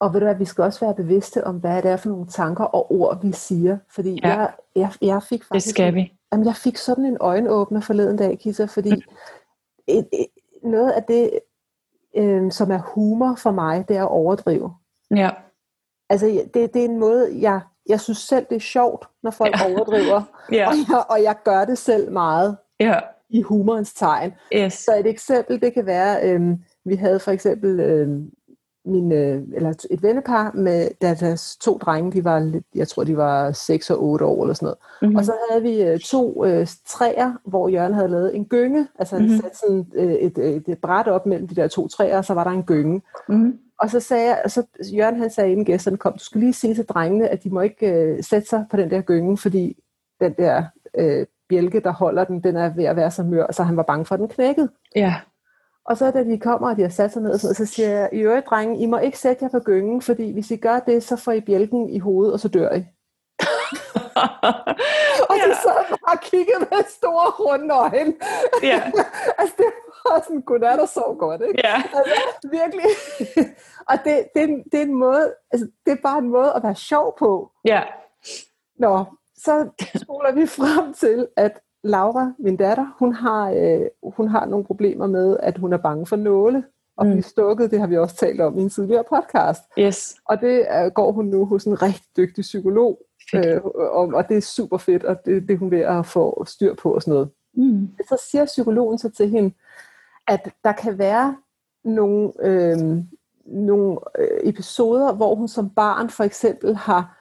Og 0.00 0.12
ved 0.12 0.20
du 0.20 0.26
hvad, 0.26 0.34
vi 0.34 0.44
skal 0.44 0.64
også 0.64 0.84
være 0.84 0.94
bevidste 0.94 1.44
om, 1.44 1.56
hvad 1.56 1.82
det 1.82 1.90
er 1.90 1.96
for 1.96 2.08
nogle 2.08 2.26
tanker 2.26 2.64
og 2.64 2.92
ord, 2.92 3.22
vi 3.22 3.32
siger. 3.32 3.78
Fordi 3.90 4.20
Ja. 4.24 4.28
jeg, 4.28 4.52
jeg, 4.76 4.92
jeg 5.02 5.22
fik 5.22 5.38
Det 5.40 5.46
faktisk... 5.48 5.70
skal 5.70 5.94
vi. 5.94 6.12
Jamen, 6.32 6.46
jeg 6.46 6.54
fik 6.56 6.76
sådan 6.76 7.04
en 7.04 7.16
øjenåbner 7.20 7.80
forleden 7.80 8.16
dag, 8.16 8.38
Kissa, 8.38 8.64
fordi 8.64 8.90
Mm. 8.94 9.02
et, 9.86 10.08
et, 10.12 10.26
noget 10.62 10.90
af 10.90 11.02
det, 11.02 11.30
øh, 12.16 12.52
som 12.52 12.70
er 12.70 12.78
humor 12.78 13.34
for 13.38 13.50
mig, 13.50 13.88
det 13.88 13.96
er 13.96 14.02
at 14.02 14.08
overdrive. 14.10 14.74
Ja. 15.16 15.30
Altså, 16.10 16.26
det, 16.54 16.74
det 16.74 16.80
er 16.80 16.84
en 16.88 16.98
måde, 16.98 17.40
jeg, 17.40 17.60
jeg 17.88 18.00
synes 18.00 18.18
selv, 18.18 18.46
det 18.50 18.56
er 18.56 18.60
sjovt, 18.60 19.08
når 19.22 19.30
folk 19.40 19.54
Ja. 19.60 19.72
overdriver. 19.74 20.22
Ja. 20.52 20.68
Og, 20.68 20.74
jeg, 20.88 21.04
og 21.10 21.22
jeg 21.22 21.36
gør 21.44 21.64
det 21.64 21.78
selv 21.78 22.12
meget 22.12 22.56
Ja. 22.80 22.98
i 23.28 23.42
humorens 23.42 23.94
tegn. 23.94 24.32
Yes. 24.54 24.72
Så 24.72 24.96
et 24.98 25.06
eksempel, 25.06 25.60
det 25.60 25.74
kan 25.74 25.86
være, 25.86 26.28
øhm, 26.30 26.64
vi 26.84 26.94
havde 26.96 27.20
for 27.20 27.30
eksempel 27.30 27.80
øhm, 27.80 28.30
min, 28.86 29.12
øh, 29.12 29.42
eller 29.54 29.86
et 29.90 30.02
vennepar 30.02 30.52
med 30.54 30.88
da 31.02 31.14
deres 31.14 31.56
to 31.56 31.78
drenge, 31.78 32.12
de 32.12 32.24
var 32.24 32.60
jeg 32.74 32.88
tror 32.88 33.04
de 33.04 33.16
var 33.16 33.52
6 33.52 33.90
og 33.90 34.02
8 34.02 34.24
år 34.24 34.42
eller 34.42 34.54
sådan 34.54 34.66
noget. 34.66 34.78
Mm-hmm. 35.02 35.12
Mm. 35.12 35.16
Og 35.16 35.24
så 35.24 35.32
havde 35.50 35.62
vi 35.62 35.82
øh, 35.82 35.98
to 35.98 36.44
øh, 36.44 36.66
træer, 36.86 37.32
hvor 37.44 37.68
Jørgen 37.68 37.94
havde 37.94 38.08
lavet 38.08 38.36
en 38.36 38.44
gynge, 38.44 38.88
altså 38.98 39.16
han 39.16 39.24
Mhm. 39.28 39.36
sat 39.42 39.56
sådan 39.56 39.86
øh, 39.94 40.12
et, 40.12 40.38
et, 40.38 40.64
et 40.68 40.78
bræt 40.78 41.08
op 41.08 41.26
mellem 41.26 41.48
de 41.48 41.54
der 41.54 41.68
to 41.68 41.88
træer, 41.88 42.16
og 42.18 42.24
så 42.24 42.34
var 42.34 42.44
der 42.44 42.50
en 42.50 42.62
gynge. 42.62 43.02
mm-hmm. 43.28 43.58
Og 43.78 43.90
så 43.90 44.00
sagde 44.00 44.26
jeg, 44.28 44.42
så 44.46 44.62
Jørgen 44.96 45.16
han 45.20 45.30
sagde, 45.30 45.50
inden 45.50 45.64
gæsterne 45.64 45.96
kom, 45.96 46.12
du 46.12 46.24
skal 46.24 46.40
lige 46.40 46.52
sige 46.52 46.74
til 46.74 46.84
drengene, 46.86 47.28
at 47.28 47.44
de 47.44 47.50
må 47.50 47.60
ikke 47.60 47.92
øh, 47.92 48.22
sætte 48.24 48.48
sig 48.48 48.64
på 48.70 48.76
den 48.76 48.90
der 48.90 49.00
gynge, 49.00 49.36
fordi 49.38 49.76
den 50.20 50.32
der 50.38 50.62
øh, 50.98 51.26
bjælke, 51.48 51.80
der 51.80 51.92
holder 51.92 52.24
den, 52.24 52.40
den 52.40 52.56
er 52.56 52.74
ved 52.74 52.84
at 52.84 52.96
være 52.96 53.10
så 53.10 53.22
mør, 53.22 53.46
så 53.52 53.62
han 53.62 53.76
var 53.76 53.82
bange 53.82 54.04
for, 54.04 54.14
at 54.14 54.18
den 54.20 54.28
knækkede. 54.28 54.68
Ja. 54.96 55.14
Og 55.86 55.96
så 55.96 56.10
da 56.10 56.24
de 56.24 56.38
kommer, 56.38 56.68
og 56.70 56.76
de 56.76 56.82
har 56.82 56.88
sat 56.88 57.12
sig 57.12 57.22
ned, 57.22 57.30
og 57.30 57.40
sådan 57.40 57.46
noget, 57.48 57.56
så 57.56 57.66
siger 57.66 57.88
jeg, 57.88 58.08
i 58.12 58.18
øvrigt, 58.18 58.46
drenge, 58.46 58.78
I 58.78 58.86
må 58.86 58.98
ikke 58.98 59.18
sætte 59.18 59.44
jer 59.44 59.50
på 59.50 59.58
gyngen, 59.60 60.02
fordi 60.02 60.32
hvis 60.32 60.50
I 60.50 60.56
gør 60.56 60.78
det, 60.78 61.02
så 61.02 61.16
får 61.16 61.32
I 61.32 61.40
bjælken 61.40 61.88
i 61.90 61.98
hovedet, 61.98 62.32
og 62.32 62.40
så 62.40 62.48
dør 62.48 62.72
I. 62.74 62.84
Og 65.30 65.34
de 65.36 65.54
sad 65.62 65.84
bare 65.90 66.12
og 66.12 66.20
kiggede 66.20 66.58
med 66.60 66.84
store 66.88 67.30
runde 67.30 67.74
øjne. 67.74 68.14
ja. 68.62 68.82
altså, 69.38 69.54
det 69.58 69.66
var 70.10 70.20
sådan, 70.24 70.42
godnat 70.42 70.80
og 70.80 70.88
sov 70.88 71.18
godt, 71.18 71.40
ikke? 71.48 71.60
Ja. 71.64 71.82
Altså, 71.94 72.14
virkelig. 72.50 72.84
og 73.90 73.94
det, 74.04 74.26
det, 74.34 74.42
er 74.42 74.46
en- 74.46 74.64
det, 74.72 74.78
er 74.78 74.82
en 74.84 74.94
måde, 74.94 75.34
altså, 75.52 75.68
det 75.86 75.92
er 75.92 75.96
bare 76.02 76.18
en 76.18 76.28
måde 76.28 76.52
at 76.52 76.62
være 76.62 76.74
sjov 76.74 77.16
på. 77.18 77.50
Ja. 77.64 77.82
Nå, 78.78 79.04
så 79.36 79.68
spoler 80.02 80.32
vi 80.32 80.46
frem 80.46 80.94
til, 80.94 81.28
at 81.36 81.60
Laura, 81.84 82.32
min 82.38 82.56
datter, 82.56 82.94
hun 82.98 83.12
har, 83.12 83.50
øh, 83.50 84.12
hun 84.16 84.28
har 84.28 84.46
nogle 84.46 84.64
problemer 84.64 85.06
med, 85.06 85.36
at 85.42 85.58
hun 85.58 85.72
er 85.72 85.76
bange 85.76 86.06
for 86.06 86.16
nåle. 86.16 86.64
Og 86.96 87.06
Mm. 87.06 87.12
blive 87.12 87.22
stukket, 87.22 87.70
det 87.70 87.80
har 87.80 87.86
vi 87.86 87.98
også 87.98 88.16
talt 88.16 88.40
om 88.40 88.58
i 88.58 88.62
en 88.62 88.70
tidligere 88.70 89.04
podcast. 89.08 89.62
Yes. 89.78 90.14
Og 90.24 90.40
det 90.40 90.66
øh, 90.84 90.90
går 90.90 91.12
hun 91.12 91.24
nu 91.26 91.44
hos 91.46 91.64
en 91.64 91.82
rigtig 91.82 92.04
dygtig 92.16 92.42
psykolog. 92.42 92.98
Øh, 93.34 93.60
og, 93.64 94.06
og 94.14 94.28
det 94.28 94.36
er 94.36 94.40
super 94.40 94.78
fedt, 94.78 95.04
og 95.04 95.24
det, 95.24 95.48
det 95.48 95.58
hun 95.58 95.70
ved 95.70 95.80
at 95.80 96.06
få 96.06 96.44
styr 96.46 96.74
på 96.74 96.94
og 96.94 97.02
sådan 97.02 97.12
noget. 97.14 97.28
Mm. 97.54 97.88
Så 98.08 98.26
siger 98.30 98.44
psykologen 98.44 98.98
så 98.98 99.10
til 99.10 99.28
hende, 99.28 99.54
at 100.28 100.48
der 100.64 100.72
kan 100.72 100.98
være 100.98 101.36
nogle, 101.84 102.32
øh, 102.40 102.78
nogle 103.46 103.98
øh, 104.18 104.40
episoder, 104.42 105.12
hvor 105.12 105.34
hun 105.34 105.48
som 105.48 105.70
barn 105.70 106.10
for 106.10 106.24
eksempel 106.24 106.76
har 106.76 107.18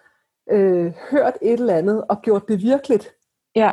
øh, 0.51 0.93
hørt 1.11 1.33
et 1.41 1.53
eller 1.59 1.75
andet 1.75 2.03
og 2.09 2.21
gjort 2.21 2.47
det 2.47 2.61
virkeligt. 2.61 3.09
Ja. 3.55 3.71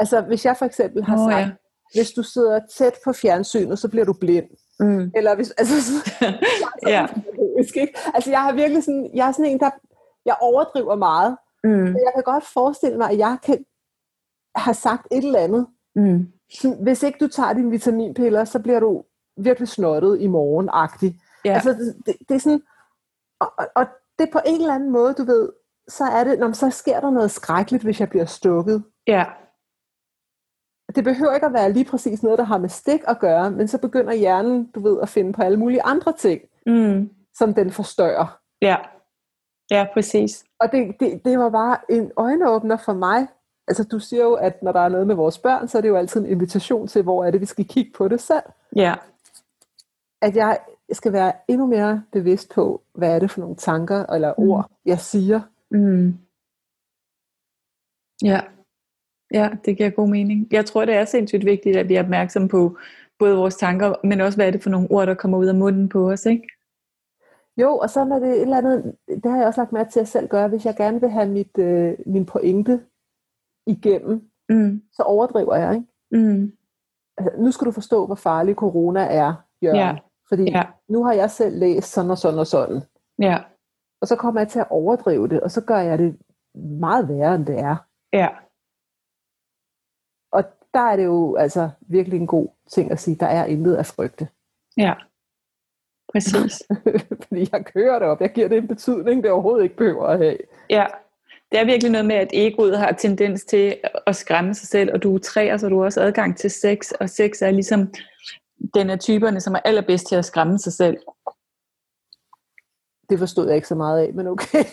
Altså 0.00 0.20
hvis 0.20 0.44
jeg 0.44 0.56
for 0.56 0.64
eksempel 0.64 1.04
har 1.04 1.18
Åh, 1.24 1.30
sagt, 1.32 1.40
ja. 1.46 1.50
hvis 1.94 2.10
du 2.10 2.22
sidder 2.22 2.60
tæt 2.76 2.94
på 3.04 3.12
fjernsynet, 3.12 3.78
så 3.78 3.88
bliver 3.88 4.04
du 4.04 4.12
blind. 4.20 4.46
Mm. 4.80 5.10
Eller 5.16 5.34
hvis, 5.34 5.50
altså, 5.50 5.82
så, 5.82 5.92
Ja. 6.86 7.06
ikke? 7.58 7.94
Altså 8.14 8.30
jeg 8.30 8.42
har 8.42 8.52
virkelig 8.52 8.84
sådan, 8.84 9.10
jeg 9.14 9.28
er 9.28 9.32
sådan 9.32 9.50
en, 9.50 9.60
der, 9.60 9.70
jeg 10.24 10.36
overdriver 10.40 10.94
meget. 10.96 11.36
Mm. 11.64 11.70
Men 11.70 11.96
jeg 12.04 12.12
kan 12.14 12.22
godt 12.22 12.44
forestille 12.44 12.98
mig, 12.98 13.10
at 13.10 13.18
jeg 13.18 13.36
kan 13.46 13.64
have 14.56 14.74
sagt 14.74 15.06
et 15.10 15.24
eller 15.24 15.38
andet. 15.38 15.66
Mm. 15.96 16.26
Hvis 16.82 17.02
ikke 17.02 17.18
du 17.20 17.28
tager 17.28 17.52
dine 17.52 17.70
vitaminpiller, 17.70 18.44
så 18.44 18.58
bliver 18.58 18.80
du 18.80 19.04
virkelig 19.36 19.68
snottet 19.68 20.20
i 20.20 20.26
morgen-agtig. 20.26 21.20
Ja. 21.44 21.52
Altså, 21.54 21.70
det, 21.70 21.96
det, 22.06 22.16
det 22.28 22.34
er 22.34 22.38
sådan, 22.40 22.62
og, 23.40 23.52
og- 23.76 23.86
det 24.18 24.28
er 24.28 24.32
på 24.32 24.40
en 24.46 24.60
eller 24.60 24.74
anden 24.74 24.90
måde, 24.90 25.14
du 25.14 25.24
ved, 25.24 25.48
så 25.88 26.04
er 26.04 26.24
det, 26.24 26.38
når 26.38 26.52
så 26.52 26.70
sker 26.70 27.00
der 27.00 27.10
noget 27.10 27.30
skrækkeligt, 27.30 27.84
hvis 27.84 28.00
jeg 28.00 28.08
bliver 28.10 28.24
stukket. 28.24 28.82
Ja. 29.06 29.24
Det 30.96 31.04
behøver 31.04 31.34
ikke 31.34 31.46
at 31.46 31.52
være 31.52 31.72
lige 31.72 31.84
præcis 31.84 32.22
noget, 32.22 32.38
der 32.38 32.44
har 32.44 32.58
med 32.58 32.68
stik 32.68 33.00
at 33.08 33.18
gøre, 33.20 33.50
men 33.50 33.68
så 33.68 33.78
begynder 33.78 34.12
hjernen, 34.14 34.66
du 34.74 34.80
ved, 34.80 34.98
at 35.02 35.08
finde 35.08 35.32
på 35.32 35.42
alle 35.42 35.58
mulige 35.58 35.82
andre 35.82 36.12
ting, 36.12 36.40
Mm. 36.66 37.10
som 37.38 37.54
den 37.54 37.70
forstørrer. 37.70 38.38
Ja. 38.62 38.76
Ja, 39.70 39.86
præcis. 39.94 40.44
Og 40.60 40.72
det, 40.72 40.94
det, 41.00 41.24
det 41.24 41.38
var 41.38 41.50
bare 41.50 41.78
en 41.88 42.12
øjenåbner 42.16 42.76
for 42.76 42.92
mig. 42.92 43.28
Altså, 43.68 43.84
du 43.84 43.98
siger 43.98 44.22
jo, 44.22 44.34
at 44.34 44.62
når 44.62 44.72
der 44.72 44.80
er 44.80 44.88
noget 44.88 45.06
med 45.06 45.14
vores 45.14 45.38
børn, 45.38 45.68
så 45.68 45.78
er 45.78 45.82
det 45.82 45.88
jo 45.88 45.96
altid 45.96 46.20
en 46.20 46.26
invitation 46.26 46.88
til, 46.88 47.02
hvor 47.02 47.24
er 47.24 47.30
det, 47.30 47.40
vi 47.40 47.46
skal 47.46 47.64
kigge 47.64 47.92
på 47.96 48.08
det 48.08 48.20
selv. 48.20 48.42
Ja. 48.76 48.94
At 50.22 50.36
jeg 50.36 50.58
skal 50.92 51.12
være 51.12 51.32
endnu 51.48 51.66
mere 51.66 52.02
bevidst 52.12 52.50
på, 52.54 52.82
hvad 52.94 53.14
er 53.14 53.18
det 53.18 53.30
for 53.30 53.40
nogle 53.40 53.56
tanker 53.56 54.06
eller 54.06 54.34
Mm. 54.38 54.50
ord, 54.50 54.70
jeg 54.84 55.00
siger. 55.00 55.40
Mm. 55.70 56.18
Ja. 58.24 58.40
Ja, 59.34 59.50
det 59.64 59.76
giver 59.76 59.90
god 59.90 60.08
mening. 60.08 60.48
Jeg 60.50 60.66
tror, 60.66 60.84
det 60.84 60.94
er 60.94 61.04
sindssygt 61.04 61.44
vigtigt, 61.44 61.76
at 61.76 61.88
vi 61.88 61.94
er 61.94 62.02
opmærksomme 62.02 62.48
på 62.48 62.76
både 63.18 63.36
vores 63.36 63.56
tanker, 63.56 63.94
men 64.04 64.20
også 64.20 64.38
hvad 64.38 64.46
er 64.46 64.50
det 64.50 64.62
for 64.62 64.70
nogle 64.70 64.90
ord, 64.90 65.06
der 65.06 65.14
kommer 65.14 65.38
ud 65.38 65.46
af 65.46 65.54
munden 65.54 65.88
på 65.88 66.10
os, 66.10 66.26
ikke? 66.26 66.48
Jo, 67.56 67.76
og 67.76 67.90
så 67.90 68.00
er 68.00 68.04
det 68.18 68.28
et 68.28 68.40
eller 68.40 68.58
andet, 68.58 68.94
det 69.08 69.30
har 69.30 69.38
jeg 69.38 69.46
også 69.46 69.60
lagt 69.60 69.72
mærke 69.72 69.90
til 69.90 70.00
at 70.00 70.08
selv 70.08 70.28
gøre, 70.28 70.48
hvis 70.48 70.64
jeg 70.66 70.76
gerne 70.76 71.00
vil 71.00 71.10
have 71.10 71.28
mit, 71.28 71.58
øh, 71.58 71.94
min 72.06 72.26
pointe 72.26 72.80
igennem, 73.66 74.26
Mm. 74.48 74.82
så 74.92 75.02
overdriver 75.02 75.56
jeg, 75.56 75.74
ikke? 75.74 75.86
Mm. 76.26 76.52
Altså, 77.18 77.42
nu 77.42 77.50
skal 77.52 77.66
du 77.66 77.70
forstå, 77.72 78.06
hvor 78.06 78.14
farlig 78.14 78.54
corona 78.54 79.00
er, 79.00 79.34
Jørgen. 79.64 79.76
Ja. 79.80 79.96
Fordi 80.28 80.42
Ja. 80.50 80.62
nu 80.88 81.04
har 81.04 81.12
jeg 81.12 81.30
selv 81.30 81.58
læst 81.58 81.92
sådan 81.92 82.10
og 82.10 82.18
sådan 82.18 82.38
og 82.38 82.46
sådan. 82.46 82.80
Ja. 83.18 83.38
Og 84.00 84.08
så 84.08 84.16
kommer 84.16 84.40
jeg 84.40 84.48
til 84.48 84.58
at 84.58 84.66
overdrive 84.70 85.28
det, 85.28 85.40
og 85.40 85.50
så 85.50 85.60
gør 85.60 85.78
jeg 85.78 85.98
det 85.98 86.16
meget 86.54 87.08
værre, 87.08 87.34
end 87.34 87.46
det 87.46 87.58
er. 87.58 87.76
Ja. 88.12 88.28
Der 90.74 90.80
er 90.80 90.96
det 90.96 91.04
jo 91.04 91.36
altså 91.36 91.70
virkelig 91.80 92.20
en 92.20 92.26
god 92.26 92.48
ting 92.70 92.90
at 92.90 93.00
sige, 93.00 93.16
der 93.16 93.26
er 93.26 93.44
intet 93.44 93.76
at 93.76 93.86
frygte. 93.86 94.28
Ja. 94.76 94.94
Præcis. 96.12 96.62
Fordi 97.28 97.48
jeg 97.52 97.64
kører 97.74 97.98
det 97.98 98.08
op, 98.08 98.20
jeg 98.20 98.32
giver 98.32 98.48
det 98.48 98.58
en 98.58 98.68
betydning, 98.68 99.22
det 99.22 99.30
overhovedet 99.30 99.64
ikke 99.64 99.76
behøver 99.76 100.06
at 100.06 100.18
have. 100.18 100.36
Ja. 100.70 100.86
Det 101.52 101.60
er 101.60 101.64
virkelig 101.64 101.92
noget 101.92 102.06
med, 102.06 102.16
at 102.16 102.28
egoet 102.32 102.78
har 102.78 102.92
tendens 102.92 103.44
til 103.44 103.76
at 104.06 104.16
skræmme 104.16 104.54
sig 104.54 104.68
selv, 104.68 104.92
og 104.92 105.02
du 105.02 105.14
er 105.14 105.18
træer, 105.18 105.56
så 105.56 105.68
du 105.68 105.78
har 105.78 105.84
også 105.84 106.00
adgang 106.00 106.36
til 106.36 106.50
sex, 106.50 106.90
og 107.00 107.10
sex 107.10 107.42
er 107.42 107.50
ligesom 107.50 107.92
den 108.74 108.90
af 108.90 108.98
typerne, 108.98 109.40
som 109.40 109.54
er 109.54 109.58
allerbedst 109.64 110.06
til 110.08 110.16
at 110.16 110.24
skræmme 110.24 110.58
sig 110.58 110.72
selv. 110.72 110.96
Det 113.10 113.18
forstod 113.18 113.46
jeg 113.46 113.56
ikke 113.56 113.68
så 113.68 113.74
meget 113.74 114.06
af, 114.06 114.12
men 114.14 114.26
okay. 114.26 114.64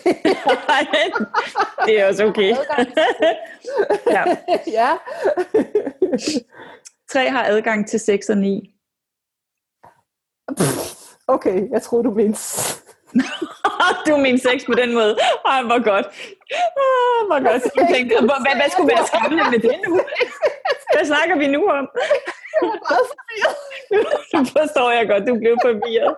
det 1.86 2.00
er 2.00 2.08
også 2.08 2.24
okay. 2.24 2.48
ja. 4.16 4.24
ja. 4.66 4.96
Tre 7.12 7.30
har 7.30 7.44
adgang 7.44 7.88
til 7.88 8.00
6 8.00 8.28
og 8.28 8.36
9. 8.36 8.74
Okay, 11.26 11.70
jeg 11.70 11.82
tror 11.82 12.02
du 12.02 12.10
mente... 12.10 12.40
du 14.06 14.16
mener 14.16 14.38
sex 14.38 14.66
på 14.66 14.72
den 14.72 14.94
måde. 14.94 15.16
Ej, 15.46 15.62
hvor 15.62 15.82
godt. 15.84 16.06
Ah, 16.82 17.20
hvor 17.28 17.40
godt. 17.48 17.62
Jeg 17.76 17.88
tænkte, 17.94 18.16
hvad, 18.28 18.40
hvad, 18.44 18.54
hvad 18.60 18.70
skulle 18.70 18.90
være 18.94 19.06
skræmmende 19.06 19.44
med 19.50 19.58
det 19.58 19.76
nu? 19.86 20.00
Hvad 20.94 21.04
snakker 21.04 21.36
vi 21.38 21.46
nu 21.46 21.60
om? 21.78 21.88
Nu 24.34 24.44
forstår 24.44 24.90
jeg 24.90 25.08
godt, 25.08 25.28
du 25.28 25.34
blev 25.38 25.56
forvirret. 25.62 26.14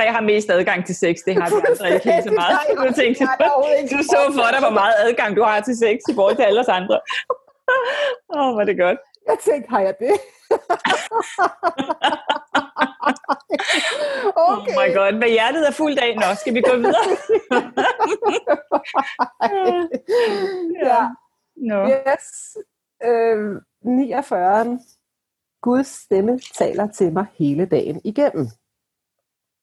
Tre 0.00 0.12
har 0.12 0.20
mest 0.20 0.50
adgang 0.50 0.86
til 0.86 0.94
sex, 0.94 1.16
det 1.26 1.34
har 1.34 1.48
de 1.48 1.54
andre 1.68 1.94
ikke 1.94 2.12
helt 2.12 2.24
så 2.24 2.30
meget. 2.30 2.58
Du, 2.88 2.92
tænkte, 3.00 3.24
du 3.96 4.02
så 4.02 4.20
for 4.34 4.48
dig, 4.52 4.60
hvor 4.60 4.70
meget 4.80 4.94
adgang 4.98 5.36
du 5.36 5.42
har 5.42 5.60
til 5.60 5.76
sex 5.76 5.96
i 6.10 6.14
forhold 6.14 6.36
til 6.36 6.42
alle 6.42 6.60
os 6.60 6.68
andre. 6.68 7.00
Åh, 8.36 8.48
oh, 8.54 8.60
er 8.60 8.64
det 8.64 8.78
godt. 8.78 8.98
Jeg 9.28 9.36
tænkte, 9.44 9.70
har 9.70 9.80
jeg 9.80 9.94
det? 10.00 10.14
okay. 14.36 14.72
Oh 14.76 14.78
my 14.80 14.88
god, 14.96 15.18
hvad 15.18 15.28
hjertet 15.28 15.68
er 15.68 15.72
fuldt 15.72 15.98
af. 15.98 16.16
Nå, 16.16 16.34
skal 16.40 16.54
vi 16.54 16.60
gå 16.60 16.76
videre? 16.76 17.06
ja. 20.88 21.02
No. 21.56 21.88
Yes. 21.88 22.56
Øh, 23.04 23.62
49. 23.84 24.78
Guds 25.62 25.86
stemme 25.86 26.38
taler 26.38 26.88
til 26.88 27.12
mig 27.12 27.26
hele 27.38 27.66
dagen 27.66 28.00
igennem. 28.04 28.48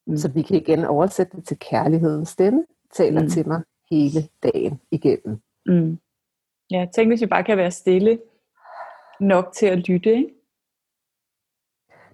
Mm. 0.08 0.16
Så 0.16 0.28
vi 0.28 0.42
kan 0.42 0.56
igen 0.56 0.84
oversætte 0.84 1.36
det 1.36 1.44
til 1.46 1.58
kærlighedens 1.58 2.28
stemme, 2.28 2.64
taler 2.92 3.22
mm. 3.22 3.28
til 3.28 3.48
mig 3.48 3.62
hele 3.90 4.28
dagen 4.42 4.80
igennem. 4.90 5.40
Mm. 5.66 5.98
Ja, 6.70 6.86
tænk 6.94 7.10
hvis 7.10 7.20
vi 7.20 7.26
bare 7.26 7.44
kan 7.44 7.56
være 7.56 7.70
stille 7.70 8.18
nok 9.20 9.52
til 9.52 9.66
at 9.66 9.88
lytte, 9.88 10.16
ikke? 10.16 10.34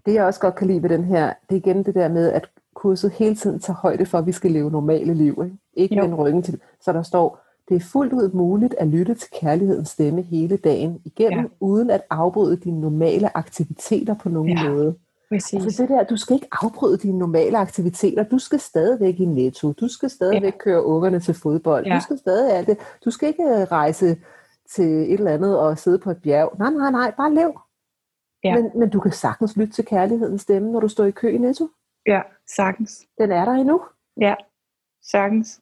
Det 0.06 0.14
jeg 0.14 0.24
også 0.24 0.40
godt 0.40 0.54
kan 0.54 0.66
lide 0.66 0.82
ved 0.82 0.90
den 0.90 1.04
her, 1.04 1.34
det 1.50 1.56
er 1.56 1.60
igen 1.60 1.84
det 1.84 1.94
der 1.94 2.08
med, 2.08 2.32
at 2.32 2.50
kurset 2.74 3.10
hele 3.10 3.34
tiden 3.34 3.60
tager 3.60 3.76
højde 3.76 4.06
for, 4.06 4.18
at 4.18 4.26
vi 4.26 4.32
skal 4.32 4.50
leve 4.50 4.70
normale 4.70 5.14
liv. 5.14 5.44
Ikke, 5.44 5.56
ikke 5.74 5.96
med 5.96 6.04
en 6.04 6.14
ryggen 6.14 6.42
til. 6.42 6.60
Så 6.80 6.92
der 6.92 7.02
står, 7.02 7.40
det 7.68 7.76
er 7.76 7.80
fuldt 7.92 8.12
ud 8.12 8.32
muligt 8.32 8.74
at 8.74 8.88
lytte 8.88 9.14
til 9.14 9.30
kærlighedens 9.40 9.88
stemme 9.88 10.22
hele 10.22 10.56
dagen 10.56 11.02
igennem, 11.04 11.44
ja. 11.44 11.50
uden 11.60 11.90
at 11.90 12.02
afbryde 12.10 12.56
dine 12.56 12.80
normale 12.80 13.36
aktiviteter 13.36 14.14
på 14.14 14.28
nogen 14.28 14.58
ja. 14.58 14.68
måde. 14.68 14.94
Præcis. 15.28 15.64
Altså 15.64 15.82
det 15.82 15.90
der, 15.90 16.04
du 16.04 16.16
skal 16.16 16.34
ikke 16.34 16.48
afbryde 16.62 16.98
dine 16.98 17.18
normale 17.18 17.58
aktiviteter. 17.58 18.22
Du 18.22 18.38
skal 18.38 18.60
stadigvæk 18.60 19.20
i 19.20 19.24
netto. 19.24 19.72
Du 19.72 19.88
skal 19.88 20.10
stadigvæk 20.10 20.52
ja. 20.52 20.58
køre 20.58 20.84
ungerne 20.84 21.20
til 21.20 21.34
fodbold. 21.34 21.86
Ja. 21.86 21.94
Du 21.94 22.00
skal 22.00 22.18
stadig 22.18 22.52
alt 22.52 22.66
det. 22.66 22.78
Du 23.04 23.10
skal 23.10 23.28
ikke 23.28 23.42
øh, 23.42 23.62
rejse 23.72 24.16
til 24.70 24.84
et 24.84 25.12
eller 25.12 25.34
andet 25.34 25.58
og 25.58 25.78
sidde 25.78 25.98
på 25.98 26.10
et 26.10 26.22
bjerg. 26.22 26.58
Nej, 26.58 26.70
nej, 26.70 26.90
nej. 26.90 27.14
Bare 27.16 27.34
lev. 27.34 27.60
Ja. 28.44 28.54
Men, 28.54 28.70
men 28.78 28.90
du 28.90 29.00
kan 29.00 29.12
sagtens 29.12 29.56
lytte 29.56 29.72
til 29.72 29.84
kærlighedens 29.84 30.42
stemme, 30.42 30.72
når 30.72 30.80
du 30.80 30.88
står 30.88 31.04
i 31.04 31.10
kø 31.10 31.28
i 31.28 31.38
netto. 31.38 31.68
Ja, 32.06 32.20
sagtens. 32.56 33.02
Den 33.18 33.32
er 33.32 33.44
der 33.44 33.52
endnu. 33.52 33.80
Ja, 34.20 34.34
sagtens. 35.02 35.60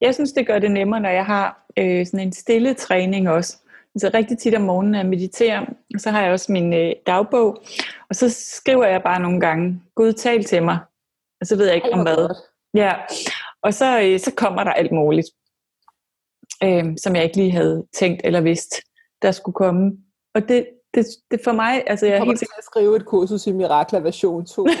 Jeg 0.00 0.14
synes, 0.14 0.32
det 0.32 0.46
gør 0.46 0.58
det 0.58 0.70
nemmere, 0.70 1.00
når 1.00 1.08
jeg 1.08 1.26
har 1.26 1.66
øh, 1.76 2.06
sådan 2.06 2.26
en 2.26 2.32
stille 2.32 2.74
træning 2.74 3.28
også. 3.28 3.56
Altså 3.94 4.10
rigtig 4.14 4.38
tit 4.38 4.54
om 4.54 4.62
morgenen, 4.62 4.94
at 4.94 5.06
meditere, 5.06 5.66
og 5.94 6.00
så 6.00 6.10
har 6.10 6.22
jeg 6.22 6.32
også 6.32 6.52
min 6.52 6.72
øh, 6.72 6.92
dagbog, 7.06 7.62
og 8.08 8.16
så 8.16 8.30
skriver 8.30 8.86
jeg 8.86 9.02
bare 9.02 9.20
nogle 9.20 9.40
gange, 9.40 9.82
Gud 9.94 10.12
tal 10.12 10.44
til 10.44 10.62
mig, 10.62 10.78
og 11.40 11.46
så 11.46 11.56
ved 11.56 11.66
jeg 11.66 11.74
ikke 11.74 11.92
om 11.92 12.02
hvad. 12.02 12.34
Ja, 12.74 12.94
og 13.62 13.74
så, 13.74 14.00
øh, 14.02 14.20
så 14.20 14.32
kommer 14.36 14.64
der 14.64 14.72
alt 14.72 14.92
muligt, 14.92 15.26
øh, 16.64 16.84
som 17.02 17.16
jeg 17.16 17.24
ikke 17.24 17.36
lige 17.36 17.50
havde 17.50 17.86
tænkt 17.92 18.20
eller 18.24 18.40
vidst, 18.40 18.80
der 19.22 19.30
skulle 19.32 19.54
komme. 19.54 19.92
Og 20.34 20.48
det, 20.48 20.66
det, 20.94 21.06
det 21.30 21.40
for 21.44 21.52
mig, 21.52 21.82
altså 21.86 22.06
jeg 22.06 22.16
er 22.16 22.24
helt 22.24 22.38
sikker... 22.38 22.54
at 22.58 22.64
skrive 22.64 22.96
et 22.96 23.06
kursus 23.06 23.46
i 23.46 23.52
Mirakler 23.52 24.00
version 24.00 24.46
2. 24.46 24.66
10, 24.66 24.74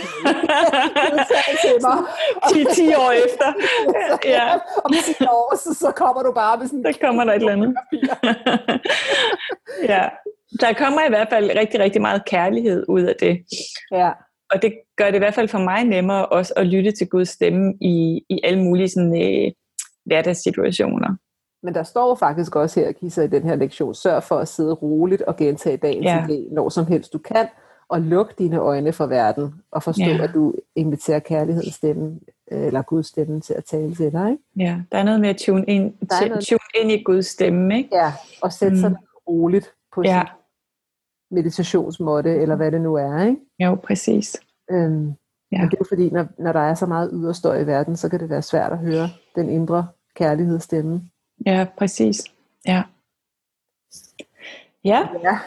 10 2.74 2.94
år 2.94 3.10
efter. 3.26 3.52
ja. 4.36 4.54
Om 4.84 4.92
10 5.18 5.24
år, 5.24 5.56
så, 5.56 5.74
så 5.74 5.92
kommer 5.96 6.22
du 6.22 6.32
bare 6.32 6.58
med 6.58 6.66
sådan... 6.66 6.84
Der 6.84 6.92
kommer 7.00 7.24
der 7.24 7.32
et 7.32 7.36
eller 7.36 7.52
andet. 7.52 7.74
ja. 9.92 10.08
Der 10.60 10.72
kommer 10.72 11.06
i 11.06 11.08
hvert 11.08 11.28
fald 11.30 11.50
rigtig, 11.56 11.80
rigtig 11.80 12.02
meget 12.02 12.24
kærlighed 12.24 12.84
ud 12.88 13.02
af 13.02 13.14
det. 13.20 13.44
Ja. 13.92 14.10
Og 14.50 14.62
det 14.62 14.72
gør 14.96 15.06
det 15.06 15.14
i 15.14 15.18
hvert 15.18 15.34
fald 15.34 15.48
for 15.48 15.58
mig 15.58 15.84
nemmere 15.84 16.26
også 16.26 16.52
at 16.56 16.66
lytte 16.66 16.92
til 16.92 17.08
Guds 17.08 17.28
stemme 17.28 17.74
i, 17.80 18.24
i 18.30 18.40
alle 18.44 18.62
mulige 18.62 18.88
sådan, 18.88 19.22
øh, 19.22 19.52
hverdagssituationer. 20.04 21.16
Men 21.62 21.74
der 21.74 21.82
står 21.82 22.14
faktisk 22.14 22.56
også 22.56 22.80
her, 22.80 22.92
Kisa, 22.92 23.22
i 23.22 23.26
den 23.26 23.42
her 23.42 23.56
lektion, 23.56 23.94
sørg 23.94 24.22
for 24.22 24.36
at 24.36 24.48
sidde 24.48 24.72
roligt 24.72 25.22
og 25.22 25.36
gentage 25.36 25.76
dagens 25.76 26.04
ja. 26.04 26.26
idé, 26.28 26.54
når 26.54 26.68
som 26.68 26.86
helst 26.86 27.12
du 27.12 27.18
kan, 27.18 27.48
og 27.88 28.00
luk 28.00 28.38
dine 28.38 28.58
øjne 28.58 28.92
for 28.92 29.06
verden, 29.06 29.54
og 29.70 29.82
forstå, 29.82 30.04
ja. 30.04 30.22
at 30.22 30.30
du 30.34 30.54
inviterer 30.76 31.18
kærlighedens 31.18 31.74
stemme, 31.74 32.20
eller 32.46 32.82
Guds 32.82 33.06
stemme 33.06 33.40
til 33.40 33.54
at 33.54 33.64
tale 33.64 33.94
til 33.94 34.12
dig. 34.12 34.30
Ikke? 34.30 34.42
Ja, 34.56 34.80
der 34.92 34.98
er 34.98 35.02
noget 35.02 35.20
med 35.20 35.28
at 35.28 35.36
tune 35.36 35.64
ind, 35.64 35.94
noget... 36.10 36.44
tune 36.44 36.82
ind 36.82 36.92
i 36.92 37.02
Guds 37.02 37.26
stemme. 37.26 37.76
Ikke? 37.76 37.88
Ja, 37.92 38.12
og 38.42 38.52
sætte 38.52 38.74
mm. 38.74 38.80
sig 38.80 38.94
roligt 39.28 39.72
på 39.94 40.02
ja. 40.04 40.22
sin 40.22 41.36
meditationsmåtte, 41.36 42.36
eller 42.36 42.56
hvad 42.56 42.72
det 42.72 42.80
nu 42.80 42.94
er. 42.94 43.22
Ikke? 43.22 43.40
Jo, 43.58 43.74
præcis. 43.74 44.36
Øhm, 44.70 45.12
ja. 45.52 45.68
Det 45.70 45.78
er 45.80 45.84
fordi, 45.88 46.10
når, 46.10 46.26
når 46.38 46.52
der 46.52 46.60
er 46.60 46.74
så 46.74 46.86
meget 46.86 47.10
yderstøj 47.12 47.60
i 47.60 47.66
verden, 47.66 47.96
så 47.96 48.08
kan 48.08 48.20
det 48.20 48.30
være 48.30 48.42
svært 48.42 48.72
at 48.72 48.78
høre 48.78 49.08
den 49.34 49.48
indre 49.48 49.86
kærlighedsstemme. 50.14 51.02
Ja, 51.46 51.66
præcis. 51.78 52.24
Ja. 52.66 52.82
Ja. 54.84 55.08
ja. 55.22 55.38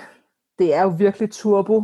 Det 0.60 0.74
er 0.74 0.82
jo 0.82 0.90
virkelig 0.90 1.32
turbo 1.32 1.84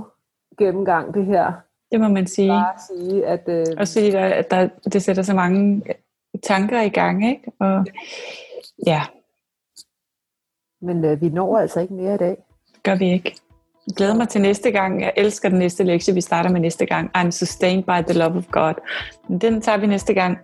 gennemgang, 0.58 1.14
det 1.14 1.26
her. 1.26 1.54
Det 1.92 2.00
må 2.00 2.08
man 2.08 2.28
sige. 2.28 2.50
Bare 2.50 2.80
sige, 2.88 3.26
at... 3.26 3.44
Øh, 3.48 3.66
og 3.78 3.88
sige, 3.88 4.20
at 4.20 4.52
der, 4.52 4.70
det 4.94 5.04
sætter 5.04 5.24
så 5.24 5.34
mange 5.34 5.84
tanker 6.44 6.82
i 6.82 6.90
gang, 6.90 7.30
ikke? 7.30 7.52
Og, 7.60 7.86
ja. 8.88 9.02
Men 10.82 11.06
øh, 11.06 11.22
vi 11.22 11.30
når 11.30 11.58
altså 11.58 11.80
ikke 11.80 11.94
mere 11.94 12.16
i 12.16 12.18
dag. 12.18 12.38
Gør 12.84 12.96
vi 12.96 13.12
ikke. 13.12 13.36
Jeg 13.88 13.96
glæder 13.96 14.16
mig 14.16 14.30
til 14.30 14.42
næste 14.42 14.72
gang. 14.72 15.02
Jeg 15.02 15.14
elsker 15.18 15.50
den 15.50 15.60
næste 15.60 15.84
lektie, 15.84 16.14
vi 16.14 16.22
starter 16.22 16.50
med 16.50 16.60
næste 16.62 16.86
gang. 16.86 17.18
I'm 17.18 17.32
sustained 17.32 17.84
by 17.84 18.12
the 18.12 18.20
love 18.20 18.38
of 18.38 18.48
God. 18.52 18.74
Den 19.42 19.62
tager 19.62 19.78
vi 19.78 19.88
næste 19.88 20.14
gang. 20.14 20.38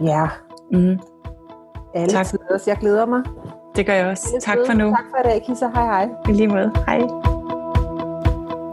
Ja. 0.00 0.28
Mm. 0.72 0.98
Alle 1.94 2.12
tak. 2.12 2.26
Tiders. 2.26 2.66
Jeg 2.66 2.76
glæder 2.76 3.06
mig. 3.06 3.22
Det 3.76 3.86
gør 3.86 3.92
jeg 3.92 4.06
også. 4.06 4.28
Alle 4.28 4.40
tak 4.40 4.58
for 4.66 4.72
nu. 4.72 4.84
Tak 4.90 5.04
for 5.10 5.28
i 5.28 5.32
dag, 5.32 5.42
Kisa. 5.46 5.66
Hej 5.74 5.84
hej. 5.84 6.08
I 6.28 6.32
lige 6.32 6.48
måde. 6.48 6.70
Hej. 6.86 6.98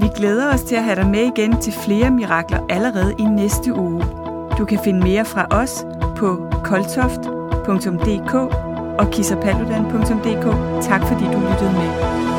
Vi 0.02 0.08
glæder 0.16 0.54
os 0.54 0.64
til 0.64 0.76
at 0.76 0.84
have 0.84 0.96
dig 0.96 1.08
med 1.08 1.20
igen 1.20 1.62
til 1.62 1.74
flere 1.74 2.10
mirakler 2.12 2.60
allerede 2.70 3.16
i 3.20 3.24
næste 3.24 3.74
uge. 3.74 4.04
Du 4.58 4.66
kan 4.66 4.80
finde 4.84 5.00
mere 5.00 5.26
fra 5.26 5.48
os 5.52 5.86
på 6.18 6.48
koltoft.dk 6.64 8.34
og 9.00 9.12
kissapaludan.dk. 9.12 10.46
Tak 10.82 11.02
fordi 11.02 11.24
du 11.24 11.40
lyttede 11.40 11.72
med. 11.74 12.31